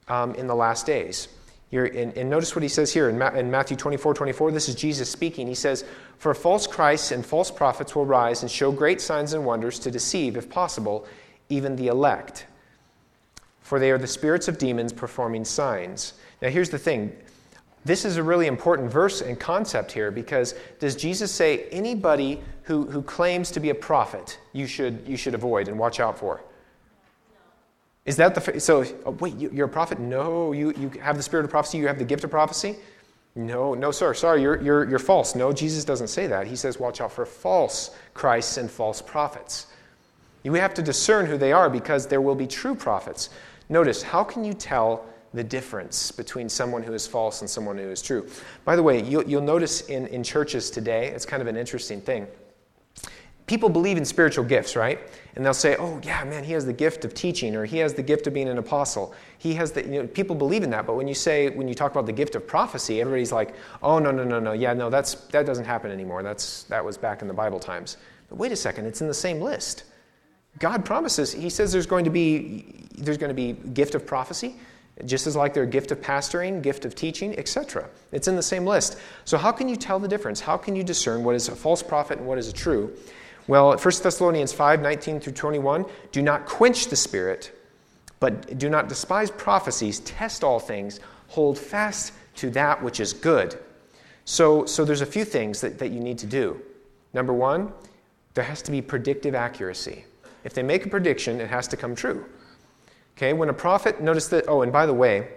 um, 0.07 0.35
in 0.35 0.47
the 0.47 0.55
last 0.55 0.85
days. 0.85 1.27
And, 1.71 2.15
and, 2.15 2.29
notice 2.29 2.55
what 2.55 2.61
he 2.61 2.69
says 2.69 2.93
here 2.93 3.09
in, 3.09 3.17
Ma- 3.17 3.31
in 3.31 3.49
Matthew 3.49 3.75
24 3.75 4.13
24. 4.13 4.51
This 4.51 4.69
is 4.69 4.75
Jesus 4.75 5.09
speaking. 5.09 5.47
He 5.47 5.55
says, 5.55 5.83
For 6.19 6.35
false 6.35 6.67
Christs 6.67 7.11
and 7.11 7.25
false 7.25 7.49
prophets 7.49 7.95
will 7.95 8.05
rise 8.05 8.43
and 8.43 8.51
show 8.51 8.71
great 8.71 9.01
signs 9.01 9.33
and 9.33 9.43
wonders 9.43 9.79
to 9.79 9.89
deceive, 9.89 10.37
if 10.37 10.49
possible, 10.51 11.07
even 11.49 11.75
the 11.75 11.87
elect. 11.87 12.45
For 13.61 13.79
they 13.79 13.89
are 13.89 13.97
the 13.97 14.05
spirits 14.05 14.47
of 14.47 14.59
demons 14.59 14.93
performing 14.93 15.45
signs. 15.45 16.13
Now, 16.43 16.49
here's 16.49 16.69
the 16.69 16.77
thing 16.77 17.11
this 17.85 18.05
is 18.05 18.17
a 18.17 18.23
really 18.23 18.47
important 18.47 18.91
verse 18.91 19.21
and 19.21 19.39
concept 19.39 19.91
here 19.91 20.09
because 20.11 20.55
does 20.79 20.95
Jesus 20.95 21.31
say 21.31 21.65
anybody 21.69 22.41
who, 22.63 22.85
who 22.85 23.01
claims 23.01 23.51
to 23.51 23.59
be 23.59 23.69
a 23.69 23.75
prophet 23.75 24.39
you 24.53 24.67
should, 24.67 25.05
you 25.07 25.17
should 25.17 25.33
avoid 25.33 25.67
and 25.67 25.77
watch 25.77 25.99
out 25.99 26.17
for? 26.17 26.41
Is 28.05 28.17
that 28.17 28.35
the 28.35 28.59
so? 28.59 28.83
Oh, 29.05 29.11
wait, 29.11 29.35
you, 29.35 29.63
are 29.63 29.65
a 29.65 29.69
prophet? 29.69 29.97
No, 29.97 30.51
you, 30.51 30.73
you 30.77 30.89
have 31.01 31.15
the 31.15 31.23
spirit 31.23 31.45
of 31.45 31.51
prophecy. 31.51 31.77
You 31.77 31.87
have 31.87 31.97
the 31.97 32.03
gift 32.03 32.25
of 32.25 32.31
prophecy. 32.31 32.75
No, 33.35 33.73
no, 33.73 33.91
sir. 33.91 34.13
Sorry, 34.13 34.41
you're, 34.41 34.61
you're, 34.61 34.87
you're 34.87 34.99
false. 34.99 35.35
No, 35.35 35.51
Jesus 35.51 35.85
doesn't 35.85 36.09
say 36.09 36.27
that. 36.27 36.45
He 36.45 36.55
says, 36.55 36.79
watch 36.79 37.01
out 37.01 37.11
for 37.11 37.25
false 37.25 37.95
Christs 38.13 38.57
and 38.57 38.69
false 38.69 39.01
prophets. 39.01 39.67
You 40.43 40.53
have 40.53 40.73
to 40.75 40.81
discern 40.83 41.25
who 41.25 41.37
they 41.37 41.51
are 41.51 41.69
because 41.69 42.05
there 42.05 42.21
will 42.21 42.35
be 42.35 42.45
true 42.45 42.75
prophets. 42.75 43.29
Notice, 43.69 44.03
how 44.03 44.23
can 44.23 44.43
you 44.43 44.53
tell 44.53 45.05
the 45.33 45.43
difference 45.43 46.11
between 46.11 46.47
someone 46.47 46.83
who 46.83 46.93
is 46.93 47.07
false 47.07 47.41
and 47.41 47.49
someone 47.49 47.77
who 47.77 47.89
is 47.89 48.01
true. 48.01 48.27
By 48.65 48.75
the 48.75 48.83
way, 48.83 49.01
you'll, 49.03 49.23
you'll 49.23 49.41
notice 49.41 49.81
in, 49.81 50.07
in 50.07 50.23
churches 50.23 50.69
today, 50.69 51.07
it's 51.07 51.25
kind 51.25 51.41
of 51.41 51.47
an 51.47 51.57
interesting 51.57 52.01
thing. 52.01 52.27
People 53.45 53.67
believe 53.67 53.97
in 53.97 54.05
spiritual 54.05 54.45
gifts, 54.45 54.75
right? 54.75 54.99
And 55.35 55.45
they'll 55.45 55.53
say, 55.53 55.75
oh, 55.77 55.99
yeah, 56.03 56.23
man, 56.23 56.45
he 56.45 56.53
has 56.53 56.65
the 56.65 56.71
gift 56.71 57.03
of 57.03 57.13
teaching, 57.13 57.55
or 57.55 57.65
he 57.65 57.77
has 57.79 57.93
the 57.93 58.01
gift 58.01 58.25
of 58.25 58.33
being 58.33 58.47
an 58.47 58.57
apostle. 58.57 59.13
He 59.37 59.53
has 59.55 59.73
the, 59.73 59.83
you 59.83 60.01
know, 60.01 60.07
people 60.07 60.35
believe 60.35 60.63
in 60.63 60.69
that, 60.69 60.85
but 60.85 60.95
when 60.95 61.09
you 61.09 61.13
say, 61.13 61.49
when 61.49 61.67
you 61.67 61.73
talk 61.73 61.91
about 61.91 62.05
the 62.05 62.13
gift 62.13 62.35
of 62.35 62.47
prophecy, 62.47 63.01
everybody's 63.01 63.33
like, 63.33 63.53
oh, 63.81 63.99
no, 63.99 64.11
no, 64.11 64.23
no, 64.23 64.39
no, 64.39 64.53
yeah, 64.53 64.73
no, 64.73 64.89
that's, 64.89 65.15
that 65.15 65.45
doesn't 65.45 65.65
happen 65.65 65.91
anymore. 65.91 66.23
That's, 66.23 66.63
that 66.63 66.85
was 66.85 66.97
back 66.97 67.21
in 67.21 67.27
the 67.27 67.33
Bible 67.33 67.59
times. 67.59 67.97
But 68.29 68.37
wait 68.37 68.53
a 68.53 68.55
second, 68.55 68.85
it's 68.85 69.01
in 69.01 69.07
the 69.07 69.13
same 69.13 69.41
list. 69.41 69.83
God 70.59 70.85
promises, 70.85 71.33
he 71.33 71.49
says 71.49 71.71
there's 71.71 71.87
going 71.87 72.05
to 72.05 72.11
be, 72.11 72.87
there's 72.97 73.17
going 73.17 73.29
to 73.29 73.35
be 73.35 73.53
gift 73.73 73.95
of 73.95 74.05
prophecy, 74.05 74.55
just 75.05 75.27
as 75.27 75.35
like 75.35 75.53
their 75.53 75.65
gift 75.65 75.91
of 75.91 76.01
pastoring, 76.01 76.61
gift 76.61 76.85
of 76.85 76.95
teaching, 76.95 77.37
etc. 77.37 77.89
It's 78.11 78.27
in 78.27 78.35
the 78.35 78.43
same 78.43 78.65
list. 78.65 78.97
So 79.25 79.37
how 79.37 79.51
can 79.51 79.67
you 79.67 79.75
tell 79.75 79.99
the 79.99 80.07
difference? 80.07 80.39
How 80.39 80.57
can 80.57 80.75
you 80.75 80.83
discern 80.83 81.23
what 81.23 81.35
is 81.35 81.49
a 81.49 81.55
false 81.55 81.81
prophet 81.81 82.19
and 82.19 82.27
what 82.27 82.37
is 82.37 82.47
a 82.47 82.53
true? 82.53 82.95
Well, 83.47 83.75
1 83.75 83.77
Thessalonians 83.77 84.53
5, 84.53 84.81
19 84.81 85.19
through 85.19 85.33
21, 85.33 85.85
do 86.11 86.21
not 86.21 86.45
quench 86.45 86.87
the 86.87 86.95
spirit, 86.95 87.51
but 88.19 88.57
do 88.57 88.69
not 88.69 88.87
despise 88.87 89.31
prophecies, 89.31 89.99
test 90.01 90.43
all 90.43 90.59
things, 90.59 90.99
hold 91.27 91.57
fast 91.57 92.13
to 92.35 92.49
that 92.51 92.81
which 92.81 92.99
is 92.99 93.11
good. 93.11 93.59
So, 94.25 94.65
so 94.65 94.85
there's 94.85 95.01
a 95.01 95.05
few 95.05 95.25
things 95.25 95.59
that, 95.61 95.79
that 95.79 95.89
you 95.89 95.99
need 95.99 96.17
to 96.19 96.25
do. 96.25 96.61
Number 97.13 97.33
one, 97.33 97.73
there 98.33 98.43
has 98.43 98.61
to 98.63 98.71
be 98.71 98.81
predictive 98.81 99.35
accuracy. 99.35 100.05
If 100.43 100.53
they 100.53 100.63
make 100.63 100.85
a 100.85 100.89
prediction, 100.89 101.41
it 101.41 101.49
has 101.49 101.67
to 101.69 101.77
come 101.77 101.95
true. 101.95 102.25
Okay, 103.17 103.33
when 103.33 103.49
a 103.49 103.53
prophet, 103.53 104.01
notice 104.01 104.27
that, 104.29 104.45
oh, 104.47 104.61
and 104.61 104.71
by 104.71 104.85
the 104.85 104.93
way, 104.93 105.27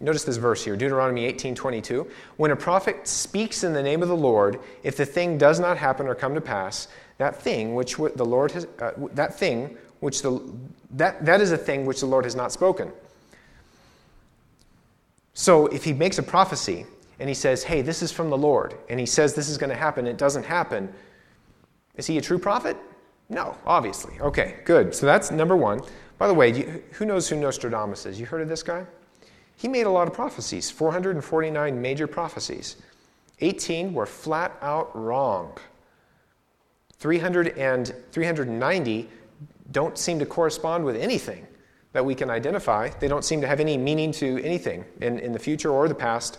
notice 0.00 0.24
this 0.24 0.38
verse 0.38 0.64
here, 0.64 0.76
Deuteronomy 0.76 1.24
18 1.26 1.54
22. 1.54 2.06
When 2.36 2.50
a 2.50 2.56
prophet 2.56 3.06
speaks 3.06 3.62
in 3.62 3.72
the 3.72 3.82
name 3.82 4.02
of 4.02 4.08
the 4.08 4.16
Lord, 4.16 4.58
if 4.82 4.96
the 4.96 5.06
thing 5.06 5.36
does 5.36 5.60
not 5.60 5.76
happen 5.76 6.06
or 6.06 6.14
come 6.14 6.34
to 6.34 6.40
pass, 6.40 6.88
that 7.18 7.36
thing 7.36 7.74
which 7.74 7.96
the 7.96 8.24
Lord 8.24 8.52
has, 8.52 8.66
uh, 8.80 8.92
that 9.12 9.38
thing 9.38 9.76
which 10.00 10.22
the, 10.22 10.40
that, 10.92 11.24
that 11.26 11.40
is 11.42 11.52
a 11.52 11.58
thing 11.58 11.84
which 11.84 12.00
the 12.00 12.06
Lord 12.06 12.24
has 12.24 12.34
not 12.34 12.52
spoken. 12.52 12.90
So 15.34 15.66
if 15.66 15.84
he 15.84 15.92
makes 15.92 16.18
a 16.18 16.22
prophecy 16.22 16.86
and 17.18 17.28
he 17.28 17.34
says, 17.34 17.62
hey, 17.62 17.82
this 17.82 18.02
is 18.02 18.10
from 18.10 18.30
the 18.30 18.38
Lord, 18.38 18.74
and 18.88 18.98
he 18.98 19.06
says 19.06 19.34
this 19.34 19.48
is 19.50 19.58
going 19.58 19.70
to 19.70 19.76
happen, 19.76 20.06
it 20.06 20.16
doesn't 20.16 20.44
happen, 20.44 20.92
is 21.96 22.06
he 22.06 22.16
a 22.16 22.20
true 22.20 22.38
prophet? 22.38 22.76
No, 23.28 23.54
obviously. 23.66 24.18
Okay, 24.20 24.56
good. 24.64 24.94
So 24.94 25.06
that's 25.06 25.30
number 25.30 25.56
one. 25.56 25.82
By 26.20 26.28
the 26.28 26.34
way, 26.34 26.52
you, 26.52 26.82
who 26.92 27.06
knows 27.06 27.30
who 27.30 27.36
Nostradamus 27.36 28.04
is? 28.04 28.20
You 28.20 28.26
heard 28.26 28.42
of 28.42 28.48
this 28.50 28.62
guy? 28.62 28.84
He 29.56 29.68
made 29.68 29.86
a 29.86 29.90
lot 29.90 30.06
of 30.06 30.12
prophecies, 30.12 30.70
449 30.70 31.80
major 31.80 32.06
prophecies. 32.06 32.76
18 33.40 33.94
were 33.94 34.04
flat 34.04 34.54
out 34.60 34.94
wrong. 34.94 35.56
300 36.98 37.56
and 37.56 37.94
390 38.12 39.08
don't 39.70 39.96
seem 39.96 40.18
to 40.18 40.26
correspond 40.26 40.84
with 40.84 40.94
anything 40.94 41.46
that 41.94 42.04
we 42.04 42.14
can 42.14 42.28
identify. 42.28 42.90
They 43.00 43.08
don't 43.08 43.24
seem 43.24 43.40
to 43.40 43.46
have 43.46 43.58
any 43.58 43.78
meaning 43.78 44.12
to 44.12 44.44
anything 44.44 44.84
in, 45.00 45.18
in 45.20 45.32
the 45.32 45.38
future 45.38 45.70
or 45.70 45.88
the 45.88 45.94
past. 45.94 46.38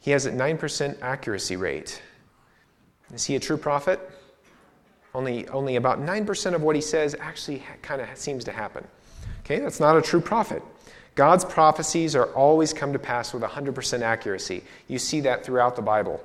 He 0.00 0.12
has 0.12 0.26
a 0.26 0.30
9% 0.30 1.02
accuracy 1.02 1.56
rate. 1.56 2.00
Is 3.12 3.24
he 3.24 3.34
a 3.34 3.40
true 3.40 3.56
prophet? 3.56 4.08
Only, 5.14 5.46
only 5.48 5.76
about 5.76 6.00
9% 6.00 6.54
of 6.54 6.62
what 6.62 6.74
he 6.74 6.82
says 6.82 7.14
actually 7.20 7.62
kind 7.82 8.00
of 8.00 8.08
seems 8.16 8.44
to 8.44 8.52
happen. 8.52 8.86
Okay, 9.44 9.58
that's 9.58 9.80
not 9.80 9.96
a 9.96 10.02
true 10.02 10.20
prophet. 10.20 10.62
God's 11.14 11.44
prophecies 11.44 12.16
are 12.16 12.26
always 12.34 12.72
come 12.72 12.92
to 12.92 12.98
pass 12.98 13.34
with 13.34 13.42
100% 13.42 14.00
accuracy. 14.00 14.64
You 14.88 14.98
see 14.98 15.20
that 15.20 15.44
throughout 15.44 15.76
the 15.76 15.82
Bible. 15.82 16.24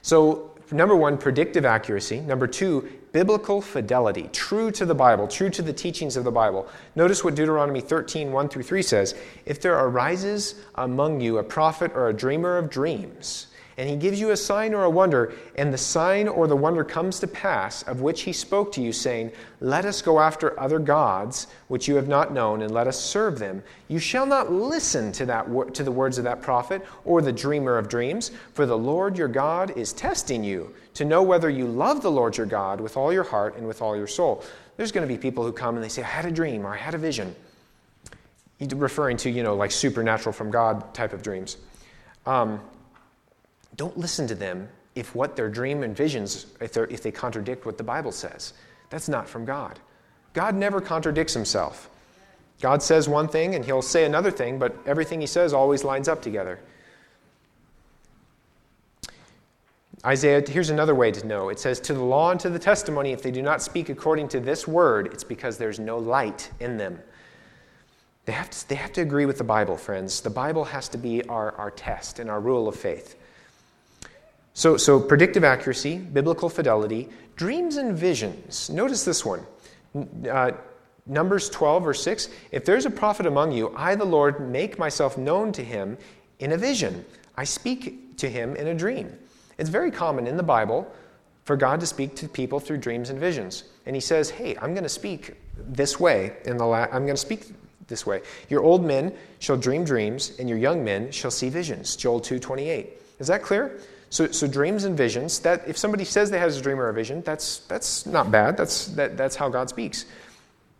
So, 0.00 0.52
number 0.70 0.96
one, 0.96 1.18
predictive 1.18 1.66
accuracy. 1.66 2.20
Number 2.20 2.46
two, 2.46 2.88
biblical 3.12 3.60
fidelity, 3.60 4.30
true 4.32 4.70
to 4.70 4.86
the 4.86 4.94
Bible, 4.94 5.28
true 5.28 5.50
to 5.50 5.62
the 5.62 5.72
teachings 5.72 6.16
of 6.16 6.24
the 6.24 6.30
Bible. 6.30 6.68
Notice 6.94 7.22
what 7.22 7.34
Deuteronomy 7.34 7.82
13, 7.82 8.32
1 8.32 8.48
through 8.48 8.62
3 8.62 8.82
says 8.82 9.14
If 9.44 9.60
there 9.60 9.78
arises 9.78 10.54
among 10.76 11.20
you 11.20 11.38
a 11.38 11.42
prophet 11.42 11.92
or 11.94 12.08
a 12.08 12.14
dreamer 12.14 12.56
of 12.56 12.70
dreams, 12.70 13.48
and 13.78 13.88
he 13.88 13.96
gives 13.96 14.18
you 14.18 14.30
a 14.30 14.36
sign 14.36 14.72
or 14.72 14.84
a 14.84 14.90
wonder, 14.90 15.34
and 15.56 15.72
the 15.72 15.78
sign 15.78 16.28
or 16.28 16.46
the 16.46 16.56
wonder 16.56 16.82
comes 16.82 17.20
to 17.20 17.26
pass, 17.26 17.82
of 17.82 18.00
which 18.00 18.22
he 18.22 18.32
spoke 18.32 18.72
to 18.72 18.80
you, 18.80 18.90
saying, 18.90 19.30
Let 19.60 19.84
us 19.84 20.00
go 20.00 20.18
after 20.18 20.58
other 20.58 20.78
gods 20.78 21.48
which 21.68 21.86
you 21.86 21.96
have 21.96 22.08
not 22.08 22.32
known, 22.32 22.62
and 22.62 22.72
let 22.72 22.86
us 22.86 22.98
serve 22.98 23.38
them. 23.38 23.62
You 23.88 23.98
shall 23.98 24.24
not 24.24 24.50
listen 24.50 25.12
to, 25.12 25.26
that, 25.26 25.74
to 25.74 25.82
the 25.82 25.92
words 25.92 26.16
of 26.16 26.24
that 26.24 26.40
prophet 26.40 26.86
or 27.04 27.20
the 27.20 27.32
dreamer 27.32 27.76
of 27.76 27.88
dreams, 27.88 28.30
for 28.54 28.64
the 28.64 28.78
Lord 28.78 29.18
your 29.18 29.28
God 29.28 29.76
is 29.76 29.92
testing 29.92 30.42
you 30.42 30.74
to 30.94 31.04
know 31.04 31.22
whether 31.22 31.50
you 31.50 31.66
love 31.66 32.00
the 32.00 32.10
Lord 32.10 32.36
your 32.36 32.46
God 32.46 32.80
with 32.80 32.96
all 32.96 33.12
your 33.12 33.24
heart 33.24 33.56
and 33.58 33.68
with 33.68 33.82
all 33.82 33.94
your 33.94 34.06
soul. 34.06 34.42
There's 34.78 34.92
going 34.92 35.06
to 35.06 35.12
be 35.12 35.18
people 35.18 35.44
who 35.44 35.52
come 35.52 35.74
and 35.74 35.84
they 35.84 35.90
say, 35.90 36.02
I 36.02 36.06
had 36.06 36.24
a 36.24 36.30
dream 36.30 36.66
or 36.66 36.72
I 36.72 36.78
had 36.78 36.94
a 36.94 36.98
vision. 36.98 37.34
referring 38.74 39.18
to, 39.18 39.30
you 39.30 39.42
know, 39.42 39.54
like 39.54 39.70
supernatural 39.70 40.32
from 40.32 40.50
God 40.50 40.94
type 40.94 41.12
of 41.12 41.22
dreams. 41.22 41.58
Um, 42.24 42.60
don't 43.76 43.96
listen 43.98 44.26
to 44.26 44.34
them 44.34 44.68
if 44.94 45.14
what 45.14 45.36
their 45.36 45.48
dream 45.48 45.82
and 45.82 45.96
visions, 45.96 46.46
if, 46.60 46.76
if 46.76 47.02
they 47.02 47.12
contradict 47.12 47.66
what 47.66 47.78
the 47.78 47.84
Bible 47.84 48.12
says. 48.12 48.54
That's 48.90 49.08
not 49.08 49.28
from 49.28 49.44
God. 49.44 49.78
God 50.32 50.54
never 50.54 50.80
contradicts 50.80 51.34
himself. 51.34 51.90
God 52.60 52.82
says 52.82 53.08
one 53.08 53.28
thing 53.28 53.54
and 53.54 53.64
he'll 53.64 53.82
say 53.82 54.04
another 54.04 54.30
thing, 54.30 54.58
but 54.58 54.74
everything 54.86 55.20
he 55.20 55.26
says 55.26 55.52
always 55.52 55.84
lines 55.84 56.08
up 56.08 56.22
together. 56.22 56.58
Isaiah, 60.04 60.42
here's 60.46 60.70
another 60.70 60.94
way 60.94 61.10
to 61.10 61.26
know. 61.26 61.48
It 61.48 61.58
says, 61.58 61.80
To 61.80 61.94
the 61.94 62.02
law 62.02 62.30
and 62.30 62.40
to 62.40 62.48
the 62.48 62.58
testimony, 62.58 63.12
if 63.12 63.22
they 63.22 63.30
do 63.30 63.42
not 63.42 63.60
speak 63.60 63.88
according 63.88 64.28
to 64.28 64.40
this 64.40 64.68
word, 64.68 65.08
it's 65.08 65.24
because 65.24 65.58
there's 65.58 65.80
no 65.80 65.98
light 65.98 66.50
in 66.60 66.76
them. 66.76 66.98
They 68.24 68.32
have 68.32 68.50
to, 68.50 68.68
they 68.68 68.74
have 68.74 68.92
to 68.92 69.00
agree 69.00 69.26
with 69.26 69.38
the 69.38 69.44
Bible, 69.44 69.76
friends. 69.76 70.20
The 70.20 70.30
Bible 70.30 70.64
has 70.64 70.88
to 70.90 70.98
be 70.98 71.24
our, 71.24 71.52
our 71.52 71.70
test 71.70 72.18
and 72.18 72.30
our 72.30 72.40
rule 72.40 72.68
of 72.68 72.76
faith. 72.76 73.16
So, 74.56 74.78
so, 74.78 74.98
predictive 74.98 75.44
accuracy, 75.44 75.98
biblical 75.98 76.48
fidelity, 76.48 77.10
dreams 77.36 77.76
and 77.76 77.94
visions. 77.94 78.70
Notice 78.70 79.04
this 79.04 79.22
one. 79.22 79.44
Uh, 80.26 80.52
Numbers 81.04 81.50
12, 81.50 81.84
verse 81.84 82.02
6 82.02 82.30
If 82.52 82.64
there's 82.64 82.86
a 82.86 82.90
prophet 82.90 83.26
among 83.26 83.52
you, 83.52 83.74
I, 83.76 83.94
the 83.96 84.06
Lord, 84.06 84.50
make 84.50 84.78
myself 84.78 85.18
known 85.18 85.52
to 85.52 85.62
him 85.62 85.98
in 86.38 86.52
a 86.52 86.56
vision. 86.56 87.04
I 87.36 87.44
speak 87.44 88.16
to 88.16 88.30
him 88.30 88.56
in 88.56 88.68
a 88.68 88.74
dream. 88.74 89.12
It's 89.58 89.68
very 89.68 89.90
common 89.90 90.26
in 90.26 90.38
the 90.38 90.42
Bible 90.42 90.90
for 91.44 91.54
God 91.54 91.78
to 91.80 91.86
speak 91.86 92.16
to 92.16 92.26
people 92.26 92.58
through 92.58 92.78
dreams 92.78 93.10
and 93.10 93.20
visions. 93.20 93.64
And 93.84 93.94
he 93.94 94.00
says, 94.00 94.30
Hey, 94.30 94.56
I'm 94.56 94.72
going 94.72 94.84
to 94.84 94.88
speak 94.88 95.34
this 95.58 96.00
way. 96.00 96.34
In 96.46 96.56
the 96.56 96.64
la- 96.64 96.88
I'm 96.90 97.04
going 97.04 97.08
to 97.08 97.16
speak 97.18 97.48
this 97.88 98.06
way. 98.06 98.22
Your 98.48 98.62
old 98.62 98.82
men 98.82 99.12
shall 99.38 99.58
dream 99.58 99.84
dreams, 99.84 100.32
and 100.38 100.48
your 100.48 100.56
young 100.56 100.82
men 100.82 101.10
shall 101.10 101.30
see 101.30 101.50
visions. 101.50 101.94
Joel 101.94 102.22
2.28. 102.22 102.86
Is 103.18 103.26
that 103.26 103.42
clear? 103.42 103.78
So, 104.16 104.28
so 104.28 104.46
dreams 104.46 104.84
and 104.84 104.96
visions, 104.96 105.40
that 105.40 105.68
if 105.68 105.76
somebody 105.76 106.06
says 106.06 106.30
they 106.30 106.38
has 106.38 106.56
a 106.56 106.62
dream 106.62 106.80
or 106.80 106.88
a 106.88 106.94
vision, 106.94 107.20
that's, 107.20 107.58
that's 107.68 108.06
not 108.06 108.30
bad. 108.30 108.56
That's, 108.56 108.86
that, 108.96 109.14
that's 109.18 109.36
how 109.36 109.50
God 109.50 109.68
speaks 109.68 110.06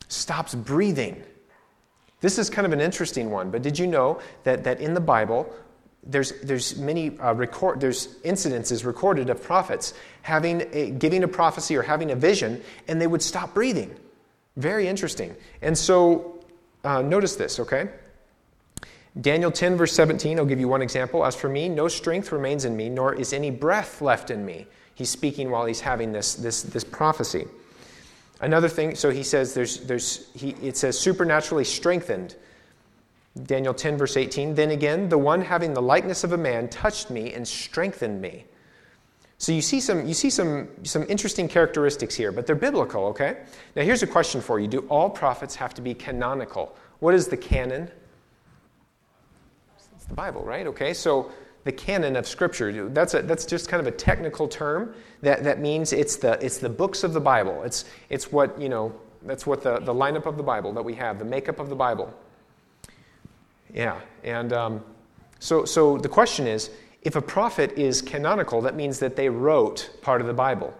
stops 0.09 0.55
breathing. 0.55 1.23
This 2.23 2.39
is 2.39 2.49
kind 2.49 2.65
of 2.65 2.73
an 2.73 2.81
interesting 2.81 3.31
one, 3.31 3.51
but 3.51 3.61
did 3.61 3.79
you 3.79 3.89
know 3.89 4.21
that, 4.45 4.65
that 4.65 4.81
in 4.81 4.95
the 4.95 5.03
Bible, 5.03 5.53
there's, 6.03 6.41
there's 6.45 6.79
many 6.79 7.19
uh, 7.19 7.35
record, 7.35 7.79
there's 7.79 8.17
incidences 8.25 8.87
recorded 8.87 9.29
of 9.29 9.43
prophets 9.43 9.93
having 10.23 10.67
a, 10.73 10.93
giving 10.93 11.23
a 11.23 11.29
prophecy 11.29 11.77
or 11.77 11.83
having 11.83 12.13
a 12.13 12.17
vision, 12.17 12.63
and 12.89 12.99
they 12.99 13.07
would 13.07 13.21
stop 13.21 13.53
breathing. 13.53 13.95
Very 14.57 14.89
interesting. 14.89 15.37
And 15.61 15.77
so, 15.77 16.43
uh, 16.85 17.03
notice 17.03 17.37
this, 17.37 17.61
okay? 17.61 17.91
Daniel 19.21 19.51
10, 19.51 19.77
verse 19.77 19.93
17, 19.93 20.39
I'll 20.39 20.45
give 20.45 20.61
you 20.61 20.69
one 20.69 20.83
example. 20.83 21.25
As 21.25 21.35
for 21.35 21.49
me, 21.49 21.69
no 21.69 21.89
strength 21.89 22.33
remains 22.33 22.65
in 22.65 22.77
me, 22.77 22.89
nor 22.91 23.15
is 23.15 23.33
any 23.33 23.51
breath 23.51 24.03
left 24.03 24.31
in 24.31 24.45
me. 24.45 24.67
He's 24.95 25.09
speaking 25.09 25.51
while 25.51 25.65
he's 25.65 25.81
having 25.81 26.13
this, 26.13 26.35
this, 26.35 26.63
this 26.63 26.85
prophecy. 26.85 27.47
Another 28.41 28.69
thing, 28.69 28.95
so 28.95 29.11
he 29.11 29.23
says 29.23 29.55
there's, 29.55 29.81
there's 29.81 30.31
he, 30.35 30.51
it 30.63 30.77
says 30.77 30.99
supernaturally 30.99 31.65
strengthened. 31.65 32.37
Daniel 33.45 33.73
10, 33.73 33.97
verse 33.97 34.17
18. 34.17 34.55
Then 34.55 34.71
again, 34.71 35.09
the 35.09 35.19
one 35.19 35.41
having 35.41 35.73
the 35.73 35.83
likeness 35.83 36.25
of 36.25 36.33
a 36.33 36.37
man 36.37 36.69
touched 36.69 37.11
me 37.11 37.33
and 37.33 37.47
strengthened 37.47 38.21
me. 38.21 38.45
So 39.39 39.53
you 39.53 39.61
see 39.63 39.81
some, 39.81 40.07
you 40.07 40.15
see 40.15 40.31
some, 40.31 40.69
some 40.83 41.05
interesting 41.09 41.47
characteristics 41.47 42.15
here, 42.15 42.33
but 42.33 42.47
they're 42.47 42.57
biblical, 42.57 43.05
okay? 43.07 43.39
Now 43.75 43.83
here's 43.83 44.03
a 44.03 44.07
question 44.07 44.41
for 44.41 44.59
you 44.59 44.69
Do 44.69 44.81
all 44.89 45.11
prophets 45.11 45.55
have 45.57 45.75
to 45.75 45.83
be 45.83 45.95
canonical? 45.95 46.77
What 47.01 47.15
is 47.15 47.29
the 47.29 47.37
canon? 47.37 47.91
The 50.09 50.15
Bible, 50.15 50.43
right? 50.43 50.67
Okay, 50.67 50.95
so 50.95 51.31
the 51.65 51.73
canon 51.73 52.15
of 52.15 52.29
Scripture. 52.29 52.89
That's, 52.89 53.15
a, 53.15 53.23
that's 53.23 53.45
just 53.45 53.69
kind 53.69 53.81
of 53.81 53.87
a 53.93 53.97
technical 53.97 54.47
term 54.47 54.95
that, 55.23 55.43
that 55.43 55.61
means 55.61 55.93
it's 55.93 56.17
the, 56.17 56.39
it's 56.45 56.59
the 56.59 56.69
books 56.69 57.03
of 57.03 57.13
the 57.13 57.21
Bible. 57.21 57.63
It's, 57.65 57.85
it's 58.09 58.31
what, 58.31 58.61
you 58.61 58.69
know, 58.69 58.95
that's 59.23 59.47
what 59.47 59.63
the, 59.63 59.81
the 59.81 59.93
lineup 59.93 60.27
of 60.27 60.37
the 60.37 60.43
Bible 60.43 60.73
that 60.75 60.85
we 60.85 60.95
have, 60.95 61.19
the 61.19 61.25
makeup 61.25 61.59
of 61.59 61.69
the 61.69 61.75
Bible. 61.75 62.15
Yeah, 63.75 64.01
and 64.23 64.53
um, 64.53 64.85
so, 65.41 65.65
so 65.65 65.99
the 65.99 66.09
question 66.09 66.47
is 66.47 66.71
if 67.03 67.17
a 67.17 67.23
prophet 67.23 67.73
is 67.77 68.01
canonical, 68.01 68.61
that 68.63 68.77
means 68.77 69.01
that 69.01 69.17
they 69.17 69.29
wrote 69.29 69.91
part 70.03 70.21
of 70.21 70.27
the 70.27 70.35
Bible. 70.35 70.73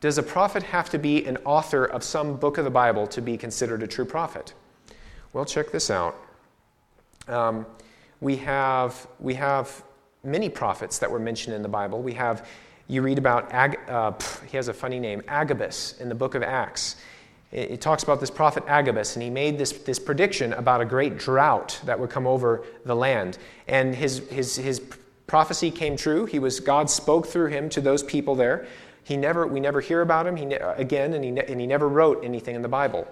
Does 0.00 0.18
a 0.18 0.22
prophet 0.22 0.62
have 0.62 0.90
to 0.90 0.98
be 0.98 1.24
an 1.26 1.36
author 1.44 1.84
of 1.84 2.02
some 2.02 2.36
book 2.36 2.58
of 2.58 2.64
the 2.64 2.70
Bible 2.70 3.06
to 3.08 3.20
be 3.20 3.36
considered 3.36 3.82
a 3.82 3.86
true 3.86 4.04
prophet? 4.04 4.54
Well, 5.32 5.44
check 5.44 5.70
this 5.70 5.90
out. 5.90 6.16
Um, 7.28 7.66
we 8.20 8.36
have, 8.36 9.06
we 9.20 9.34
have 9.34 9.84
many 10.24 10.48
prophets 10.48 10.98
that 10.98 11.10
were 11.10 11.18
mentioned 11.18 11.54
in 11.54 11.62
the 11.62 11.68
Bible. 11.68 12.02
We 12.02 12.14
have, 12.14 12.46
you 12.88 13.02
read 13.02 13.18
about, 13.18 13.52
Ag, 13.52 13.78
uh, 13.88 14.12
he 14.46 14.56
has 14.56 14.68
a 14.68 14.74
funny 14.74 14.98
name, 14.98 15.22
Agabus 15.28 16.00
in 16.00 16.08
the 16.08 16.14
book 16.14 16.34
of 16.34 16.42
Acts. 16.42 16.96
It, 17.52 17.72
it 17.72 17.80
talks 17.80 18.02
about 18.02 18.20
this 18.20 18.30
prophet 18.30 18.64
Agabus, 18.66 19.16
and 19.16 19.22
he 19.22 19.30
made 19.30 19.58
this, 19.58 19.72
this 19.72 19.98
prediction 19.98 20.52
about 20.52 20.80
a 20.80 20.84
great 20.84 21.18
drought 21.18 21.80
that 21.84 21.98
would 21.98 22.10
come 22.10 22.26
over 22.26 22.64
the 22.84 22.96
land. 22.96 23.38
And 23.68 23.94
his, 23.94 24.18
his, 24.28 24.56
his 24.56 24.80
prophecy 25.26 25.70
came 25.70 25.96
true. 25.96 26.26
He 26.26 26.38
was, 26.38 26.60
God 26.60 26.90
spoke 26.90 27.26
through 27.26 27.46
him 27.46 27.68
to 27.70 27.80
those 27.80 28.02
people 28.02 28.34
there. 28.34 28.66
He 29.04 29.16
never, 29.16 29.46
we 29.46 29.60
never 29.60 29.80
hear 29.80 30.00
about 30.00 30.26
him 30.26 30.34
he 30.36 30.44
ne- 30.44 30.56
again, 30.56 31.12
and 31.14 31.24
he, 31.24 31.30
ne- 31.30 31.46
and 31.46 31.60
he 31.60 31.66
never 31.66 31.88
wrote 31.88 32.24
anything 32.24 32.56
in 32.56 32.62
the 32.62 32.68
Bible. 32.68 33.06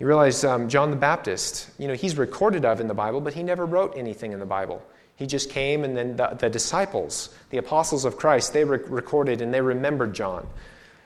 You 0.00 0.06
realize 0.06 0.44
um, 0.44 0.68
John 0.68 0.90
the 0.90 0.96
Baptist, 0.96 1.70
you 1.78 1.86
know, 1.86 1.94
he's 1.94 2.18
recorded 2.18 2.64
of 2.64 2.80
in 2.80 2.88
the 2.88 2.94
Bible, 2.94 3.20
but 3.20 3.32
he 3.32 3.42
never 3.42 3.64
wrote 3.64 3.94
anything 3.96 4.32
in 4.32 4.40
the 4.40 4.46
Bible. 4.46 4.82
He 5.16 5.26
just 5.26 5.50
came, 5.50 5.84
and 5.84 5.96
then 5.96 6.16
the, 6.16 6.36
the 6.38 6.50
disciples, 6.50 7.34
the 7.50 7.58
apostles 7.58 8.04
of 8.04 8.16
Christ, 8.16 8.52
they 8.52 8.64
re- 8.64 8.78
recorded 8.86 9.40
and 9.40 9.54
they 9.54 9.60
remembered 9.60 10.12
John. 10.12 10.46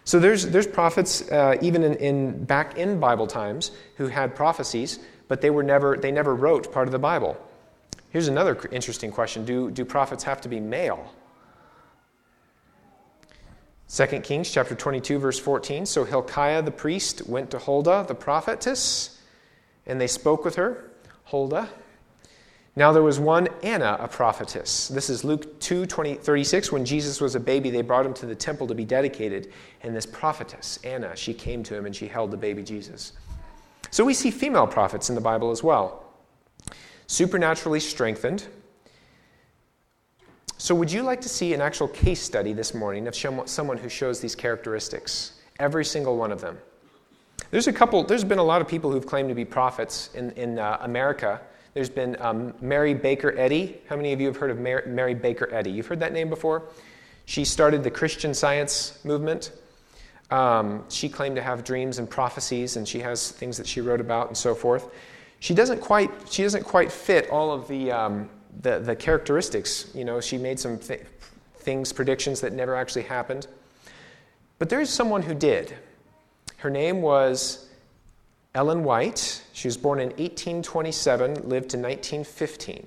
So 0.05 0.18
there's, 0.18 0.47
there's 0.47 0.66
prophets, 0.66 1.30
uh, 1.30 1.57
even 1.61 1.82
in, 1.82 1.95
in, 1.97 2.45
back 2.45 2.78
in 2.78 2.99
Bible 2.99 3.26
times, 3.26 3.72
who 3.97 4.07
had 4.07 4.34
prophecies, 4.34 5.01
but 5.28 5.43
they, 5.43 5.51
were 5.51 5.62
never, 5.62 5.99
they 5.99 6.11
never 6.11 6.34
wrote 6.34 6.72
part 6.72 6.89
of 6.89 6.93
the 6.93 6.99
Bible. 6.99 7.36
Here's 8.09 8.28
another 8.28 8.59
interesting 8.72 9.12
question 9.12 9.45
do, 9.45 9.70
do 9.70 9.84
prophets 9.84 10.24
have 10.24 10.41
to 10.41 10.49
be 10.49 10.61
male? 10.61 11.12
2 13.91 14.07
Kings 14.20 14.51
chapter 14.51 14.74
22, 14.74 15.18
verse 15.18 15.39
14. 15.39 15.86
So 15.86 16.05
Hilkiah 16.05 16.62
the 16.62 16.70
priest 16.70 17.26
went 17.26 17.51
to 17.51 17.59
Huldah 17.59 18.05
the 18.07 18.14
prophetess, 18.14 19.20
and 19.86 20.01
they 20.01 20.07
spoke 20.07 20.45
with 20.45 20.57
her. 20.57 20.91
Huldah, 21.24 21.68
now 22.78 22.93
there 22.93 23.03
was 23.03 23.18
one 23.18 23.49
Anna, 23.64 23.97
a 23.99 24.07
prophetess. 24.07 24.86
This 24.86 25.11
is 25.11 25.24
Luke 25.24 25.59
2 25.59 25.86
20, 25.86 26.14
36. 26.14 26.70
When 26.70 26.84
Jesus 26.84 27.20
was 27.20 27.34
a 27.34 27.41
baby, 27.41 27.70
they 27.70 27.82
brought 27.82 28.07
him 28.07 28.14
to 28.14 28.26
the 28.26 28.36
temple 28.36 28.68
to 28.68 28.74
be 28.74 28.84
dedicated. 28.84 29.53
And 29.82 29.97
this 29.97 30.07
prophetess, 30.07 30.78
Anna, 30.84 31.16
she 31.16 31.34
came 31.34 31.64
to 31.64 31.74
him 31.74 31.86
and 31.86 31.97
she 31.97 32.07
held 32.07 32.30
the 32.30 32.36
baby 32.36 32.62
Jesus. 32.62 33.14
So 33.91 34.05
we 34.05 34.14
see 34.14 34.30
female 34.30 34.68
prophets 34.68 35.09
in 35.09 35.14
the 35.14 35.20
Bible 35.20 35.51
as 35.51 35.62
well. 35.62 36.05
Supernaturally 37.09 37.80
strengthened. 37.80 38.47
So, 40.59 40.74
would 40.74 40.92
you 40.92 41.02
like 41.02 41.20
to 41.22 41.28
see 41.28 41.54
an 41.54 41.61
actual 41.61 41.88
case 41.88 42.20
study 42.20 42.52
this 42.52 42.74
morning 42.74 43.09
of 43.09 43.16
someone 43.48 43.78
who 43.78 43.88
shows 43.88 44.20
these 44.20 44.34
characteristics? 44.34 45.40
Every 45.59 45.84
single 45.84 46.16
one 46.16 46.32
of 46.32 46.40
them. 46.40 46.59
There's 47.50 47.66
a 47.66 47.72
couple, 47.72 48.04
there's 48.04 48.24
been 48.24 48.38
a 48.38 48.44
lot 48.44 48.61
of 48.61 48.68
people 48.68 48.90
who've 48.90 49.06
claimed 49.06 49.28
to 49.30 49.34
be 49.34 49.44
prophets 49.44 50.11
in, 50.14 50.32
in 50.32 50.59
uh, 50.59 50.78
America 50.82 51.40
there's 51.78 51.90
been 51.90 52.16
um, 52.20 52.54
Mary 52.61 52.92
Baker 52.92 53.38
Eddy. 53.38 53.80
How 53.88 53.94
many 53.94 54.12
of 54.12 54.20
you 54.20 54.26
have 54.26 54.36
heard 54.36 54.50
of 54.50 54.59
Mary, 54.59 54.82
Mary 54.90 55.14
Baker 55.14 55.48
Eddy? 55.54 55.70
You've 55.70 55.86
heard 55.86 56.00
that 56.00 56.12
name 56.12 56.28
before? 56.28 56.64
She 57.26 57.44
started 57.44 57.84
the 57.84 57.90
Christian 57.90 58.34
Science 58.34 58.98
movement. 59.04 59.52
Um, 60.30 60.84
she 60.88 61.09
claimed 61.09 61.36
to 61.36 61.42
have 61.42 61.62
dreams 61.62 62.00
and 62.00 62.11
prophecies, 62.11 62.76
and 62.76 62.88
she 62.88 62.98
has 62.98 63.30
things 63.30 63.56
that 63.59 63.66
she 63.68 63.80
wrote 63.80 64.00
about 64.00 64.26
and 64.26 64.36
so 64.36 64.56
forth. 64.56 64.88
She 65.40 65.54
doesn't 65.54 65.80
quite, 65.80 66.11
she 66.28 66.42
doesn't 66.42 66.64
quite 66.64 66.90
fit 66.90 67.30
all 67.30 67.52
of 67.52 67.68
the, 67.68 67.92
um, 67.92 68.28
the, 68.62 68.78
the, 68.78 68.96
characteristics. 68.96 69.90
You 69.94 70.04
know, 70.04 70.20
she 70.20 70.38
made 70.38 70.59
some 70.59 70.78
th- 70.78 71.04
things, 71.59 71.92
predictions 71.92 72.40
that 72.40 72.52
never 72.52 72.74
actually 72.74 73.02
happened. 73.02 73.46
But 74.59 74.68
there 74.68 74.80
is 74.80 74.90
someone 74.90 75.22
who 75.22 75.34
did. 75.34 75.74
Her 76.59 76.70
name 76.70 77.02
was 77.02 77.68
Ellen 78.54 78.82
White. 78.82 79.42
She 79.52 79.68
was 79.68 79.76
born 79.76 80.00
in 80.00 80.09
1827, 80.09 81.34
lived 81.34 81.70
to 81.70 81.76
1915. 81.76 82.86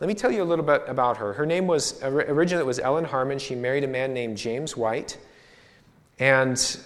Let 0.00 0.06
me 0.06 0.14
tell 0.14 0.30
you 0.30 0.42
a 0.42 0.44
little 0.44 0.64
bit 0.64 0.82
about 0.86 1.18
her. 1.18 1.34
Her 1.34 1.44
name 1.44 1.66
was 1.66 2.02
originally 2.02 2.62
it 2.62 2.66
was 2.66 2.78
Ellen 2.78 3.04
Harmon. 3.04 3.38
She 3.38 3.54
married 3.54 3.84
a 3.84 3.88
man 3.88 4.14
named 4.14 4.38
James 4.38 4.74
White, 4.76 5.18
and 6.18 6.78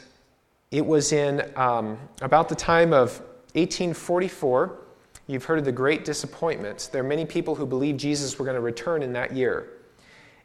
it 0.72 0.84
was 0.84 1.12
in 1.12 1.48
um, 1.54 1.96
about 2.22 2.48
the 2.48 2.56
time 2.56 2.92
of 2.92 3.20
1844. 3.52 4.78
You've 5.26 5.44
heard 5.44 5.58
of 5.58 5.64
the 5.64 5.72
Great 5.72 6.04
Disappointment. 6.04 6.90
There 6.92 7.00
are 7.02 7.06
many 7.06 7.24
people 7.24 7.54
who 7.54 7.64
believe 7.64 7.96
Jesus 7.96 8.38
were 8.38 8.44
going 8.44 8.56
to 8.56 8.60
return 8.60 9.02
in 9.02 9.12
that 9.14 9.32
year. 9.32 9.70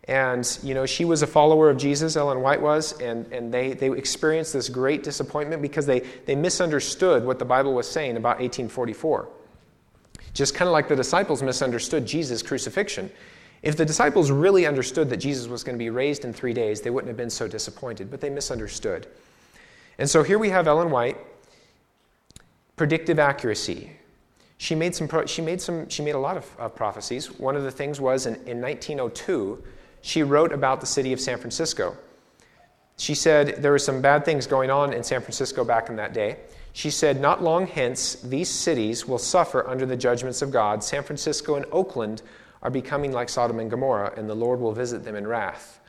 And, 0.05 0.57
you 0.63 0.73
know, 0.73 0.85
she 0.85 1.05
was 1.05 1.21
a 1.21 1.27
follower 1.27 1.69
of 1.69 1.77
Jesus, 1.77 2.15
Ellen 2.15 2.41
White 2.41 2.61
was, 2.61 2.99
and, 2.99 3.31
and 3.31 3.53
they, 3.53 3.73
they 3.73 3.91
experienced 3.91 4.53
this 4.53 4.69
great 4.69 5.03
disappointment 5.03 5.61
because 5.61 5.85
they, 5.85 5.99
they 6.25 6.35
misunderstood 6.35 7.25
what 7.25 7.37
the 7.37 7.45
Bible 7.45 7.73
was 7.73 7.89
saying 7.89 8.17
about 8.17 8.39
1844. 8.39 9.29
Just 10.33 10.55
kind 10.55 10.67
of 10.67 10.71
like 10.71 10.87
the 10.87 10.95
disciples 10.95 11.43
misunderstood 11.43 12.05
Jesus' 12.05 12.41
crucifixion. 12.41 13.11
If 13.61 13.75
the 13.75 13.85
disciples 13.85 14.31
really 14.31 14.65
understood 14.65 15.09
that 15.09 15.17
Jesus 15.17 15.47
was 15.47 15.63
going 15.63 15.75
to 15.75 15.79
be 15.79 15.89
raised 15.89 16.23
in 16.23 16.31
three 16.31 16.53
days, 16.53 16.81
they 16.81 16.89
wouldn't 16.89 17.09
have 17.09 17.17
been 17.17 17.29
so 17.29 17.47
disappointed, 17.47 18.09
but 18.09 18.21
they 18.21 18.29
misunderstood. 18.29 19.05
And 19.97 20.09
so 20.09 20.23
here 20.23 20.39
we 20.39 20.49
have 20.49 20.67
Ellen 20.67 20.89
White, 20.89 21.17
predictive 22.77 23.19
accuracy. 23.19 23.91
She 24.61 24.75
made, 24.75 24.93
some, 24.93 25.07
she 25.25 25.41
made, 25.41 25.61
some, 25.61 25.87
she 25.87 26.03
made 26.03 26.15
a 26.15 26.19
lot 26.19 26.35
of 26.35 26.75
prophecies. 26.75 27.39
One 27.39 27.55
of 27.55 27.63
the 27.63 27.71
things 27.71 28.01
was 28.01 28.25
in, 28.25 28.35
in 28.45 28.59
1902, 28.59 29.63
she 30.01 30.21
wrote 30.21 30.51
about 30.51 30.81
the 30.81 30.85
city 30.85 31.13
of 31.13 31.21
San 31.21 31.37
Francisco. 31.37 31.95
She 32.97 33.15
said 33.15 33.63
there 33.63 33.71
were 33.71 33.79
some 33.79 34.01
bad 34.01 34.25
things 34.25 34.47
going 34.47 34.69
on 34.69 34.91
in 34.91 35.01
San 35.01 35.21
Francisco 35.21 35.63
back 35.63 35.87
in 35.87 35.95
that 35.95 36.13
day. 36.13 36.39
She 36.73 36.89
said, 36.89 37.21
Not 37.21 37.41
long 37.41 37.67
hence, 37.67 38.15
these 38.15 38.49
cities 38.49 39.07
will 39.07 39.17
suffer 39.17 39.65
under 39.65 39.85
the 39.85 39.95
judgments 39.95 40.41
of 40.41 40.51
God. 40.51 40.83
San 40.83 41.03
Francisco 41.03 41.55
and 41.55 41.65
Oakland 41.71 42.21
are 42.61 42.69
becoming 42.69 43.13
like 43.13 43.29
Sodom 43.29 43.59
and 43.59 43.71
Gomorrah, 43.71 44.13
and 44.17 44.29
the 44.29 44.35
Lord 44.35 44.59
will 44.59 44.73
visit 44.73 45.05
them 45.05 45.15
in 45.15 45.25
wrath. 45.25 45.79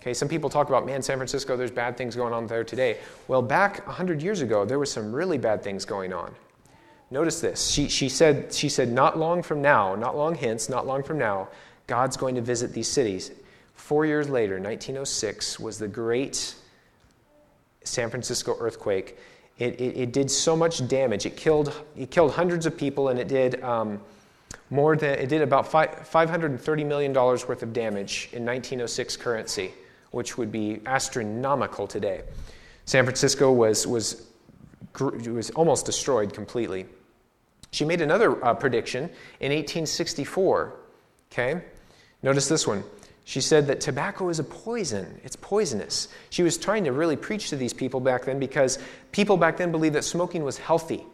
Okay, 0.00 0.12
some 0.12 0.28
people 0.28 0.50
talk 0.50 0.68
about, 0.68 0.86
man, 0.86 1.02
San 1.02 1.18
Francisco, 1.18 1.56
there's 1.56 1.70
bad 1.70 1.96
things 1.96 2.16
going 2.16 2.32
on 2.32 2.48
there 2.48 2.64
today. 2.64 2.98
Well, 3.28 3.42
back 3.42 3.86
100 3.86 4.20
years 4.20 4.40
ago, 4.40 4.64
there 4.64 4.80
were 4.80 4.86
some 4.86 5.12
really 5.12 5.38
bad 5.38 5.62
things 5.62 5.84
going 5.84 6.12
on. 6.12 6.34
Notice 7.10 7.40
this. 7.40 7.70
She, 7.70 7.88
she, 7.88 8.08
said, 8.08 8.52
she 8.52 8.68
said, 8.68 8.90
not 8.90 9.18
long 9.18 9.42
from 9.42 9.62
now, 9.62 9.94
not 9.94 10.16
long 10.16 10.34
hence, 10.34 10.68
not 10.68 10.86
long 10.86 11.02
from 11.02 11.18
now, 11.18 11.48
God's 11.86 12.16
going 12.16 12.34
to 12.34 12.40
visit 12.40 12.72
these 12.72 12.88
cities. 12.88 13.30
Four 13.74 14.06
years 14.06 14.28
later, 14.28 14.54
1906, 14.54 15.60
was 15.60 15.78
the 15.78 15.86
great 15.86 16.54
San 17.84 18.10
Francisco 18.10 18.56
earthquake. 18.58 19.18
It, 19.58 19.80
it, 19.80 19.96
it 19.96 20.12
did 20.12 20.30
so 20.30 20.56
much 20.56 20.86
damage. 20.88 21.24
It 21.26 21.36
killed, 21.36 21.72
it 21.96 22.10
killed 22.10 22.32
hundreds 22.32 22.66
of 22.66 22.76
people, 22.76 23.08
and 23.08 23.18
it 23.20 23.28
did 23.28 23.62
um, 23.62 24.00
more 24.70 24.96
than 24.96 25.18
it 25.18 25.28
did 25.28 25.42
about 25.42 25.70
five, 25.70 25.90
$530 26.10 26.84
million 26.84 27.12
worth 27.12 27.62
of 27.62 27.72
damage 27.72 28.28
in 28.32 28.44
1906 28.44 29.16
currency, 29.16 29.72
which 30.10 30.36
would 30.36 30.50
be 30.50 30.80
astronomical 30.86 31.86
today. 31.86 32.22
San 32.84 33.04
Francisco 33.04 33.52
was, 33.52 33.86
was, 33.86 34.26
was 34.98 35.50
almost 35.50 35.86
destroyed 35.86 36.34
completely. 36.34 36.86
She 37.70 37.84
made 37.84 38.00
another 38.00 38.44
uh, 38.44 38.54
prediction 38.54 39.04
in 39.40 39.52
1864. 39.52 40.74
Okay? 41.32 41.62
Notice 42.22 42.48
this 42.48 42.66
one. 42.66 42.84
She 43.26 43.40
said 43.40 43.66
that 43.66 43.80
tobacco 43.80 44.28
is 44.28 44.38
a 44.38 44.44
poison. 44.44 45.20
It's 45.24 45.34
poisonous. 45.34 46.08
She 46.30 46.44
was 46.44 46.56
trying 46.56 46.84
to 46.84 46.92
really 46.92 47.16
preach 47.16 47.50
to 47.50 47.56
these 47.56 47.72
people 47.72 47.98
back 47.98 48.24
then 48.24 48.38
because 48.38 48.78
people 49.10 49.36
back 49.36 49.56
then 49.56 49.72
believed 49.72 49.96
that 49.96 50.04
smoking 50.04 50.44
was 50.44 50.58
healthy. 50.58 51.04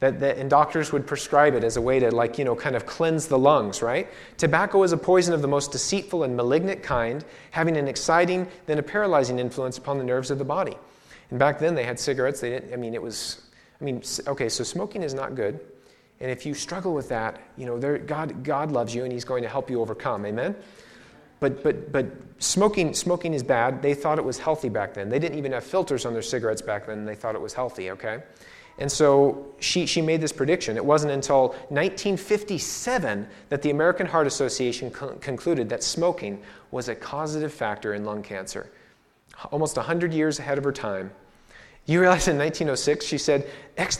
That, 0.00 0.18
that, 0.18 0.38
and 0.38 0.50
doctors 0.50 0.90
would 0.90 1.06
prescribe 1.06 1.54
it 1.54 1.62
as 1.62 1.76
a 1.76 1.80
way 1.80 2.00
to 2.00 2.10
like 2.10 2.36
you 2.36 2.44
know 2.44 2.56
kind 2.56 2.74
of 2.74 2.86
cleanse 2.86 3.28
the 3.28 3.38
lungs 3.38 3.82
right 3.82 4.08
tobacco 4.36 4.82
is 4.82 4.90
a 4.90 4.96
poison 4.96 5.32
of 5.32 5.42
the 5.42 5.46
most 5.46 5.70
deceitful 5.70 6.24
and 6.24 6.36
malignant 6.36 6.82
kind 6.82 7.24
having 7.52 7.76
an 7.76 7.86
exciting 7.86 8.48
then 8.66 8.80
a 8.80 8.82
paralyzing 8.82 9.38
influence 9.38 9.78
upon 9.78 9.98
the 9.98 10.02
nerves 10.02 10.32
of 10.32 10.38
the 10.38 10.44
body 10.44 10.76
and 11.30 11.38
back 11.38 11.60
then 11.60 11.76
they 11.76 11.84
had 11.84 12.00
cigarettes 12.00 12.40
they 12.40 12.50
didn't 12.50 12.72
i 12.72 12.76
mean 12.76 12.94
it 12.94 13.00
was 13.00 13.42
i 13.80 13.84
mean 13.84 14.02
okay 14.26 14.48
so 14.48 14.64
smoking 14.64 15.04
is 15.04 15.14
not 15.14 15.36
good 15.36 15.60
and 16.22 16.30
if 16.30 16.46
you 16.46 16.54
struggle 16.54 16.94
with 16.94 17.08
that 17.10 17.38
you 17.58 17.66
know 17.66 17.98
god 17.98 18.42
god 18.42 18.70
loves 18.70 18.94
you 18.94 19.04
and 19.04 19.12
he's 19.12 19.24
going 19.24 19.42
to 19.42 19.48
help 19.48 19.68
you 19.68 19.80
overcome 19.80 20.24
amen 20.24 20.56
but 21.40 21.62
but 21.62 21.92
but 21.92 22.06
smoking 22.38 22.94
smoking 22.94 23.34
is 23.34 23.42
bad 23.42 23.82
they 23.82 23.92
thought 23.92 24.18
it 24.18 24.24
was 24.24 24.38
healthy 24.38 24.70
back 24.70 24.94
then 24.94 25.10
they 25.10 25.18
didn't 25.18 25.36
even 25.36 25.52
have 25.52 25.64
filters 25.64 26.06
on 26.06 26.14
their 26.14 26.22
cigarettes 26.22 26.62
back 26.62 26.86
then 26.86 27.04
they 27.04 27.14
thought 27.14 27.34
it 27.34 27.40
was 27.40 27.52
healthy 27.52 27.90
okay 27.90 28.22
and 28.78 28.90
so 28.90 29.54
she, 29.60 29.86
she 29.86 30.00
made 30.00 30.20
this 30.20 30.32
prediction. 30.32 30.76
It 30.76 30.84
wasn't 30.84 31.12
until 31.12 31.48
1957 31.68 33.28
that 33.48 33.62
the 33.62 33.70
American 33.70 34.06
Heart 34.06 34.26
Association 34.26 34.90
co- 34.90 35.14
concluded 35.16 35.68
that 35.68 35.82
smoking 35.82 36.42
was 36.70 36.88
a 36.88 36.94
causative 36.94 37.52
factor 37.52 37.94
in 37.94 38.04
lung 38.04 38.22
cancer. 38.22 38.70
Almost 39.50 39.76
100 39.76 40.12
years 40.12 40.38
ahead 40.38 40.58
of 40.58 40.64
her 40.64 40.72
time. 40.72 41.10
You 41.86 42.00
realize 42.00 42.28
in 42.28 42.38
1906, 42.38 43.04
she 43.04 43.18
said, 43.18 43.48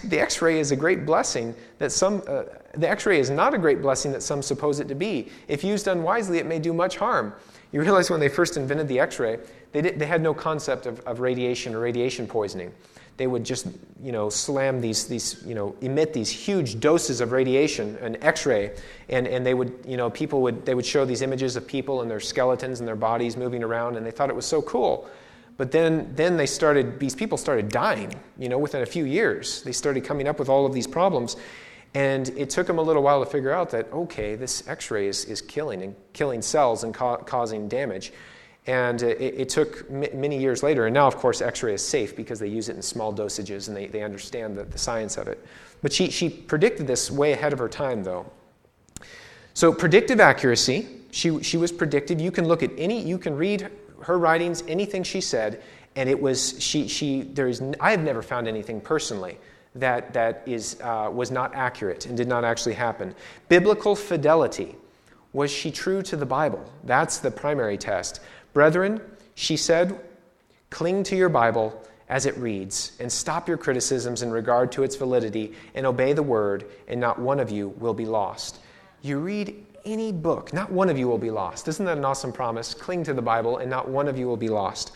the 0.04 0.20
x 0.20 0.40
ray 0.40 0.60
is 0.60 0.70
a 0.70 0.76
great 0.76 1.04
blessing 1.04 1.54
that 1.78 1.90
some, 1.90 2.22
uh, 2.28 2.44
the 2.74 2.88
x 2.88 3.06
ray 3.06 3.18
is 3.18 3.28
not 3.28 3.54
a 3.54 3.58
great 3.58 3.82
blessing 3.82 4.12
that 4.12 4.22
some 4.22 4.40
suppose 4.40 4.78
it 4.78 4.86
to 4.88 4.94
be. 4.94 5.30
If 5.48 5.64
used 5.64 5.88
unwisely, 5.88 6.38
it 6.38 6.46
may 6.46 6.60
do 6.60 6.72
much 6.72 6.96
harm. 6.96 7.34
You 7.72 7.80
realize 7.80 8.10
when 8.10 8.20
they 8.20 8.28
first 8.28 8.56
invented 8.56 8.86
the 8.86 9.00
x 9.00 9.18
ray, 9.18 9.38
they, 9.72 9.80
they 9.80 10.06
had 10.06 10.22
no 10.22 10.32
concept 10.32 10.86
of, 10.86 11.00
of 11.00 11.20
radiation 11.20 11.74
or 11.74 11.80
radiation 11.80 12.26
poisoning 12.26 12.72
they 13.16 13.26
would 13.26 13.44
just 13.44 13.66
you 14.02 14.12
know 14.12 14.28
slam 14.28 14.80
these 14.80 15.06
these 15.06 15.42
you 15.44 15.54
know 15.54 15.74
emit 15.80 16.12
these 16.12 16.30
huge 16.30 16.80
doses 16.80 17.20
of 17.20 17.32
radiation 17.32 17.96
an 18.00 18.16
x-ray 18.22 18.74
and, 19.08 19.26
and 19.26 19.44
they 19.44 19.54
would 19.54 19.72
you 19.86 19.96
know 19.96 20.10
people 20.10 20.40
would 20.42 20.64
they 20.64 20.74
would 20.74 20.86
show 20.86 21.04
these 21.04 21.22
images 21.22 21.56
of 21.56 21.66
people 21.66 22.02
and 22.02 22.10
their 22.10 22.20
skeletons 22.20 22.80
and 22.80 22.88
their 22.88 22.96
bodies 22.96 23.36
moving 23.36 23.62
around 23.62 23.96
and 23.96 24.06
they 24.06 24.10
thought 24.10 24.30
it 24.30 24.36
was 24.36 24.46
so 24.46 24.62
cool 24.62 25.08
but 25.62 25.70
then 25.70 26.12
then 26.16 26.36
they 26.36 26.44
started 26.44 26.98
these 26.98 27.14
people 27.14 27.38
started 27.38 27.68
dying 27.68 28.12
you 28.36 28.48
know 28.48 28.58
within 28.58 28.82
a 28.82 28.86
few 28.96 29.04
years 29.04 29.62
they 29.62 29.70
started 29.70 30.02
coming 30.02 30.26
up 30.26 30.40
with 30.40 30.48
all 30.48 30.66
of 30.66 30.72
these 30.72 30.88
problems 30.88 31.36
and 31.94 32.30
it 32.30 32.50
took 32.50 32.66
them 32.66 32.78
a 32.78 32.82
little 32.82 33.00
while 33.00 33.24
to 33.24 33.30
figure 33.30 33.52
out 33.52 33.70
that 33.70 33.86
okay 33.92 34.34
this 34.34 34.66
x-ray 34.66 35.06
is, 35.06 35.24
is 35.26 35.40
killing 35.40 35.82
and 35.82 35.94
killing 36.14 36.42
cells 36.42 36.82
and 36.82 36.92
ca- 36.92 37.18
causing 37.18 37.68
damage 37.68 38.12
and 38.66 39.02
it, 39.02 39.20
it 39.20 39.48
took 39.48 39.84
m- 39.88 40.20
many 40.20 40.38
years 40.38 40.62
later, 40.62 40.86
and 40.86 40.94
now, 40.94 41.08
of 41.08 41.16
course, 41.16 41.42
x 41.42 41.64
ray 41.64 41.74
is 41.74 41.84
safe 41.84 42.14
because 42.14 42.38
they 42.38 42.46
use 42.46 42.68
it 42.68 42.76
in 42.76 42.82
small 42.82 43.12
dosages 43.12 43.66
and 43.66 43.76
they, 43.76 43.86
they 43.88 44.04
understand 44.04 44.56
the, 44.56 44.62
the 44.62 44.78
science 44.78 45.16
of 45.16 45.26
it. 45.26 45.44
But 45.82 45.92
she, 45.92 46.10
she 46.10 46.30
predicted 46.30 46.86
this 46.86 47.10
way 47.10 47.32
ahead 47.32 47.52
of 47.52 47.58
her 47.58 47.68
time, 47.68 48.04
though. 48.04 48.24
So, 49.54 49.72
predictive 49.72 50.20
accuracy, 50.20 50.86
she, 51.10 51.42
she 51.42 51.56
was 51.56 51.72
predictive. 51.72 52.20
You 52.20 52.30
can 52.30 52.46
look 52.46 52.62
at 52.62 52.70
any, 52.78 53.02
you 53.02 53.18
can 53.18 53.34
read 53.34 53.68
her 54.02 54.18
writings, 54.18 54.62
anything 54.68 55.02
she 55.02 55.20
said, 55.20 55.62
and 55.96 56.08
it 56.08 56.20
was, 56.20 56.60
she, 56.62 56.88
she, 56.88 57.22
there 57.22 57.48
is, 57.48 57.62
I 57.80 57.90
have 57.90 58.02
never 58.02 58.22
found 58.22 58.48
anything 58.48 58.80
personally 58.80 59.38
that, 59.74 60.12
that 60.12 60.42
is, 60.46 60.78
uh, 60.80 61.10
was 61.12 61.30
not 61.30 61.54
accurate 61.54 62.06
and 62.06 62.16
did 62.16 62.28
not 62.28 62.44
actually 62.44 62.74
happen. 62.74 63.14
Biblical 63.48 63.96
fidelity. 63.96 64.76
Was 65.32 65.50
she 65.50 65.70
true 65.70 66.02
to 66.02 66.16
the 66.16 66.26
Bible? 66.26 66.62
That's 66.84 67.18
the 67.18 67.30
primary 67.30 67.78
test. 67.78 68.20
Brethren, 68.52 69.00
she 69.34 69.56
said, 69.56 69.98
cling 70.68 71.04
to 71.04 71.16
your 71.16 71.30
Bible 71.30 71.82
as 72.08 72.26
it 72.26 72.36
reads, 72.36 72.92
and 73.00 73.10
stop 73.10 73.48
your 73.48 73.56
criticisms 73.56 74.20
in 74.20 74.30
regard 74.30 74.70
to 74.72 74.82
its 74.82 74.96
validity, 74.96 75.54
and 75.74 75.86
obey 75.86 76.12
the 76.12 76.22
word, 76.22 76.66
and 76.86 77.00
not 77.00 77.18
one 77.18 77.40
of 77.40 77.50
you 77.50 77.70
will 77.78 77.94
be 77.94 78.04
lost. 78.04 78.58
You 79.00 79.18
read 79.18 79.64
any 79.84 80.12
book, 80.12 80.52
not 80.52 80.70
one 80.70 80.88
of 80.88 80.98
you 80.98 81.08
will 81.08 81.18
be 81.18 81.30
lost. 81.30 81.68
Isn't 81.68 81.86
that 81.86 81.98
an 81.98 82.04
awesome 82.04 82.32
promise? 82.32 82.74
Cling 82.74 83.04
to 83.04 83.14
the 83.14 83.22
Bible, 83.22 83.58
and 83.58 83.70
not 83.70 83.88
one 83.88 84.08
of 84.08 84.18
you 84.18 84.26
will 84.26 84.36
be 84.36 84.48
lost. 84.48 84.92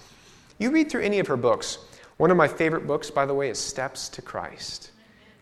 You 0.58 0.70
read 0.70 0.90
through 0.90 1.02
any 1.02 1.18
of 1.18 1.26
her 1.26 1.36
books. 1.36 1.78
One 2.16 2.30
of 2.30 2.36
my 2.36 2.48
favorite 2.48 2.86
books, 2.86 3.10
by 3.10 3.26
the 3.26 3.34
way, 3.34 3.50
is 3.50 3.58
Steps 3.58 4.08
to 4.10 4.22
Christ. 4.22 4.90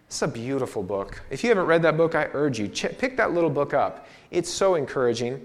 It's 0.07 0.23
a 0.23 0.29
beautiful 0.29 0.83
book. 0.83 1.23
If 1.31 1.43
you 1.43 1.51
haven't 1.51 1.67
read 1.67 1.83
that 1.83 1.97
book, 1.97 2.15
I 2.15 2.29
urge 2.33 2.59
you, 2.59 2.69
pick 2.69 3.17
that 3.17 3.33
little 3.33 3.51
book 3.51 3.75
up. 3.75 4.07
It's 4.31 4.51
so 4.51 4.75
encouraging. 4.75 5.41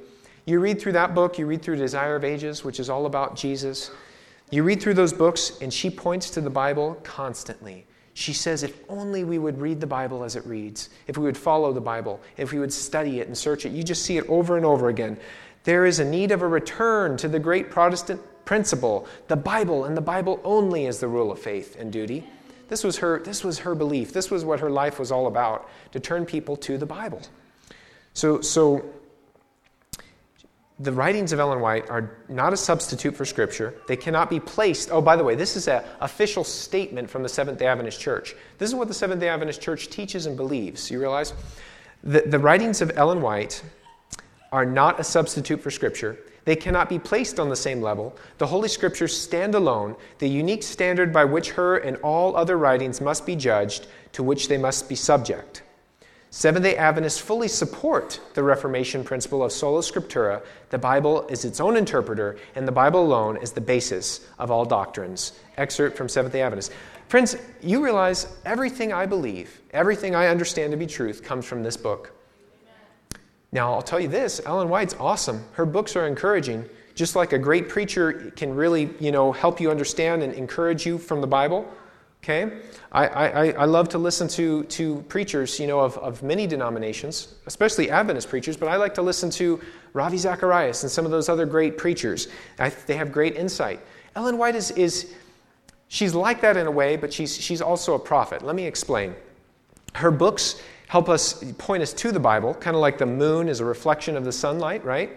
You 0.45 0.60
read 0.60 0.82
through 0.82 0.93
that 0.93 1.14
book, 1.14 1.38
you 1.38 1.45
read 1.45 1.62
through 1.62 1.76
Desire 1.76 2.16
of 2.16 2.24
Ages, 2.24 2.64
which 2.64 2.80
is 2.80 2.89
all 2.89 3.06
about 3.06 3.36
Jesus. 3.36 3.91
You 4.52 4.64
read 4.64 4.82
through 4.82 4.95
those 4.95 5.14
books, 5.14 5.60
and 5.62 5.72
she 5.72 5.89
points 5.89 6.32
to 6.32 6.41
the 6.41 6.50
Bible 6.50 7.00
constantly. 7.04 7.86
She 8.20 8.34
says, 8.34 8.63
if 8.63 8.78
only 8.89 9.24
we 9.24 9.38
would 9.38 9.61
read 9.61 9.80
the 9.80 9.88
Bible 9.88 10.26
as 10.26 10.36
it 10.36 10.45
reads, 10.45 10.89
if 11.07 11.17
we 11.17 11.24
would 11.24 11.38
follow 11.38 11.72
the 11.72 11.80
Bible, 11.80 12.20
if 12.36 12.51
we 12.51 12.59
would 12.59 12.74
study 12.74 13.22
it 13.22 13.28
and 13.28 13.38
search 13.38 13.65
it, 13.65 13.72
you 13.72 13.82
just 13.82 14.03
see 14.03 14.17
it 14.17 14.28
over 14.28 14.57
and 14.57 14.65
over 14.65 14.89
again. 14.89 15.17
There 15.63 15.86
is 15.86 15.99
a 15.99 16.03
need 16.03 16.32
of 16.32 16.41
a 16.41 16.47
return 16.47 17.15
to 17.15 17.30
the 17.30 17.39
great 17.39 17.70
Protestant 17.72 18.22
principle 18.43 19.07
the 19.30 19.38
Bible 19.38 19.86
and 19.86 19.95
the 19.95 20.01
Bible 20.01 20.41
only 20.43 20.86
is 20.86 20.99
the 20.99 21.07
rule 21.07 21.32
of 21.32 21.39
faith 21.39 21.78
and 21.80 21.93
duty. 21.93 22.28
This 22.67 22.84
was 22.84 22.97
her, 22.97 23.20
this 23.20 23.41
was 23.41 23.59
her 23.59 23.74
belief. 23.74 24.11
This 24.11 24.30
was 24.30 24.43
what 24.43 24.59
her 24.59 24.70
life 24.70 24.99
was 24.99 25.13
all 25.13 25.28
about 25.28 25.70
to 25.93 26.01
turn 26.01 26.26
people 26.26 26.57
to 26.57 26.78
the 26.78 26.86
Bible. 26.86 27.22
So, 28.13 28.41
so 28.41 28.84
the 30.80 30.93
writings 30.93 31.34
of 31.34 31.39
Ellen 31.39 31.59
White 31.59 31.89
are 31.89 32.11
not 32.30 32.53
a 32.53 32.57
substitute 32.57 33.13
for 33.13 33.25
Scripture. 33.25 33.75
They 33.88 33.97
cannot 33.97 34.30
be 34.30 34.39
placed. 34.39 34.89
Oh, 34.91 35.01
by 35.01 35.17
the 35.17 35.23
way, 35.23 35.36
this 35.36 35.57
is 35.57 35.67
an 35.67 35.84
official 35.99 36.45
statement 36.45 37.09
from 37.09 37.21
the 37.21 37.27
Seventh 37.30 37.59
day 37.59 37.67
Adventist 37.67 37.99
Church. 37.99 38.34
This 38.57 38.69
is 38.69 38.75
what 38.75 38.88
the 38.88 38.93
Seventh 38.93 39.19
day 39.19 39.27
Adventist 39.27 39.61
Church 39.61 39.89
teaches 39.89 40.25
and 40.25 40.38
believes. 40.38 40.89
You 40.89 40.99
realize? 40.99 41.34
The, 42.03 42.21
the 42.21 42.39
writings 42.39 42.82
of 42.82 42.93
Ellen 42.95 43.21
White 43.21 43.61
are 44.53 44.65
not 44.65 45.01
a 45.01 45.03
substitute 45.03 45.61
for 45.61 45.69
Scripture. 45.69 46.17
They 46.45 46.55
cannot 46.55 46.88
be 46.88 46.97
placed 46.97 47.41
on 47.41 47.49
the 47.49 47.57
same 47.57 47.82
level. 47.82 48.15
The 48.38 48.47
Holy 48.47 48.69
Scriptures 48.69 49.15
stand 49.15 49.55
alone, 49.55 49.97
the 50.19 50.30
unique 50.30 50.63
standard 50.63 51.11
by 51.11 51.25
which 51.25 51.51
her 51.51 51.77
and 51.77 51.97
all 51.97 52.38
other 52.38 52.57
writings 52.57 53.01
must 53.01 53.25
be 53.25 53.36
judged, 53.36 53.88
to 54.13 54.23
which 54.23 54.47
they 54.47 54.57
must 54.57 54.88
be 54.88 54.95
subject. 54.95 55.61
Seventh 56.32 56.63
day 56.63 56.77
Adventists 56.77 57.17
fully 57.17 57.47
support 57.47 58.19
the 58.36 58.43
Reformation 58.43 59.03
principle 59.03 59.43
of 59.43 59.51
sola 59.51 59.82
scriptura. 59.82 60.43
The 60.69 60.77
Bible 60.77 61.25
is 61.27 61.43
its 61.43 61.59
own 61.59 61.75
interpreter, 61.75 62.38
and 62.53 62.67
the 62.67 62.71
Bible 62.71 63.03
alone 63.03 63.38
is 63.38 63.51
the 63.51 63.61
basis 63.61 64.27
of 64.38 64.51
all 64.51 64.63
doctrines. 64.63 65.39
Excerpt 65.57 65.97
from 65.97 66.07
Seventh 66.07 66.34
day 66.34 66.43
Adventists. 66.43 66.71
Friends, 67.07 67.36
you 67.61 67.84
realize 67.84 68.27
everything 68.45 68.93
I 68.93 69.07
believe, 69.07 69.59
everything 69.71 70.13
I 70.13 70.27
understand 70.27 70.69
to 70.69 70.77
be 70.77 70.86
truth, 70.86 71.23
comes 71.23 71.45
from 71.45 71.63
this 71.63 71.75
book. 71.75 72.11
Now, 73.51 73.73
I'll 73.73 73.82
tell 73.82 73.99
you 73.99 74.07
this 74.07 74.39
Ellen 74.45 74.69
White's 74.69 74.95
awesome. 74.99 75.43
Her 75.53 75.65
books 75.65 75.95
are 75.95 76.05
encouraging. 76.05 76.63
Just 76.93 77.15
like 77.15 77.34
a 77.34 77.39
great 77.39 77.69
preacher 77.69 78.32
can 78.36 78.53
really, 78.53 78.91
you 78.99 79.11
know, 79.11 79.32
help 79.32 79.59
you 79.59 79.71
understand 79.71 80.21
and 80.21 80.34
encourage 80.34 80.86
you 80.86 80.99
from 80.99 81.21
the 81.21 81.27
Bible, 81.27 81.67
Okay? 82.24 82.59
I, 82.91 83.07
I, 83.07 83.51
I 83.51 83.65
love 83.65 83.89
to 83.89 83.97
listen 83.97 84.28
to, 84.30 84.63
to 84.63 85.01
preachers, 85.07 85.59
you 85.59 85.67
know, 85.67 85.80
of, 85.80 85.97
of 85.99 86.22
many 86.22 86.47
denominations, 86.47 87.36
especially 87.45 87.89
Adventist 87.89 88.30
preachers, 88.30 88.57
but 88.57 88.67
I 88.67 88.76
like 88.76 88.93
to 88.95 89.01
listen 89.01 89.30
to 89.32 89.59
Ravi 89.93 90.17
Zacharias 90.17 90.84
and 90.84 90.91
some 90.91 91.05
of 91.05 91.11
those 91.11 91.30
other 91.30 91.45
great 91.45 91.78
preachers. 91.78 92.28
I, 92.57 92.70
they 92.70 92.97
have 92.97 93.11
great 93.11 93.36
insight. 93.36 93.80
Ellen 94.15 94.38
White 94.38 94.55
is, 94.55 94.72
is, 94.72 95.13
she's 95.88 96.13
like 96.13 96.41
that 96.41 96.57
in 96.57 96.67
a 96.67 96.72
way, 96.72 96.97
but 96.97 97.13
she's, 97.13 97.39
she's 97.39 97.61
also 97.61 97.93
a 97.93 97.99
prophet. 97.99 98.41
Let 98.41 98.55
me 98.55 98.65
explain. 98.65 99.15
Her 99.95 100.11
books 100.11 100.61
help 100.88 101.07
us 101.07 101.43
point 101.57 101.84
us 101.84 101.93
to 101.93 102.11
the 102.11 102.20
Bible, 102.20 102.53
kind 102.55 102.76
of 102.76 102.82
like 102.82 102.97
the 102.97 103.05
moon 103.05 103.47
is 103.47 103.59
a 103.59 103.65
reflection 103.65 104.17
of 104.17 104.26
the 104.26 104.32
sunlight, 104.32 104.84
right? 104.84 105.11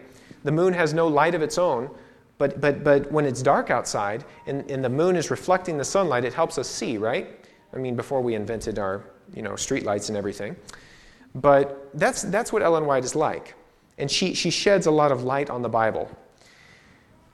The 0.44 0.53
moon 0.53 0.72
has 0.74 0.92
no 0.92 1.09
light 1.09 1.34
of 1.34 1.42
its 1.42 1.59
own, 1.59 1.90
but, 2.39 2.61
but, 2.61 2.83
but 2.83 3.11
when 3.12 3.24
it's 3.24 3.43
dark 3.43 3.70
outside 3.70 4.24
and, 4.47 4.68
and 4.70 4.85
the 4.85 4.89
moon 4.89 5.16
is 5.16 5.30
reflecting 5.30 5.78
the 5.78 5.85
sunlight, 5.85 6.24
it 6.24 6.35
helps 6.35 6.59
us 6.59 6.68
see, 6.68 6.99
right? 6.99 7.47
I 7.72 7.76
mean, 7.76 7.97
before 7.97 8.20
we 8.20 8.35
invented 8.35 8.78
our 8.78 9.05
you 9.35 9.43
know, 9.43 9.57
street 9.57 9.85
lights 9.85 10.09
and 10.09 10.18
everything. 10.18 10.57
But 11.35 11.91
that's, 11.95 12.22
that's 12.22 12.53
what 12.53 12.62
Ellen 12.62 12.87
White 12.87 13.05
is 13.05 13.14
like. 13.14 13.55
And 13.99 14.11
she, 14.11 14.35
she 14.35 14.51
sheds 14.51 14.87
a 14.87 14.91
lot 14.91 15.12
of 15.12 15.24
light 15.24 15.51
on 15.51 15.62
the 15.62 15.68
Bible. 15.68 16.11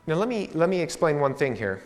Now, 0.06 0.14
let 0.14 0.28
me, 0.28 0.50
let 0.54 0.68
me 0.68 0.80
explain 0.80 1.20
one 1.20 1.34
thing 1.34 1.56
here. 1.56 1.82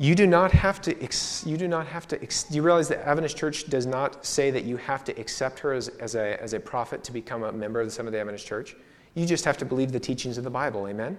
You 0.00 0.14
do 0.14 0.26
not 0.26 0.52
have 0.52 0.80
to, 0.82 1.02
ex, 1.02 1.44
you 1.44 1.56
do 1.56 1.66
not 1.66 1.86
have 1.88 2.06
to, 2.08 2.22
ex, 2.22 2.44
do 2.44 2.54
you 2.54 2.62
realize 2.62 2.88
that 2.88 3.04
Adventist 3.06 3.36
Church 3.36 3.64
does 3.68 3.84
not 3.84 4.24
say 4.24 4.50
that 4.52 4.64
you 4.64 4.76
have 4.76 5.02
to 5.04 5.20
accept 5.20 5.58
her 5.58 5.72
as, 5.72 5.88
as, 5.88 6.14
a, 6.14 6.40
as 6.40 6.52
a 6.52 6.60
prophet 6.60 7.02
to 7.04 7.12
become 7.12 7.42
a 7.42 7.52
member 7.52 7.80
of 7.80 7.86
the 7.88 7.90
Seventh 7.90 8.14
day 8.14 8.20
Adventist 8.20 8.46
Church? 8.46 8.76
You 9.14 9.26
just 9.26 9.44
have 9.44 9.58
to 9.58 9.64
believe 9.64 9.90
the 9.90 9.98
teachings 9.98 10.38
of 10.38 10.44
the 10.44 10.50
Bible, 10.50 10.86
amen? 10.86 11.16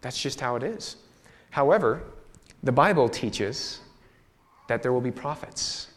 That's 0.00 0.20
just 0.20 0.40
how 0.40 0.56
it 0.56 0.62
is. 0.62 0.96
However, 1.50 2.02
the 2.62 2.72
Bible 2.72 3.08
teaches 3.08 3.80
that 4.68 4.82
there 4.82 4.92
will 4.92 5.00
be 5.00 5.10
prophets. 5.10 5.88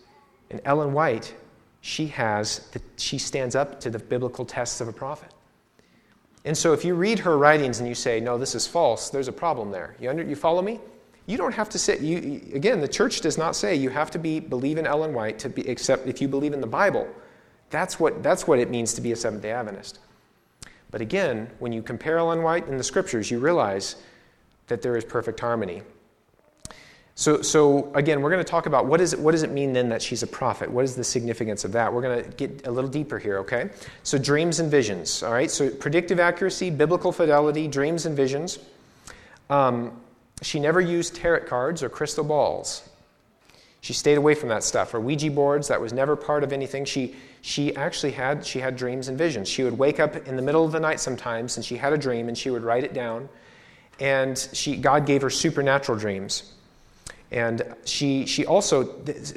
And 0.49 0.61
Ellen 0.65 0.93
White, 0.93 1.33
she 1.81 2.07
has 2.07 2.59
the, 2.71 2.81
she 2.97 3.17
stands 3.17 3.55
up 3.55 3.79
to 3.81 3.89
the 3.89 3.99
biblical 3.99 4.45
tests 4.45 4.81
of 4.81 4.87
a 4.87 4.93
prophet. 4.93 5.31
And 6.45 6.57
so 6.57 6.73
if 6.73 6.83
you 6.83 6.95
read 6.95 7.19
her 7.19 7.37
writings 7.37 7.79
and 7.79 7.87
you 7.87 7.95
say, 7.95 8.19
no, 8.19 8.37
this 8.37 8.55
is 8.55 8.65
false, 8.65 9.09
there's 9.09 9.27
a 9.27 9.33
problem 9.33 9.71
there. 9.71 9.95
You, 9.99 10.09
under, 10.09 10.23
you 10.23 10.35
follow 10.35 10.61
me? 10.61 10.79
You 11.27 11.37
don't 11.37 11.53
have 11.53 11.69
to 11.69 11.79
say, 11.79 11.99
you, 11.99 12.41
again, 12.55 12.81
the 12.81 12.87
church 12.87 13.21
does 13.21 13.37
not 13.37 13.55
say 13.55 13.75
you 13.75 13.89
have 13.89 14.09
to 14.11 14.19
be, 14.19 14.39
believe 14.39 14.77
in 14.77 14.87
Ellen 14.87 15.13
White 15.13 15.37
to 15.39 15.49
be, 15.49 15.67
except 15.67 16.07
if 16.07 16.19
you 16.19 16.27
believe 16.27 16.53
in 16.53 16.61
the 16.61 16.67
Bible. 16.67 17.07
That's 17.69 17.99
what, 17.99 18.23
that's 18.23 18.47
what 18.47 18.59
it 18.59 18.69
means 18.69 18.93
to 18.95 19.01
be 19.01 19.11
a 19.11 19.15
Seventh 19.15 19.43
day 19.43 19.51
Adventist. 19.51 19.99
But 20.91 21.01
again, 21.01 21.49
when 21.59 21.71
you 21.71 21.81
compare 21.81 22.17
Ellen 22.17 22.43
White 22.43 22.67
in 22.67 22.77
the 22.77 22.83
scriptures, 22.83 23.31
you 23.31 23.39
realize 23.39 23.95
that 24.67 24.81
there 24.81 24.95
is 24.95 25.03
perfect 25.03 25.39
harmony. 25.39 25.81
So, 27.15 27.41
so 27.41 27.91
again, 27.93 28.21
we're 28.21 28.29
going 28.29 28.43
to 28.43 28.49
talk 28.49 28.65
about 28.65 28.85
what, 28.85 29.01
is 29.01 29.13
it, 29.13 29.19
what 29.19 29.31
does 29.31 29.43
it 29.43 29.51
mean 29.51 29.73
then 29.73 29.89
that 29.89 30.01
she's 30.01 30.23
a 30.23 30.27
prophet? 30.27 30.71
What 30.71 30.85
is 30.85 30.95
the 30.95 31.03
significance 31.03 31.65
of 31.65 31.71
that? 31.73 31.91
We're 31.93 32.01
going 32.01 32.23
to 32.23 32.29
get 32.31 32.67
a 32.67 32.71
little 32.71 32.89
deeper 32.89 33.19
here, 33.19 33.37
okay? 33.39 33.69
So, 34.03 34.17
dreams 34.17 34.59
and 34.59 34.71
visions, 34.71 35.21
all 35.23 35.33
right? 35.33 35.51
So, 35.51 35.69
predictive 35.69 36.19
accuracy, 36.19 36.69
biblical 36.69 37.11
fidelity, 37.11 37.67
dreams 37.67 38.05
and 38.05 38.15
visions. 38.15 38.59
Um, 39.49 39.99
she 40.41 40.59
never 40.59 40.81
used 40.81 41.15
tarot 41.15 41.45
cards 41.45 41.83
or 41.83 41.89
crystal 41.89 42.23
balls. 42.23 42.89
She 43.81 43.93
stayed 43.93 44.17
away 44.17 44.33
from 44.33 44.49
that 44.49 44.63
stuff. 44.63 44.93
Or 44.93 44.99
Ouija 44.99 45.29
boards, 45.29 45.67
that 45.67 45.81
was 45.81 45.91
never 45.93 46.15
part 46.15 46.43
of 46.43 46.53
anything. 46.53 46.85
She, 46.85 47.15
she 47.41 47.75
actually 47.75 48.11
had, 48.11 48.45
she 48.45 48.59
had 48.59 48.75
dreams 48.75 49.07
and 49.07 49.17
visions. 49.17 49.49
She 49.49 49.63
would 49.63 49.77
wake 49.77 49.99
up 49.99 50.15
in 50.27 50.35
the 50.35 50.41
middle 50.41 50.63
of 50.63 50.71
the 50.71 50.79
night 50.79 50.99
sometimes 50.99 51.57
and 51.57 51.65
she 51.65 51.75
had 51.75 51.91
a 51.91 51.97
dream 51.97 52.27
and 52.27 52.37
she 52.37 52.51
would 52.51 52.63
write 52.63 52.83
it 52.83 52.93
down. 52.93 53.27
And 53.99 54.37
she, 54.53 54.77
God 54.77 55.05
gave 55.05 55.21
her 55.21 55.29
supernatural 55.29 55.97
dreams. 55.97 56.53
And 57.31 57.75
she, 57.85 58.25
she 58.25 58.45
also, 58.45 58.93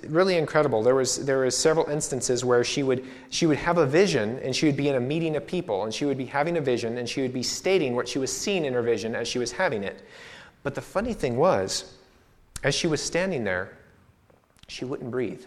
really 0.08 0.36
incredible, 0.36 0.82
there 0.82 0.96
was, 0.96 1.24
there 1.24 1.38
was 1.38 1.56
several 1.56 1.88
instances 1.88 2.44
where 2.44 2.64
she 2.64 2.82
would, 2.82 3.04
she 3.30 3.46
would 3.46 3.56
have 3.56 3.78
a 3.78 3.86
vision 3.86 4.40
and 4.40 4.54
she 4.54 4.66
would 4.66 4.76
be 4.76 4.88
in 4.88 4.96
a 4.96 5.00
meeting 5.00 5.36
of 5.36 5.46
people 5.46 5.84
and 5.84 5.94
she 5.94 6.04
would 6.04 6.18
be 6.18 6.26
having 6.26 6.56
a 6.56 6.60
vision 6.60 6.98
and 6.98 7.08
she 7.08 7.22
would 7.22 7.32
be 7.32 7.42
stating 7.42 7.94
what 7.94 8.08
she 8.08 8.18
was 8.18 8.36
seeing 8.36 8.64
in 8.64 8.74
her 8.74 8.82
vision 8.82 9.14
as 9.14 9.28
she 9.28 9.38
was 9.38 9.52
having 9.52 9.84
it. 9.84 10.02
But 10.64 10.74
the 10.74 10.80
funny 10.80 11.14
thing 11.14 11.36
was, 11.36 11.94
as 12.64 12.74
she 12.74 12.88
was 12.88 13.00
standing 13.00 13.44
there, 13.44 13.78
she 14.66 14.84
wouldn't 14.84 15.10
breathe. 15.10 15.44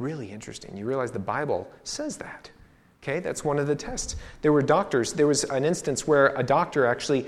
Really 0.00 0.32
interesting. 0.32 0.78
You 0.78 0.86
realize 0.86 1.10
the 1.10 1.18
Bible 1.18 1.70
says 1.84 2.16
that. 2.16 2.50
Okay, 3.02 3.20
that's 3.20 3.44
one 3.44 3.58
of 3.58 3.66
the 3.66 3.76
tests. 3.76 4.16
There 4.40 4.50
were 4.50 4.62
doctors, 4.62 5.12
there 5.12 5.26
was 5.26 5.44
an 5.44 5.64
instance 5.64 6.06
where 6.06 6.28
a 6.36 6.42
doctor 6.42 6.86
actually 6.86 7.26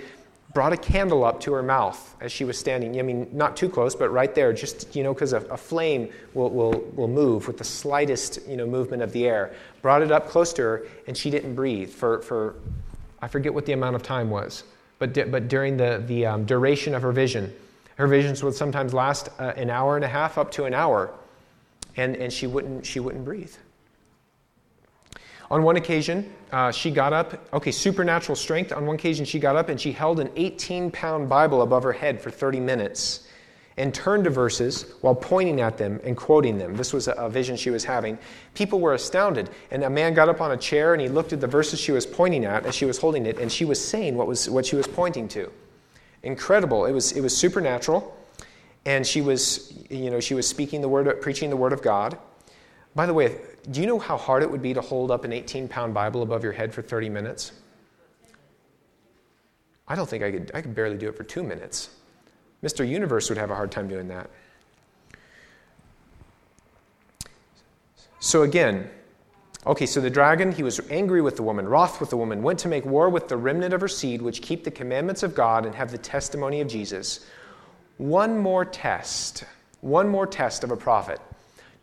brought 0.55 0.73
a 0.73 0.77
candle 0.79 1.23
up 1.23 1.39
to 1.41 1.53
her 1.53 1.63
mouth 1.63 2.17
as 2.23 2.33
she 2.33 2.45
was 2.45 2.59
standing. 2.59 2.99
I 2.99 3.03
mean, 3.03 3.29
not 3.31 3.59
too 3.59 3.69
close, 3.69 3.95
but 3.95 4.11
right 4.11 4.35
there, 4.35 4.55
just, 4.55 4.97
you 4.97 5.03
know, 5.03 5.13
because 5.13 5.35
a, 5.35 5.41
a, 5.47 5.57
flame 5.57 6.11
will, 6.33 6.49
will, 6.49 6.81
will 6.95 7.09
move 7.09 7.47
with 7.47 7.59
the 7.59 7.65
slightest, 7.65 8.39
you 8.49 8.57
know, 8.57 8.67
movement 8.67 9.03
of 9.03 9.13
the 9.13 9.27
air. 9.27 9.55
Brought 9.83 10.01
it 10.01 10.11
up 10.11 10.29
close 10.29 10.55
to 10.55 10.63
her, 10.63 10.87
and 11.07 11.17
she 11.17 11.31
didn't 11.31 11.55
breathe 11.55 11.91
for, 11.91 12.23
for 12.23 12.57
I 13.21 13.29
forget 13.29 13.53
what 13.53 13.67
the 13.67 13.73
amount 13.73 13.97
of 13.97 14.03
time 14.03 14.31
was, 14.31 14.65
but, 14.99 15.13
di- 15.13 15.25
but 15.25 15.49
during 15.49 15.77
the, 15.77 16.03
the 16.07 16.25
um, 16.25 16.45
duration 16.47 16.95
of 16.95 17.03
her 17.03 17.13
vision. 17.13 17.55
Her 17.97 18.07
visions 18.07 18.43
would 18.43 18.55
sometimes 18.55 18.95
last 18.95 19.29
uh, 19.39 19.53
an 19.57 19.69
hour 19.69 19.97
and 19.97 20.05
a 20.05 20.09
half 20.09 20.39
up 20.39 20.51
to 20.53 20.65
an 20.65 20.73
hour, 20.73 21.13
and, 21.97 22.17
and 22.17 22.33
she, 22.33 22.47
wouldn't, 22.47 22.85
she 22.87 23.01
wouldn't 23.01 23.25
breathe. 23.25 23.55
On 25.51 25.63
one 25.63 25.77
occasion, 25.77 26.33
uh, 26.51 26.71
she 26.73 26.91
got 26.91 27.13
up, 27.13 27.47
okay, 27.53 27.71
supernatural 27.71 28.37
strength. 28.37 28.73
On 28.73 28.87
one 28.87 28.97
occasion, 28.97 29.27
she 29.27 29.39
got 29.39 29.55
up 29.55 29.69
and 29.69 29.79
she 29.79 29.93
held 29.93 30.19
an 30.19 30.31
18 30.37 30.91
pound 30.91 31.29
Bible 31.29 31.63
above 31.63 31.83
her 31.83 31.93
head 31.93 32.21
for 32.21 32.31
30 32.31 32.61
minutes 32.61 33.29
and 33.77 33.95
turned 33.95 34.25
to 34.25 34.31
verses 34.31 34.95
while 35.01 35.15
pointing 35.15 35.61
at 35.61 35.77
them 35.77 36.01
and 36.05 36.17
quoting 36.17 36.59
them. 36.59 36.77
This 36.77 36.93
was 36.93 37.09
a 37.09 37.29
vision 37.29 37.57
she 37.57 37.71
was 37.71 37.85
having. 37.85 38.19
People 38.55 38.81
were 38.81 38.95
astounded, 38.95 39.51
and 39.71 39.83
a 39.85 39.91
man 39.91 40.15
got 40.15 40.29
up 40.29 40.41
on 40.41 40.53
a 40.53 40.57
chair 40.57 40.93
and 40.93 41.03
he 41.03 41.09
looked 41.09 41.33
at 41.33 41.41
the 41.41 41.47
verses 41.47 41.81
she 41.81 41.93
was 41.93 42.07
pointing 42.07 42.45
at 42.45 42.67
as 42.67 42.75
she 42.75 42.85
was 42.85 42.99
holding 42.99 43.27
it, 43.27 43.39
and 43.39 43.51
she 43.51 43.65
was 43.65 43.83
saying 43.83 44.17
what, 44.17 44.27
was, 44.27 44.49
what 44.49 44.65
she 44.65 44.77
was 44.77 44.87
pointing 44.87 45.29
to 45.29 45.51
incredible. 46.23 46.87
It 46.87 46.93
was, 46.93 47.13
it 47.13 47.21
was 47.21 47.37
supernatural. 47.37 48.17
And 48.85 49.07
she 49.07 49.21
was, 49.21 49.85
you 49.91 50.11
know, 50.11 50.21
she 50.21 50.35
was 50.35 50.47
speaking 50.47 50.81
the 50.81 50.89
word, 50.89 51.21
preaching 51.21 51.51
the 51.51 51.57
word 51.57 51.73
of 51.73 51.83
God. 51.83 52.19
By 52.95 53.07
the 53.07 53.15
way, 53.15 53.39
do 53.71 53.81
you 53.81 53.87
know 53.87 53.99
how 53.99 54.17
hard 54.17 54.43
it 54.43 54.51
would 54.51 54.63
be 54.63 54.75
to 54.75 54.81
hold 54.81 55.11
up 55.11 55.25
an 55.25 55.33
18 55.33 55.69
pound 55.69 55.95
Bible 55.95 56.23
above 56.23 56.43
your 56.43 56.53
head 56.53 56.75
for 56.75 56.83
30 56.83 57.09
minutes? 57.09 57.53
I 59.87 59.95
don't 59.95 60.09
think 60.09 60.25
I 60.25 60.31
could, 60.31 60.51
I 60.55 60.63
could 60.63 60.75
barely 60.75 60.97
do 60.97 61.09
it 61.09 61.17
for 61.17 61.25
two 61.25 61.43
minutes. 61.43 61.91
Mr. 62.63 62.89
Universe 62.89 63.29
would 63.29 63.39
have 63.39 63.51
a 63.51 63.55
hard 63.55 63.71
time 63.71 63.89
doing 63.89 64.09
that. 64.09 64.31
So 68.21 68.43
again, 68.43 68.89
Okay, 69.65 69.87
so 69.87 70.01
the 70.01 70.11
dragon, 70.11 70.51
he 70.51 70.65
was 70.65 70.81
angry 70.91 71.23
with 71.23 71.37
the 71.37 71.45
woman, 71.45 71.69
wroth 71.69 72.01
with 72.01 72.11
the 72.11 72.17
woman, 72.17 72.43
went 72.43 72.59
to 72.61 72.69
make 72.69 72.85
war 72.85 73.09
with 73.09 73.29
the 73.29 73.37
remnant 73.37 73.73
of 73.73 73.81
her 73.81 73.87
seed, 73.87 74.21
which 74.21 74.43
keep 74.43 74.65
the 74.65 74.73
commandments 74.73 75.23
of 75.23 75.37
God 75.37 75.65
and 75.65 75.75
have 75.77 75.93
the 75.93 75.99
testimony 75.99 76.61
of 76.61 76.67
Jesus. 76.67 77.27
One 78.03 78.37
more 78.37 78.65
test, 78.65 79.45
one 79.81 80.09
more 80.09 80.27
test 80.27 80.65
of 80.65 80.73
a 80.73 80.77
prophet. 80.77 81.21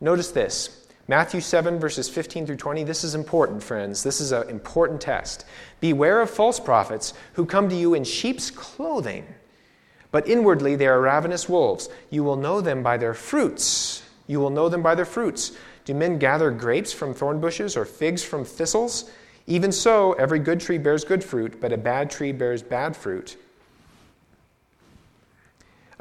Notice 0.02 0.32
this 0.32 0.86
Matthew 1.08 1.40
7, 1.40 1.80
verses 1.80 2.10
15 2.10 2.46
through 2.46 2.58
20. 2.58 2.84
This 2.84 3.06
is 3.06 3.16
important, 3.16 3.64
friends. 3.64 4.04
This 4.04 4.20
is 4.20 4.34
an 4.34 4.50
important 4.50 5.00
test. 5.00 5.46
Beware 5.80 6.20
of 6.20 6.30
false 6.30 6.60
prophets 6.60 7.14
who 7.36 7.46
come 7.46 7.70
to 7.70 7.76
you 7.76 7.94
in 7.94 8.04
sheep's 8.04 8.52
clothing, 8.52 9.26
but 10.12 10.28
inwardly 10.28 10.76
they 10.76 10.88
are 10.88 11.00
ravenous 11.00 11.48
wolves. 11.48 11.88
You 12.10 12.26
will 12.26 12.36
know 12.36 12.60
them 12.60 12.84
by 12.84 12.98
their 12.98 13.14
fruits. 13.14 14.04
You 14.28 14.42
will 14.42 14.50
know 14.50 14.68
them 14.68 14.84
by 14.84 14.96
their 14.96 15.06
fruits. 15.06 15.54
Do 15.86 15.94
men 15.94 16.20
gather 16.20 16.52
grapes 16.52 16.92
from 16.92 17.14
thorn 17.14 17.40
bushes 17.40 17.78
or 17.78 17.86
figs 17.86 18.26
from 18.26 18.44
thistles? 18.44 19.10
Even 19.48 19.72
so, 19.72 20.12
every 20.14 20.40
good 20.40 20.60
tree 20.60 20.80
bears 20.80 21.06
good 21.06 21.24
fruit, 21.24 21.62
but 21.62 21.72
a 21.72 21.78
bad 21.78 22.12
tree 22.12 22.34
bears 22.34 22.62
bad 22.62 22.98
fruit. 22.98 23.38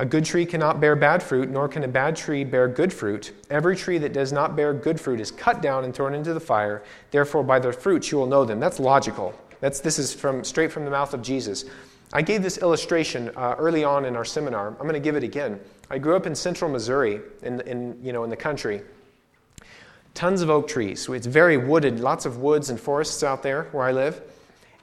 A 0.01 0.07
good 0.07 0.25
tree 0.25 0.47
cannot 0.47 0.81
bear 0.81 0.95
bad 0.95 1.23
fruit, 1.23 1.51
nor 1.51 1.69
can 1.69 1.83
a 1.83 1.89
bad 1.89 2.15
tree 2.15 2.45
bear 2.45 2.69
good 2.69 2.93
fruit. 2.93 3.33
Every 3.51 3.75
tree 3.75 3.99
that 3.99 4.13
does 4.13 4.33
not 4.33 4.55
bear 4.55 4.73
good 4.73 5.01
fruit 5.01 5.21
is 5.21 5.33
cut 5.33 5.61
down 5.61 5.85
and 5.85 5.93
thrown 5.93 6.15
into 6.15 6.33
the 6.33 6.41
fire. 6.41 6.85
Therefore, 7.11 7.43
by 7.43 7.59
their 7.59 7.73
fruits 7.73 8.13
you 8.13 8.19
will 8.19 8.27
know 8.27 8.45
them. 8.45 8.61
That's 8.61 8.79
logical. 8.79 9.35
That's, 9.61 9.81
this 9.81 9.99
is 9.99 10.15
from, 10.15 10.45
straight 10.45 10.71
from 10.71 10.85
the 10.85 10.91
mouth 10.91 11.15
of 11.15 11.23
Jesus. 11.23 11.65
I 12.13 12.23
gave 12.23 12.43
this 12.43 12.59
illustration 12.59 13.31
uh, 13.37 13.57
early 13.59 13.83
on 13.83 14.05
in 14.05 14.15
our 14.15 14.25
seminar. 14.25 14.69
I'm 14.69 14.77
going 14.77 14.95
to 14.95 15.01
give 15.01 15.17
it 15.17 15.25
again. 15.25 15.59
I 15.91 15.99
grew 15.99 16.15
up 16.15 16.27
in 16.27 16.35
central 16.35 16.71
Missouri, 16.71 17.21
in, 17.43 17.61
in, 17.63 17.99
you 18.01 18.13
know, 18.13 18.23
in 18.23 18.31
the 18.31 18.37
country. 18.37 18.83
Tons 20.15 20.43
of 20.43 20.49
oak 20.49 20.69
trees. 20.69 21.09
It's 21.09 21.27
very 21.27 21.57
wooded, 21.57 22.01
lots 22.01 22.25
of 22.25 22.39
woods 22.39 22.71
and 22.71 22.81
forests 22.81 23.23
out 23.23 23.43
there 23.43 23.65
where 23.73 23.85
I 23.85 23.93
live. 23.93 24.23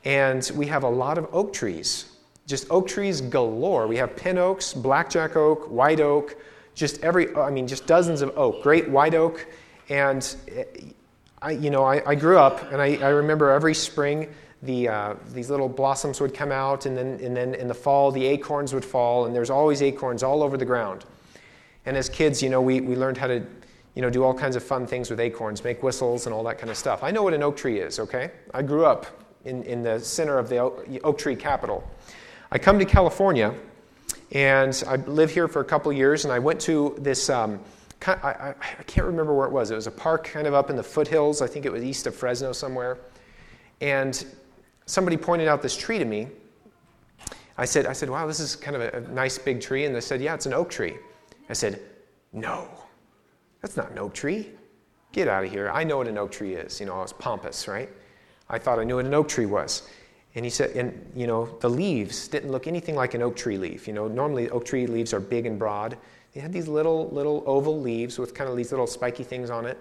And 0.04 0.50
we 0.56 0.68
have 0.68 0.84
a 0.84 0.90
lot 0.90 1.18
of 1.18 1.28
oak 1.34 1.52
trees, 1.54 2.06
just 2.48 2.68
oak 2.70 2.88
trees 2.88 3.22
galore. 3.22 3.88
We 3.88 3.98
have 3.98 4.16
pin 4.16 4.38
oaks, 4.38 4.74
blackjack 4.74 5.36
oak, 5.36 5.70
white 5.70 6.00
oak, 6.00 6.38
just 6.74 7.04
every, 7.04 7.36
I 7.36 7.50
mean, 7.50 7.68
just 7.68 7.88
dozens 7.88 8.22
of 8.22 8.38
oak, 8.38 8.62
great 8.62 8.90
white 8.90 9.16
oak. 9.16 9.48
And, 9.90 10.36
I, 11.42 11.52
you 11.52 11.70
know, 11.70 11.84
I, 11.84 12.02
I 12.10 12.16
grew 12.16 12.38
up 12.38 12.72
and 12.72 12.82
I, 12.82 12.96
I 12.98 13.10
remember 13.10 13.52
every 13.52 13.74
spring 13.74 14.34
the, 14.62 14.90
uh, 14.90 15.16
these 15.34 15.50
little 15.50 15.70
blossoms 15.70 16.20
would 16.20 16.34
come 16.34 16.52
out, 16.52 16.86
and 16.86 16.98
then, 16.98 17.20
and 17.22 17.36
then 17.36 17.54
in 17.54 17.68
the 17.68 17.74
fall, 17.74 18.12
the 18.12 18.26
acorns 18.26 18.74
would 18.74 18.86
fall, 18.86 19.26
and 19.26 19.36
there's 19.36 19.50
always 19.50 19.82
acorns 19.82 20.24
all 20.24 20.42
over 20.42 20.58
the 20.58 20.66
ground. 20.66 21.06
And 21.86 21.96
as 21.96 22.10
kids, 22.10 22.42
you 22.42 22.50
know, 22.50 22.62
we, 22.62 22.82
we 22.82 22.96
learned 22.96 23.18
how 23.18 23.28
to, 23.28 23.46
you 23.94 24.02
know, 24.02 24.10
do 24.10 24.24
all 24.24 24.34
kinds 24.34 24.56
of 24.56 24.64
fun 24.64 24.88
things 24.88 25.10
with 25.10 25.20
acorns, 25.20 25.64
make 25.64 25.84
whistles 25.84 26.26
and 26.26 26.34
all 26.34 26.44
that 26.46 26.58
kind 26.58 26.70
of 26.70 26.78
stuff. 26.78 27.04
I 27.04 27.12
know 27.12 27.22
what 27.22 27.34
an 27.34 27.44
oak 27.44 27.56
tree 27.58 27.80
is, 27.80 28.00
okay? 28.00 28.32
I 28.54 28.64
grew 28.64 28.86
up 28.86 29.06
in, 29.46 29.62
in 29.64 29.84
the 29.84 30.00
center 30.00 30.40
of 30.40 30.50
the 30.50 30.58
oak, 30.58 30.88
oak 31.04 31.18
tree 31.18 31.36
capital. 31.36 31.88
I 32.56 32.58
come 32.58 32.80
to 32.80 32.86
California, 32.86 33.54
and 34.32 34.82
I 34.88 34.96
lived 34.96 35.34
here 35.34 35.50
for 35.50 35.60
a 35.60 35.66
couple 35.66 35.92
years, 35.92 36.24
and 36.24 36.32
I 36.32 36.40
went 36.40 36.62
to 36.62 36.96
this. 36.98 37.30
Um, 37.30 37.60
I, 38.08 38.14
I, 38.14 38.56
I 38.80 38.84
can't 38.84 39.06
remember 39.06 39.34
where 39.34 39.46
it 39.46 39.52
was. 39.52 39.72
It 39.72 39.76
was 39.76 39.88
a 39.88 39.92
park 39.92 40.24
kind 40.24 40.48
of 40.48 40.54
up 40.54 40.70
in 40.70 40.78
the 40.78 40.84
foothills. 40.84 41.42
I 41.42 41.48
think 41.48 41.66
it 41.66 41.72
was 41.74 41.84
east 41.84 42.08
of 42.08 42.16
Fresno 42.16 42.54
somewhere. 42.54 43.00
And 43.82 44.26
somebody 44.86 45.18
pointed 45.18 45.50
out 45.50 45.62
this 45.62 45.76
tree 45.76 46.00
to 46.00 46.06
me. 46.06 46.30
I 47.58 47.66
said, 47.66 47.88
I 47.88 47.92
said, 47.92 48.10
wow, 48.10 48.26
this 48.26 48.40
is 48.40 48.56
kind 48.56 48.78
of 48.78 48.84
a, 48.84 49.00
a 49.00 49.02
nice 49.02 49.38
big 49.38 49.60
tree. 49.60 49.84
And 49.84 49.94
they 49.94 50.00
said, 50.00 50.22
yeah, 50.22 50.34
it's 50.34 50.46
an 50.46 50.54
oak 50.54 50.70
tree. 50.70 50.96
I 51.50 51.54
said, 51.54 51.82
no, 52.32 52.70
that's 53.62 53.76
not 53.76 53.92
an 53.92 54.00
oak 54.00 54.14
tree. 54.14 54.50
Get 55.12 55.28
out 55.28 55.44
of 55.44 55.52
here. 55.52 55.70
I 55.72 55.84
know 55.84 55.98
what 55.98 56.08
an 56.08 56.18
oak 56.18 56.32
tree 56.32 56.54
is. 56.54 56.80
You 56.80 56.86
know, 56.86 56.96
I 56.96 57.02
was 57.02 57.12
pompous, 57.12 57.68
right? 57.68 57.90
I 58.50 58.60
thought 58.60 58.80
I 58.80 58.86
knew 58.86 58.96
what 58.96 59.06
an 59.06 59.14
oak 59.14 59.28
tree 59.28 59.46
was. 59.46 59.90
And 60.36 60.44
he 60.44 60.52
said, 60.52 60.76
and 60.76 61.12
you 61.16 61.28
know, 61.28 61.46
the 61.62 61.70
leaves 61.70 62.28
didn't 62.28 62.52
look 62.52 62.68
anything 62.68 62.96
like 62.96 63.14
an 63.14 63.22
oak 63.22 63.38
tree 63.38 63.58
leaf. 63.58 63.88
You 63.88 63.94
know, 63.94 64.08
normally 64.08 64.50
oak 64.50 64.66
tree 64.66 64.86
leaves 64.86 65.14
are 65.14 65.22
big 65.22 65.46
and 65.46 65.58
broad. 65.58 65.98
They 66.34 66.42
had 66.42 66.52
these 66.52 66.68
little, 66.68 67.10
little 67.12 67.44
oval 67.46 67.80
leaves 67.80 68.20
with 68.20 68.34
kind 68.34 68.50
of 68.50 68.58
these 68.58 68.72
little 68.72 68.88
spiky 68.88 69.24
things 69.24 69.50
on 69.50 69.66
it. 69.66 69.80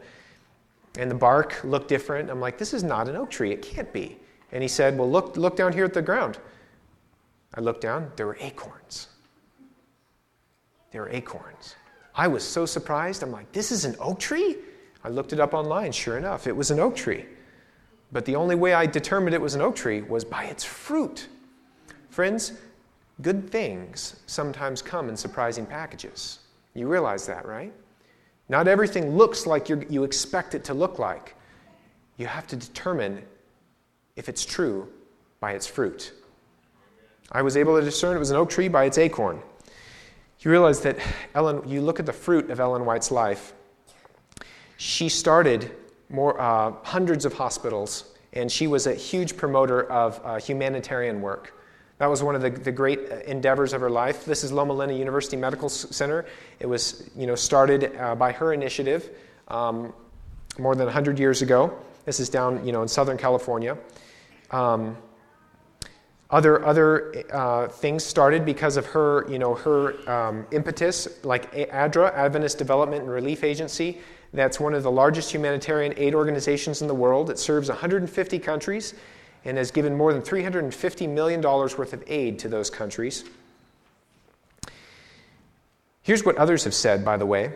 And 0.96 1.10
the 1.10 1.16
bark 1.16 1.60
looked 1.64 1.88
different. 1.88 2.30
I'm 2.30 2.40
like, 2.40 2.56
this 2.56 2.72
is 2.72 2.84
not 2.84 3.08
an 3.08 3.16
oak 3.16 3.30
tree. 3.30 3.50
It 3.50 3.62
can't 3.62 3.92
be. 3.92 4.16
And 4.52 4.62
he 4.62 4.68
said, 4.68 4.96
Well, 4.96 5.10
look, 5.10 5.36
look 5.36 5.56
down 5.56 5.72
here 5.72 5.84
at 5.84 5.92
the 5.92 6.02
ground. 6.02 6.38
I 7.54 7.60
looked 7.60 7.80
down, 7.80 8.12
there 8.14 8.26
were 8.26 8.38
acorns. 8.40 9.08
There 10.92 11.02
were 11.02 11.10
acorns. 11.10 11.74
I 12.14 12.28
was 12.28 12.44
so 12.44 12.64
surprised. 12.64 13.24
I'm 13.24 13.32
like, 13.32 13.50
This 13.50 13.72
is 13.72 13.84
an 13.84 13.96
oak 13.98 14.20
tree? 14.20 14.56
I 15.02 15.08
looked 15.08 15.32
it 15.32 15.40
up 15.40 15.52
online. 15.52 15.90
Sure 15.90 16.16
enough, 16.16 16.46
it 16.46 16.56
was 16.56 16.70
an 16.70 16.78
oak 16.78 16.94
tree. 16.94 17.26
But 18.12 18.24
the 18.24 18.36
only 18.36 18.54
way 18.54 18.74
I 18.74 18.86
determined 18.86 19.34
it 19.34 19.40
was 19.40 19.54
an 19.54 19.60
oak 19.60 19.76
tree 19.76 20.02
was 20.02 20.24
by 20.24 20.44
its 20.44 20.64
fruit. 20.64 21.28
Friends, 22.10 22.52
good 23.22 23.50
things 23.50 24.20
sometimes 24.26 24.82
come 24.82 25.08
in 25.08 25.16
surprising 25.16 25.66
packages. 25.66 26.40
You 26.74 26.88
realize 26.88 27.26
that, 27.26 27.46
right? 27.46 27.72
Not 28.48 28.68
everything 28.68 29.16
looks 29.16 29.46
like 29.46 29.68
you 29.68 30.04
expect 30.04 30.54
it 30.54 30.64
to 30.64 30.74
look 30.74 30.98
like. 30.98 31.34
You 32.16 32.26
have 32.26 32.46
to 32.48 32.56
determine 32.56 33.22
if 34.16 34.28
it's 34.28 34.44
true, 34.44 34.88
by 35.40 35.52
its 35.52 35.66
fruit. 35.66 36.12
I 37.32 37.42
was 37.42 37.56
able 37.56 37.78
to 37.78 37.84
discern 37.84 38.16
it 38.16 38.18
was 38.18 38.30
an 38.30 38.36
oak 38.36 38.48
tree 38.48 38.68
by 38.68 38.84
its 38.84 38.96
acorn. 38.96 39.42
You 40.40 40.50
realize 40.50 40.80
that 40.82 40.98
Ellen, 41.34 41.66
you 41.68 41.80
look 41.80 41.98
at 41.98 42.06
the 42.06 42.12
fruit 42.12 42.50
of 42.50 42.60
Ellen 42.60 42.84
White's 42.84 43.10
life. 43.10 43.54
She 44.76 45.08
started 45.08 45.74
more, 46.08 46.40
uh, 46.40 46.72
hundreds 46.82 47.24
of 47.24 47.32
hospitals, 47.32 48.04
and 48.32 48.50
she 48.50 48.66
was 48.66 48.86
a 48.86 48.94
huge 48.94 49.36
promoter 49.36 49.90
of 49.90 50.20
uh, 50.24 50.38
humanitarian 50.38 51.20
work. 51.20 51.54
That 51.98 52.06
was 52.06 52.22
one 52.22 52.34
of 52.34 52.42
the, 52.42 52.50
the 52.50 52.72
great 52.72 53.00
endeavors 53.26 53.72
of 53.72 53.80
her 53.80 53.90
life. 53.90 54.24
This 54.24 54.42
is 54.42 54.52
Loma 54.52 54.72
Linda 54.72 54.94
University 54.94 55.36
Medical 55.36 55.68
Center. 55.68 56.26
It 56.58 56.66
was 56.66 57.08
you 57.16 57.26
know, 57.26 57.36
started 57.36 57.96
uh, 57.96 58.16
by 58.16 58.32
her 58.32 58.52
initiative 58.52 59.10
um, 59.48 59.92
more 60.58 60.74
than 60.74 60.86
100 60.86 61.18
years 61.18 61.42
ago. 61.42 61.76
This 62.04 62.18
is 62.20 62.28
down 62.28 62.66
you 62.66 62.72
know, 62.72 62.82
in 62.82 62.88
Southern 62.88 63.16
California. 63.16 63.78
Um, 64.50 64.96
other 66.30 66.64
other 66.64 67.24
uh, 67.32 67.68
things 67.68 68.02
started 68.02 68.44
because 68.44 68.76
of 68.76 68.86
her, 68.86 69.30
you 69.30 69.38
know, 69.38 69.54
her 69.54 70.10
um, 70.10 70.46
impetus, 70.50 71.06
like 71.22 71.52
ADRA, 71.54 72.12
Adventist 72.12 72.58
Development 72.58 73.02
and 73.02 73.10
Relief 73.10 73.44
Agency. 73.44 74.00
That's 74.34 74.58
one 74.58 74.74
of 74.74 74.82
the 74.82 74.90
largest 74.90 75.32
humanitarian 75.32 75.94
aid 75.96 76.12
organizations 76.12 76.82
in 76.82 76.88
the 76.88 76.94
world. 76.94 77.30
It 77.30 77.38
serves 77.38 77.68
150 77.68 78.38
countries 78.40 78.92
and 79.44 79.56
has 79.56 79.70
given 79.70 79.96
more 79.96 80.12
than 80.12 80.22
$350 80.22 81.08
million 81.08 81.40
worth 81.40 81.92
of 81.92 82.02
aid 82.08 82.40
to 82.40 82.48
those 82.48 82.68
countries. 82.68 83.24
Here's 86.02 86.24
what 86.24 86.36
others 86.36 86.64
have 86.64 86.74
said, 86.74 87.04
by 87.04 87.16
the 87.16 87.24
way. 87.24 87.52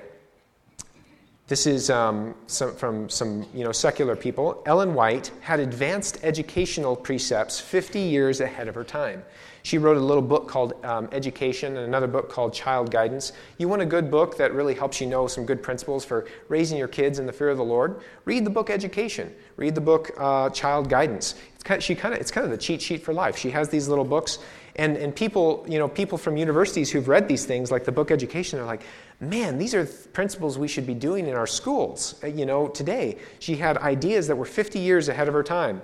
This 1.48 1.66
is 1.66 1.90
um, 1.90 2.34
some, 2.46 2.74
from 2.76 3.08
some 3.08 3.46
you 3.52 3.64
know, 3.64 3.72
secular 3.72 4.14
people. 4.14 4.62
Ellen 4.64 4.94
White 4.94 5.32
had 5.40 5.58
advanced 5.58 6.18
educational 6.22 6.94
precepts 6.94 7.58
50 7.58 7.98
years 7.98 8.40
ahead 8.40 8.68
of 8.68 8.74
her 8.76 8.84
time. 8.84 9.24
She 9.68 9.76
wrote 9.76 9.98
a 9.98 10.00
little 10.00 10.22
book 10.22 10.48
called 10.48 10.82
um, 10.82 11.10
Education 11.12 11.76
and 11.76 11.84
another 11.84 12.06
book 12.06 12.30
called 12.30 12.54
Child 12.54 12.90
Guidance. 12.90 13.32
You 13.58 13.68
want 13.68 13.82
a 13.82 13.84
good 13.84 14.10
book 14.10 14.38
that 14.38 14.54
really 14.54 14.72
helps 14.72 14.98
you 14.98 15.06
know 15.06 15.26
some 15.26 15.44
good 15.44 15.62
principles 15.62 16.06
for 16.06 16.24
raising 16.48 16.78
your 16.78 16.88
kids 16.88 17.18
in 17.18 17.26
the 17.26 17.34
fear 17.34 17.50
of 17.50 17.58
the 17.58 17.64
Lord? 17.64 18.00
Read 18.24 18.46
the 18.46 18.50
book 18.50 18.70
Education. 18.70 19.30
Read 19.56 19.74
the 19.74 19.82
book 19.82 20.10
uh, 20.16 20.48
Child 20.48 20.88
Guidance. 20.88 21.34
It's 21.54 21.62
kind, 21.62 21.76
of, 21.76 21.84
she 21.84 21.94
kind 21.94 22.14
of, 22.14 22.20
it's 22.22 22.30
kind 22.30 22.46
of 22.46 22.50
the 22.50 22.56
cheat 22.56 22.80
sheet 22.80 23.02
for 23.02 23.12
life. 23.12 23.36
She 23.36 23.50
has 23.50 23.68
these 23.68 23.88
little 23.88 24.06
books, 24.06 24.38
and, 24.76 24.96
and 24.96 25.14
people, 25.14 25.66
you 25.68 25.78
know, 25.78 25.86
people 25.86 26.16
from 26.16 26.38
universities 26.38 26.90
who've 26.90 27.06
read 27.06 27.28
these 27.28 27.44
things, 27.44 27.70
like 27.70 27.84
the 27.84 27.92
book 27.92 28.10
Education, 28.10 28.58
are 28.58 28.64
like, 28.64 28.84
man, 29.20 29.58
these 29.58 29.74
are 29.74 29.84
th- 29.84 30.14
principles 30.14 30.56
we 30.56 30.68
should 30.68 30.86
be 30.86 30.94
doing 30.94 31.26
in 31.26 31.34
our 31.34 31.46
schools, 31.46 32.18
uh, 32.24 32.26
you 32.28 32.46
know, 32.46 32.68
today. 32.68 33.18
She 33.38 33.56
had 33.56 33.76
ideas 33.76 34.28
that 34.28 34.36
were 34.36 34.46
50 34.46 34.78
years 34.78 35.10
ahead 35.10 35.28
of 35.28 35.34
her 35.34 35.42
time. 35.42 35.82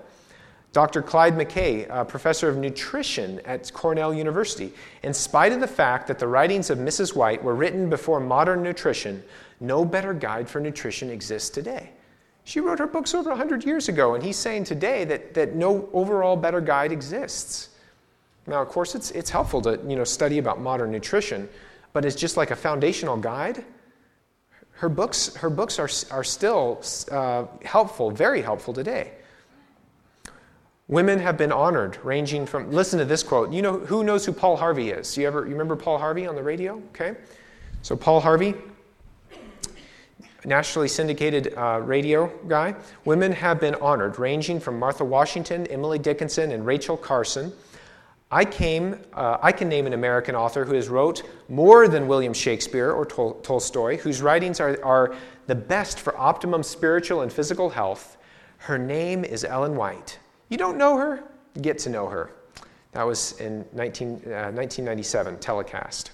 Dr. 0.75 1.03
Clyde 1.03 1.37
McCay, 1.37 2.09
professor 2.09 2.49
of 2.49 2.57
nutrition 2.57 3.41
at 3.45 3.72
Cornell 3.72 4.12
University, 4.12 4.72
in 5.05 5.14
spite 5.14 5.53
of 5.53 5.61
the 5.61 5.68
fact 5.68 6.09
that 6.09 6.18
the 6.18 6.27
writings 6.27 6.68
of 6.68 6.79
Mrs. 6.79 7.14
White 7.14 7.43
were 7.45 7.55
written 7.55 7.89
before 7.89 8.18
modern 8.18 8.61
nutrition, 8.61 9.22
no 9.61 9.85
better 9.85 10.12
guide 10.12 10.49
for 10.49 10.59
nutrition 10.59 11.11
exists 11.11 11.49
today. 11.49 11.91
She 12.43 12.59
wrote 12.59 12.81
her 12.81 12.89
books 12.89 13.14
over 13.14 13.31
100 13.31 13.64
years 13.64 13.89
ago, 13.89 14.16
and 14.16 14.22
he's 14.22 14.37
saying 14.37 14.64
today 14.64 15.05
that, 15.05 15.33
that 15.35 15.55
no 15.55 15.89
overall 15.93 16.35
better 16.35 16.61
guide 16.61 16.91
exists. 16.91 17.68
Now, 18.49 18.61
of 18.61 18.68
course, 18.68 18.97
it's, 18.97 19.12
it's 19.12 19.31
helpful 19.31 19.62
to 19.62 19.81
you 19.87 19.95
know, 19.95 20.03
study 20.03 20.39
about 20.39 20.61
modern 20.61 20.91
nutrition, 20.91 21.49
but 21.93 22.05
it's 22.05 22.16
just 22.16 22.37
like 22.37 22.51
a 22.51 22.57
foundational 22.57 23.16
guide. 23.16 23.64
Her 24.72 24.89
books, 24.89 25.37
her 25.37 25.51
books 25.51 25.79
are, 25.79 25.89
are 26.11 26.25
still 26.25 26.83
uh, 27.12 27.45
helpful, 27.64 28.11
very 28.11 28.43
helpful 28.43 28.75
today. 28.75 29.12
Women 30.89 31.18
have 31.18 31.39
been 31.39 31.53
honored, 31.53 31.99
ranging 32.05 32.47
from, 32.47 32.70
listen 32.70 32.99
to 32.99 33.05
this 33.05 33.22
quote. 33.22 33.53
You 33.53 33.62
know, 33.62 33.78
who 33.78 34.05
knows 34.05 34.26
who 34.26 34.32
Paul 34.32 34.57
Harvey 34.57 34.91
is? 34.91 35.16
You 35.16 35.26
ever, 35.26 35.45
you 35.45 35.53
remember 35.53 35.76
Paul 35.76 35.99
Harvey 35.99 36.26
on 36.26 36.35
the 36.35 36.43
radio? 36.43 36.82
Okay. 36.91 37.14
So, 37.82 37.97
Paul 37.97 38.20
Harvey, 38.20 38.55
nationally 40.45 40.89
syndicated 40.89 41.55
uh, 41.57 41.80
radio 41.82 42.26
guy. 42.49 42.74
Women 43.05 43.32
have 43.32 43.61
been 43.61 43.74
honored, 43.76 44.18
ranging 44.18 44.61
from 44.61 44.78
Martha 44.78 45.05
Washington, 45.05 45.66
Emily 45.68 45.99
Dickinson, 45.99 46.53
and 46.53 46.66
Rachel 46.66 46.97
Carson 46.97 47.53
I, 48.35 48.45
came, 48.45 48.99
uh, 49.12 49.39
I 49.41 49.53
can 49.53 49.68
name 49.68 49.87
an 49.87 49.93
American 49.93 50.35
author 50.35 50.64
who 50.64 50.74
has 50.74 50.89
wrote 50.89 51.22
more 51.49 51.87
than 51.87 52.09
William 52.09 52.32
Shakespeare 52.32 52.91
or 52.91 53.07
Tol- 53.07 53.35
Tolstoy, 53.35 53.97
whose 53.97 54.22
writings 54.22 54.59
are, 54.59 54.76
are 54.82 55.14
the 55.47 55.55
best 55.55 56.01
for 56.01 56.18
optimum 56.18 56.64
spiritual 56.64 57.20
and 57.20 57.32
physical 57.32 57.70
health. 57.70 58.16
Her 58.59 58.76
name 58.76 59.24
is 59.24 59.45
Ellen 59.45 59.76
White. 59.76 60.18
You 60.49 60.57
don't 60.57 60.76
know 60.76 60.97
her? 60.97 61.24
Get 61.61 61.78
to 61.80 61.90
know 61.90 62.07
her. 62.07 62.30
That 62.92 63.05
was 63.05 63.32
in 63.40 63.64
19, 63.72 64.09
uh, 64.09 64.53
1997 64.53 65.38
telecast. 65.38 66.12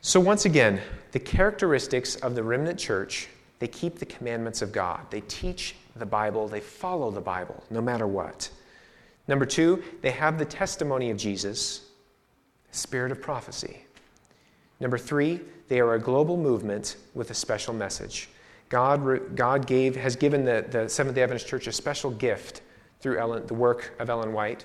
So, 0.00 0.20
once 0.20 0.44
again, 0.44 0.80
the 1.12 1.18
characteristics 1.18 2.16
of 2.16 2.34
the 2.34 2.42
remnant 2.42 2.78
church 2.78 3.28
they 3.62 3.68
keep 3.68 4.00
the 4.00 4.06
commandments 4.06 4.60
of 4.60 4.72
God, 4.72 5.08
they 5.08 5.20
teach 5.20 5.76
the 5.94 6.04
Bible, 6.04 6.48
they 6.48 6.58
follow 6.58 7.12
the 7.12 7.20
Bible, 7.20 7.62
no 7.70 7.80
matter 7.80 8.08
what. 8.08 8.50
Number 9.28 9.46
two, 9.46 9.84
they 10.00 10.10
have 10.10 10.36
the 10.36 10.44
testimony 10.44 11.10
of 11.10 11.16
Jesus, 11.16 11.82
spirit 12.72 13.12
of 13.12 13.22
prophecy. 13.22 13.84
Number 14.80 14.98
three, 14.98 15.42
they 15.68 15.78
are 15.78 15.94
a 15.94 16.00
global 16.00 16.36
movement 16.36 16.96
with 17.14 17.30
a 17.30 17.34
special 17.34 17.72
message. 17.72 18.28
God, 18.72 19.36
God 19.36 19.66
gave, 19.66 19.96
has 19.96 20.16
given 20.16 20.46
the, 20.46 20.64
the 20.66 20.88
Seventh 20.88 21.14
day 21.14 21.22
Adventist 21.22 21.46
Church 21.46 21.66
a 21.66 21.72
special 21.72 22.10
gift 22.10 22.62
through 23.00 23.18
Ellen, 23.18 23.46
the 23.46 23.52
work 23.52 23.92
of 23.98 24.08
Ellen 24.08 24.32
White. 24.32 24.64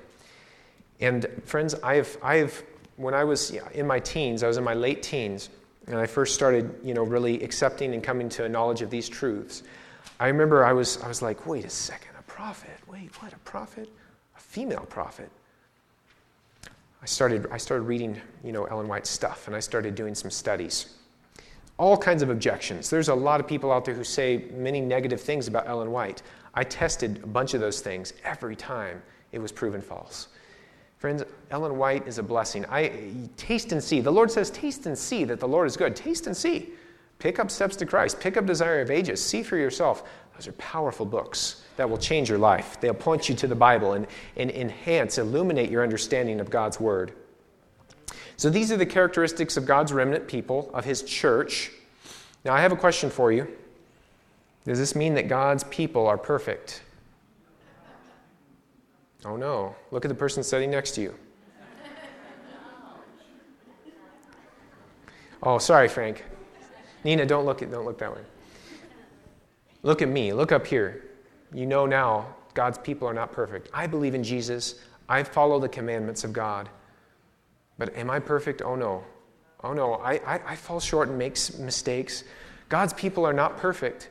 And 1.01 1.27
friends, 1.43 1.75
I 1.83 1.95
have, 1.95 2.17
I 2.23 2.37
have, 2.37 2.63
when 2.95 3.13
I 3.13 3.25
was 3.25 3.51
in 3.73 3.85
my 3.85 3.99
teens, 3.99 4.43
I 4.43 4.47
was 4.47 4.55
in 4.55 4.63
my 4.63 4.75
late 4.75 5.03
teens, 5.03 5.49
and 5.87 5.97
I 5.97 6.05
first 6.05 6.35
started, 6.35 6.73
you 6.85 6.93
know, 6.93 7.03
really 7.03 7.43
accepting 7.43 7.93
and 7.93 8.01
coming 8.01 8.29
to 8.29 8.45
a 8.45 8.49
knowledge 8.49 8.81
of 8.81 8.89
these 8.89 9.09
truths, 9.09 9.63
I 10.21 10.27
remember 10.27 10.63
I 10.63 10.71
was, 10.71 11.03
I 11.03 11.09
was 11.09 11.21
like, 11.21 11.45
wait 11.45 11.65
a 11.65 11.69
second, 11.69 12.11
a 12.17 12.23
prophet? 12.23 12.79
Wait, 12.87 13.13
what, 13.21 13.33
a 13.33 13.39
prophet? 13.39 13.89
A 14.37 14.39
female 14.39 14.85
prophet? 14.87 15.29
I 17.01 17.05
started, 17.05 17.45
I 17.51 17.57
started 17.57 17.83
reading, 17.83 18.21
you 18.41 18.53
know, 18.53 18.63
Ellen 18.67 18.87
White's 18.87 19.09
stuff, 19.09 19.47
and 19.47 19.55
I 19.55 19.59
started 19.59 19.95
doing 19.95 20.15
some 20.15 20.31
studies. 20.31 20.95
All 21.77 21.97
kinds 21.97 22.23
of 22.23 22.29
objections. 22.29 22.89
There's 22.89 23.09
a 23.09 23.15
lot 23.15 23.39
of 23.39 23.47
people 23.47 23.71
out 23.71 23.85
there 23.85 23.93
who 23.93 24.03
say 24.03 24.45
many 24.51 24.81
negative 24.81 25.21
things 25.21 25.47
about 25.47 25.67
Ellen 25.67 25.91
White. 25.91 26.23
I 26.53 26.63
tested 26.63 27.21
a 27.23 27.27
bunch 27.27 27.53
of 27.53 27.61
those 27.61 27.81
things. 27.81 28.13
Every 28.23 28.55
time 28.55 29.01
it 29.31 29.39
was 29.39 29.51
proven 29.51 29.81
false. 29.81 30.29
Friends, 30.97 31.23
Ellen 31.51 31.77
White 31.77 32.07
is 32.07 32.17
a 32.17 32.23
blessing. 32.23 32.65
I 32.69 33.29
taste 33.37 33.71
and 33.71 33.83
see. 33.83 34.01
The 34.01 34.11
Lord 34.11 34.31
says, 34.31 34.49
taste 34.49 34.87
and 34.87 34.97
see 34.97 35.23
that 35.25 35.39
the 35.39 35.47
Lord 35.47 35.67
is 35.67 35.77
good. 35.77 35.95
Taste 35.95 36.25
and 36.25 36.35
see. 36.35 36.69
Pick 37.19 37.37
up 37.39 37.51
Steps 37.51 37.75
to 37.77 37.85
Christ. 37.85 38.19
Pick 38.19 38.37
up 38.37 38.47
Desire 38.47 38.81
of 38.81 38.89
Ages. 38.89 39.23
See 39.23 39.43
for 39.43 39.57
yourself. 39.57 40.03
Those 40.35 40.47
are 40.47 40.53
powerful 40.53 41.05
books 41.05 41.63
that 41.77 41.87
will 41.87 41.97
change 41.97 42.29
your 42.29 42.39
life. 42.39 42.79
They'll 42.79 42.93
point 42.95 43.29
you 43.29 43.35
to 43.35 43.47
the 43.47 43.55
Bible 43.55 43.93
and, 43.93 44.07
and 44.35 44.49
enhance, 44.49 45.19
illuminate 45.19 45.69
your 45.69 45.83
understanding 45.83 46.39
of 46.39 46.49
God's 46.49 46.79
Word. 46.79 47.13
So 48.37 48.49
these 48.51 48.71
are 48.71 48.77
the 48.77 48.85
characteristics 48.85 49.57
of 49.57 49.65
God's 49.65 49.91
remnant 49.91 50.27
people, 50.27 50.69
of 50.73 50.85
His 50.85 51.03
church. 51.03 51.71
Now, 52.45 52.53
I 52.53 52.61
have 52.61 52.71
a 52.71 52.75
question 52.75 53.09
for 53.09 53.31
you. 53.31 53.47
Does 54.63 54.77
this 54.77 54.95
mean 54.95 55.15
that 55.15 55.27
God's 55.27 55.63
people 55.65 56.07
are 56.07 56.17
perfect? 56.17 56.81
Oh 59.25 59.35
no. 59.35 59.75
Look 59.91 60.05
at 60.05 60.09
the 60.09 60.15
person 60.15 60.43
sitting 60.43 60.69
next 60.69 60.91
to 60.91 61.01
you. 61.01 61.15
Oh, 65.41 65.57
sorry, 65.57 65.87
Frank. 65.87 66.23
Nina, 67.03 67.25
don't 67.25 67.45
look 67.45 67.59
don't 67.59 67.85
look 67.85 67.97
that 67.99 68.13
way. 68.13 68.21
Look 69.83 70.01
at 70.01 70.09
me. 70.09 70.33
Look 70.33 70.51
up 70.51 70.65
here. 70.65 71.05
You 71.53 71.65
know 71.65 71.85
now 71.85 72.35
God's 72.53 72.77
people 72.77 73.07
are 73.07 73.13
not 73.13 73.31
perfect. 73.31 73.69
I 73.73 73.87
believe 73.87 74.15
in 74.15 74.23
Jesus. 74.23 74.75
I 75.07 75.23
follow 75.23 75.59
the 75.59 75.69
commandments 75.69 76.23
of 76.23 76.33
God. 76.33 76.69
But 77.77 77.95
am 77.95 78.09
I 78.09 78.19
perfect? 78.19 78.61
Oh 78.61 78.75
no. 78.75 79.03
Oh 79.63 79.73
no. 79.73 79.95
I, 79.95 80.13
I, 80.25 80.41
I 80.45 80.55
fall 80.55 80.79
short 80.79 81.09
and 81.09 81.17
make 81.17 81.37
mistakes. 81.59 82.23
God's 82.69 82.93
people 82.93 83.25
are 83.25 83.33
not 83.33 83.57
perfect. 83.57 84.09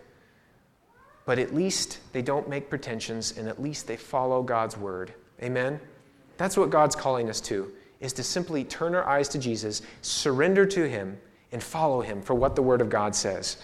But 1.24 1.38
at 1.38 1.54
least 1.54 1.98
they 2.12 2.22
don't 2.22 2.48
make 2.48 2.70
pretensions 2.70 3.36
and 3.36 3.48
at 3.48 3.60
least 3.60 3.86
they 3.86 3.96
follow 3.96 4.42
God's 4.42 4.76
word. 4.76 5.12
Amen? 5.42 5.80
That's 6.36 6.56
what 6.56 6.70
God's 6.70 6.94
calling 6.94 7.28
us 7.28 7.40
to, 7.42 7.72
is 8.00 8.12
to 8.14 8.22
simply 8.22 8.64
turn 8.64 8.94
our 8.94 9.06
eyes 9.06 9.28
to 9.30 9.38
Jesus, 9.38 9.82
surrender 10.02 10.66
to 10.66 10.88
Him, 10.88 11.18
and 11.52 11.62
follow 11.62 12.00
Him 12.00 12.22
for 12.22 12.34
what 12.34 12.54
the 12.54 12.62
Word 12.62 12.80
of 12.80 12.88
God 12.88 13.14
says. 13.14 13.58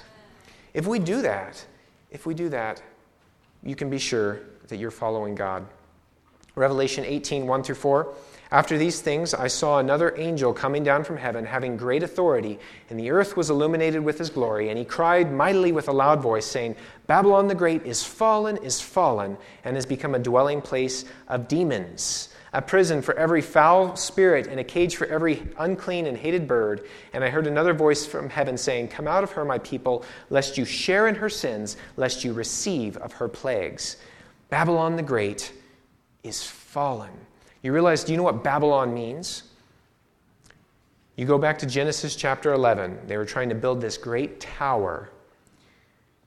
If 0.75 0.87
we 0.87 0.99
do 0.99 1.23
that, 1.23 1.65
if 2.11 2.27
we 2.27 2.35
do 2.35 2.49
that, 2.49 2.83
you 3.63 3.77
can 3.77 3.91
be 3.91 3.99
sure 3.99 4.41
that 4.69 4.79
you're 4.79 4.91
following 4.91 5.35
God. 5.35 5.67
Revelation 6.55 7.05
18, 7.05 7.47
1 7.47 7.63
through 7.63 7.75
4. 7.75 8.15
After 8.53 8.77
these 8.77 9.01
things, 9.01 9.33
I 9.33 9.47
saw 9.47 9.79
another 9.79 10.15
angel 10.19 10.53
coming 10.53 10.85
down 10.85 11.05
from 11.05 11.17
heaven, 11.17 11.47
having 11.47 11.75
great 11.75 12.03
authority, 12.03 12.59
and 12.91 13.01
the 13.01 13.11
earth 13.11 13.35
was 13.35 13.49
illuminated 13.49 14.05
with 14.05 14.19
his 14.19 14.29
glory. 14.29 14.69
And 14.69 14.79
he 14.79 14.85
cried 14.85 15.33
mightily 15.33 15.73
with 15.73 15.89
a 15.89 15.93
loud 15.93 16.21
voice, 16.21 16.45
saying, 16.45 16.77
Babylon 17.07 17.49
the 17.49 17.55
Great 17.55 17.87
is 17.87 18.05
fallen, 18.05 18.59
is 18.59 18.79
fallen, 18.79 19.39
and 19.65 19.75
has 19.75 19.87
become 19.87 20.15
a 20.15 20.19
dwelling 20.19 20.61
place 20.61 21.07
of 21.29 21.49
demons, 21.49 22.29
a 22.53 22.61
prison 22.61 23.01
for 23.01 23.15
every 23.15 23.41
foul 23.41 23.97
spirit, 23.97 24.49
and 24.49 24.61
a 24.61 24.65
cage 24.65 24.97
for 24.97 25.07
every 25.07 25.49
unclean 25.59 26.05
and 26.05 26.19
hated 26.19 26.47
bird. 26.47 26.87
And 27.15 27.25
I 27.25 27.31
heard 27.31 27.47
another 27.47 27.73
voice 27.73 28.05
from 28.05 28.29
heaven 28.29 28.59
saying, 28.59 28.89
Come 28.89 29.09
out 29.09 29.25
of 29.25 29.31
her, 29.31 29.47
my 29.47 29.61
people, 29.61 30.05
lest 30.29 30.59
you 30.59 30.67
share 30.67 31.09
in 31.09 31.15
her 31.15 31.31
sins, 31.31 31.79
lest 31.97 32.23
you 32.23 32.35
receive 32.35 32.99
of 32.99 33.15
her 33.15 33.29
plagues. 33.29 33.97
Babylon 34.51 34.97
the 34.97 35.03
Great 35.03 35.55
is 36.23 36.43
fallen. 36.47 37.13
You 37.63 37.73
realize, 37.73 38.03
do 38.03 38.13
you 38.13 38.19
know 38.19 38.25
what 38.25 38.43
Babylon 38.43 38.93
means? 38.93 39.45
You 41.17 41.27
go 41.27 41.39
back 41.39 41.59
to 41.59 41.67
Genesis 41.67 42.17
chapter 42.17 42.53
11. 42.53 42.99
They 43.07 43.17
were 43.17 43.25
trying 43.25 43.49
to 43.51 43.55
build 43.55 43.81
this 43.81 43.97
great 43.97 44.41
tower. 44.41 45.11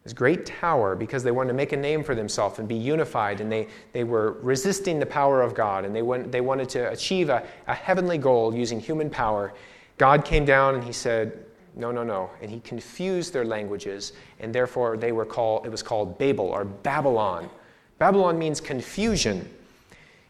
This 0.04 0.14
great 0.14 0.46
tower 0.46 0.96
because 0.96 1.24
they 1.24 1.32
wanted 1.32 1.50
to 1.50 1.56
make 1.56 1.74
a 1.74 1.78
name 1.78 2.04
for 2.04 2.14
themselves 2.14 2.60
and 2.60 2.68
be 2.68 2.76
unified, 2.76 3.42
and 3.42 3.52
they, 3.52 3.68
they 3.92 4.04
were 4.04 4.34
resisting 4.42 5.00
the 5.00 5.06
power 5.06 5.42
of 5.42 5.56
God, 5.56 5.84
and 5.84 5.96
they, 5.96 6.04
went, 6.04 6.32
they 6.32 6.42
wanted 6.42 6.70
to 6.70 6.92
achieve 6.92 7.30
a, 7.30 7.46
a 7.68 7.74
heavenly 7.74 8.20
goal 8.20 8.54
using 8.56 8.80
human 8.80 9.10
power. 9.10 9.54
God 9.98 10.24
came 10.24 10.46
down 10.46 10.76
and 10.76 10.84
he 10.84 10.92
said, 10.92 11.46
No, 11.76 11.92
no, 11.92 12.04
no. 12.04 12.30
And 12.42 12.52
he 12.52 12.60
confused 12.60 13.34
their 13.34 13.46
languages, 13.46 14.14
and 14.40 14.54
therefore 14.54 14.96
they 14.96 15.12
were 15.12 15.26
called, 15.26 15.66
it 15.66 15.70
was 15.70 15.82
called 15.82 16.20
Babel 16.20 16.46
or 16.46 16.64
Babylon. 16.66 17.50
Babylon 17.98 18.38
means 18.38 18.62
confusion. 18.62 19.50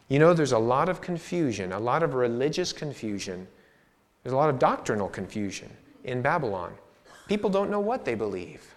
You 0.07 0.19
know, 0.19 0.33
there's 0.33 0.51
a 0.51 0.59
lot 0.59 0.89
of 0.89 1.01
confusion, 1.01 1.71
a 1.71 1.79
lot 1.79 2.03
of 2.03 2.13
religious 2.13 2.71
confusion. 2.71 3.47
There's 4.23 4.33
a 4.33 4.37
lot 4.37 4.49
of 4.49 4.59
doctrinal 4.59 5.09
confusion 5.09 5.69
in 6.03 6.21
Babylon. 6.21 6.73
People 7.27 7.49
don't 7.49 7.71
know 7.71 7.79
what 7.79 8.05
they 8.05 8.15
believe. 8.15 8.75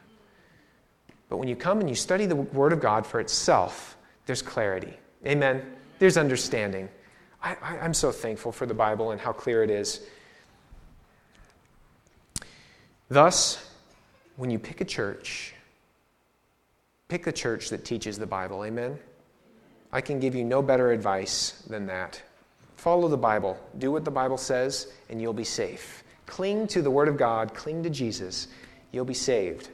But 1.28 1.36
when 1.36 1.48
you 1.48 1.56
come 1.56 1.80
and 1.80 1.88
you 1.88 1.94
study 1.94 2.24
the 2.24 2.36
Word 2.36 2.72
of 2.72 2.80
God 2.80 3.06
for 3.06 3.20
itself, 3.20 3.96
there's 4.26 4.40
clarity. 4.40 4.94
Amen. 5.26 5.62
There's 5.98 6.16
understanding. 6.16 6.88
I, 7.42 7.76
am 7.80 7.94
so 7.94 8.10
thankful 8.10 8.50
for 8.50 8.66
the 8.66 8.74
Bible 8.74 9.10
and 9.10 9.20
how 9.20 9.32
clear 9.32 9.62
it 9.62 9.70
is. 9.70 10.00
Thus, 13.08 13.70
when 14.36 14.50
you 14.50 14.58
pick 14.58 14.80
a 14.80 14.84
church, 14.84 15.54
pick 17.08 17.26
a 17.26 17.32
church 17.32 17.68
that 17.70 17.84
teaches 17.84 18.18
the 18.18 18.26
Bible. 18.26 18.64
Amen. 18.64 18.98
I 19.92 20.00
can 20.00 20.20
give 20.20 20.34
you 20.34 20.44
no 20.44 20.62
better 20.62 20.92
advice 20.92 21.62
than 21.68 21.86
that. 21.86 22.20
Follow 22.76 23.08
the 23.08 23.16
Bible, 23.16 23.58
do 23.78 23.90
what 23.90 24.04
the 24.04 24.10
Bible 24.10 24.38
says, 24.38 24.92
and 25.08 25.20
you'll 25.20 25.32
be 25.32 25.44
safe. 25.44 26.04
Cling 26.26 26.66
to 26.68 26.82
the 26.82 26.90
Word 26.90 27.08
of 27.08 27.16
God, 27.16 27.54
cling 27.54 27.82
to 27.82 27.90
Jesus, 27.90 28.48
you'll 28.92 29.04
be 29.04 29.14
saved. 29.14 29.70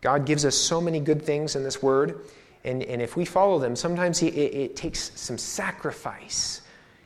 God 0.00 0.26
gives 0.26 0.44
us 0.44 0.54
so 0.54 0.80
many 0.80 1.00
good 1.00 1.22
things 1.22 1.56
in 1.56 1.62
this 1.62 1.82
Word, 1.82 2.26
and, 2.64 2.82
and 2.82 3.00
if 3.00 3.16
we 3.16 3.24
follow 3.24 3.58
them, 3.58 3.76
sometimes 3.76 4.18
he, 4.18 4.28
it, 4.28 4.54
it 4.54 4.76
takes 4.76 5.12
some 5.14 5.38
sacrifice. 5.38 6.62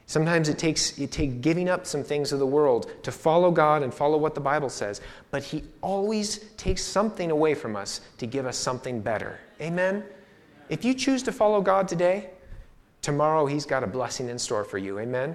Sometimes 0.06 0.48
it 0.48 0.56
takes, 0.56 0.98
it 0.98 1.12
takes 1.12 1.34
giving 1.34 1.68
up 1.68 1.84
some 1.84 2.02
things 2.02 2.32
of 2.32 2.38
the 2.38 2.46
world 2.46 2.90
to 3.02 3.12
follow 3.12 3.50
God 3.50 3.82
and 3.82 3.92
follow 3.92 4.16
what 4.16 4.34
the 4.34 4.40
Bible 4.40 4.70
says. 4.70 5.02
But 5.30 5.44
He 5.44 5.64
always 5.82 6.38
takes 6.56 6.82
something 6.82 7.30
away 7.30 7.54
from 7.54 7.76
us 7.76 8.00
to 8.16 8.26
give 8.26 8.46
us 8.46 8.56
something 8.56 9.02
better. 9.02 9.38
Amen? 9.60 10.02
If 10.70 10.84
you 10.84 10.94
choose 10.94 11.22
to 11.24 11.32
follow 11.32 11.60
God 11.60 11.88
today, 11.88 12.30
Tomorrow, 13.08 13.46
He's 13.46 13.64
got 13.64 13.82
a 13.82 13.86
blessing 13.86 14.28
in 14.28 14.38
store 14.38 14.64
for 14.64 14.76
you. 14.76 14.98
Amen? 14.98 15.34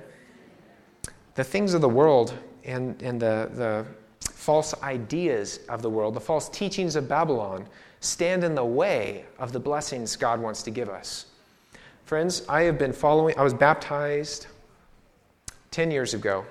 The 1.34 1.44
things 1.44 1.74
of 1.74 1.82
the 1.82 1.90
world 1.90 2.38
and, 2.64 3.02
and 3.02 3.20
the, 3.20 3.50
the 3.52 3.84
false 4.20 4.80
ideas 4.84 5.60
of 5.70 5.82
the 5.82 5.90
world, 5.90 6.14
the 6.14 6.20
false 6.20 6.50
teachings 6.50 6.96
of 6.96 7.10
Babylon, 7.10 7.66
stand 8.00 8.44
in 8.44 8.54
the 8.54 8.64
way 8.64 9.26
of 9.40 9.52
the 9.52 9.60
blessings 9.60 10.16
God 10.16 10.40
wants 10.40 10.62
to 10.62 10.70
give 10.70 10.88
us. 10.88 11.26
Friends, 12.06 12.44
I 12.48 12.62
have 12.62 12.78
been 12.78 12.94
following, 12.94 13.36
I 13.40 13.42
was 13.42 13.56
baptized 13.56 14.46
10 15.72 15.90
years 15.90 16.14
ago. 16.14 16.46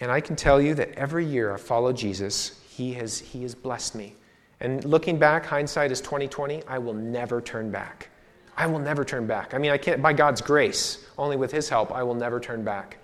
And 0.00 0.10
I 0.10 0.22
can 0.22 0.36
tell 0.36 0.58
you 0.58 0.74
that 0.76 0.92
every 0.92 1.26
year 1.26 1.52
I 1.52 1.58
follow 1.58 1.92
Jesus, 1.92 2.62
he 2.66 2.94
has, 2.94 3.18
he 3.18 3.42
has 3.42 3.54
blessed 3.54 3.94
me. 3.94 4.14
And 4.60 4.82
looking 4.86 5.18
back, 5.18 5.44
hindsight 5.44 5.92
is 5.92 6.00
2020, 6.00 6.62
I 6.66 6.78
will 6.78 6.94
never 6.94 7.42
turn 7.42 7.70
back. 7.70 8.08
I 8.56 8.66
will 8.66 8.78
never 8.78 9.04
turn 9.04 9.26
back. 9.26 9.52
I 9.52 9.58
mean, 9.58 9.70
I 9.70 9.78
can't, 9.78 10.00
by 10.00 10.12
God's 10.12 10.40
grace, 10.40 11.04
only 11.18 11.36
with 11.36 11.52
His 11.52 11.68
help, 11.68 11.92
I 11.92 12.02
will 12.02 12.14
never 12.14 12.40
turn 12.40 12.64
back. 12.64 12.98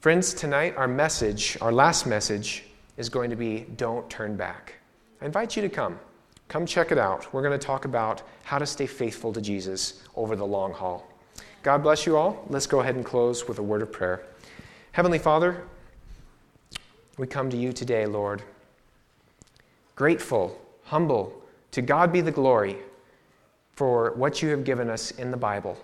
Friends, 0.00 0.34
tonight 0.34 0.74
our 0.76 0.88
message, 0.88 1.56
our 1.60 1.72
last 1.72 2.06
message, 2.06 2.64
is 2.96 3.08
going 3.08 3.30
to 3.30 3.36
be 3.36 3.66
don't 3.76 4.08
turn 4.10 4.36
back. 4.36 4.74
I 5.20 5.26
invite 5.26 5.56
you 5.56 5.62
to 5.62 5.68
come. 5.68 5.98
Come 6.48 6.66
check 6.66 6.92
it 6.92 6.98
out. 6.98 7.32
We're 7.32 7.42
going 7.42 7.58
to 7.58 7.66
talk 7.66 7.84
about 7.84 8.22
how 8.42 8.58
to 8.58 8.66
stay 8.66 8.86
faithful 8.86 9.32
to 9.32 9.40
Jesus 9.40 10.02
over 10.14 10.36
the 10.36 10.46
long 10.46 10.72
haul. 10.72 11.08
God 11.62 11.82
bless 11.82 12.04
you 12.04 12.16
all. 12.16 12.44
Let's 12.50 12.66
go 12.66 12.80
ahead 12.80 12.96
and 12.96 13.04
close 13.04 13.48
with 13.48 13.58
a 13.58 13.62
word 13.62 13.80
of 13.80 13.90
prayer. 13.90 14.26
Heavenly 14.92 15.18
Father, 15.18 15.64
we 17.16 17.26
come 17.26 17.48
to 17.48 17.56
you 17.56 17.72
today, 17.72 18.06
Lord, 18.06 18.42
grateful, 19.96 20.60
humble. 20.82 21.42
To 21.70 21.82
God 21.82 22.12
be 22.12 22.20
the 22.20 22.30
glory 22.30 22.76
for 23.74 24.12
what 24.12 24.42
you 24.42 24.50
have 24.50 24.64
given 24.64 24.90
us 24.90 25.10
in 25.12 25.30
the 25.30 25.36
Bible. 25.36 25.76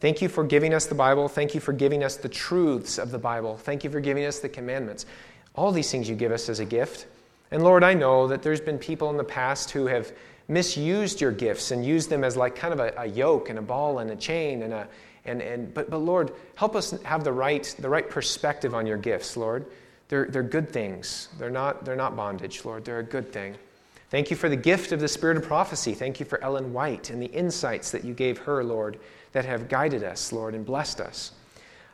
Thank 0.00 0.20
you 0.20 0.28
for 0.28 0.44
giving 0.44 0.74
us 0.74 0.86
the 0.86 0.94
Bible. 0.94 1.28
Thank 1.28 1.54
you 1.54 1.60
for 1.60 1.72
giving 1.72 2.04
us 2.04 2.16
the 2.16 2.28
truths 2.28 2.98
of 2.98 3.10
the 3.10 3.18
Bible. 3.18 3.56
Thank 3.56 3.84
you 3.84 3.90
for 3.90 4.00
giving 4.00 4.24
us 4.24 4.40
the 4.40 4.48
commandments. 4.48 5.06
All 5.54 5.72
these 5.72 5.90
things 5.90 6.08
you 6.08 6.14
give 6.14 6.32
us 6.32 6.48
as 6.48 6.60
a 6.60 6.64
gift. 6.64 7.06
And 7.50 7.62
Lord, 7.62 7.84
I 7.84 7.94
know 7.94 8.28
that 8.28 8.42
there's 8.42 8.60
been 8.60 8.78
people 8.78 9.10
in 9.10 9.16
the 9.16 9.24
past 9.24 9.70
who 9.70 9.86
have 9.86 10.12
misused 10.48 11.20
your 11.20 11.32
gifts 11.32 11.70
and 11.70 11.84
used 11.84 12.10
them 12.10 12.22
as 12.22 12.36
like 12.36 12.54
kind 12.54 12.74
of 12.74 12.80
a, 12.80 12.92
a 12.98 13.06
yoke 13.06 13.48
and 13.48 13.58
a 13.58 13.62
ball 13.62 14.00
and 14.00 14.10
a 14.10 14.16
chain 14.16 14.62
and 14.62 14.72
a 14.72 14.88
and, 15.24 15.40
and 15.40 15.72
but, 15.72 15.90
but 15.90 15.98
Lord, 15.98 16.32
help 16.54 16.76
us 16.76 16.90
have 17.02 17.24
the 17.24 17.32
right, 17.32 17.74
the 17.78 17.88
right 17.88 18.08
perspective 18.08 18.74
on 18.74 18.86
your 18.86 18.98
gifts, 18.98 19.36
Lord. 19.36 19.66
they're, 20.08 20.26
they're 20.26 20.42
good 20.42 20.70
things. 20.70 21.28
They're 21.38 21.50
not, 21.50 21.84
they're 21.84 21.96
not 21.96 22.16
bondage, 22.16 22.64
Lord. 22.64 22.84
They're 22.84 22.98
a 22.98 23.04
good 23.04 23.32
thing. 23.32 23.56
Thank 24.14 24.30
you 24.30 24.36
for 24.36 24.48
the 24.48 24.54
gift 24.54 24.92
of 24.92 25.00
the 25.00 25.08
spirit 25.08 25.36
of 25.36 25.42
prophecy. 25.42 25.92
Thank 25.92 26.20
you 26.20 26.24
for 26.24 26.40
Ellen 26.40 26.72
White 26.72 27.10
and 27.10 27.20
the 27.20 27.26
insights 27.26 27.90
that 27.90 28.04
you 28.04 28.14
gave 28.14 28.38
her, 28.38 28.62
Lord, 28.62 29.00
that 29.32 29.44
have 29.44 29.68
guided 29.68 30.04
us, 30.04 30.32
Lord, 30.32 30.54
and 30.54 30.64
blessed 30.64 31.00
us. 31.00 31.32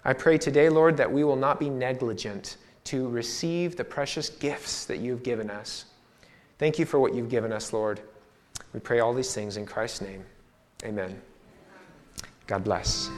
I 0.04 0.12
pray 0.12 0.36
today, 0.36 0.68
Lord, 0.68 0.98
that 0.98 1.10
we 1.10 1.24
will 1.24 1.34
not 1.34 1.58
be 1.58 1.70
negligent 1.70 2.58
to 2.84 3.08
receive 3.08 3.74
the 3.74 3.84
precious 3.84 4.28
gifts 4.28 4.84
that 4.84 4.98
you've 4.98 5.22
given 5.22 5.48
us. 5.48 5.86
Thank 6.58 6.78
you 6.78 6.84
for 6.84 7.00
what 7.00 7.14
you've 7.14 7.30
given 7.30 7.54
us, 7.54 7.72
Lord. 7.72 8.02
We 8.74 8.80
pray 8.80 9.00
all 9.00 9.14
these 9.14 9.34
things 9.34 9.56
in 9.56 9.64
Christ's 9.64 10.02
name. 10.02 10.22
Amen. 10.84 11.18
God 12.46 12.64
bless. 12.64 13.08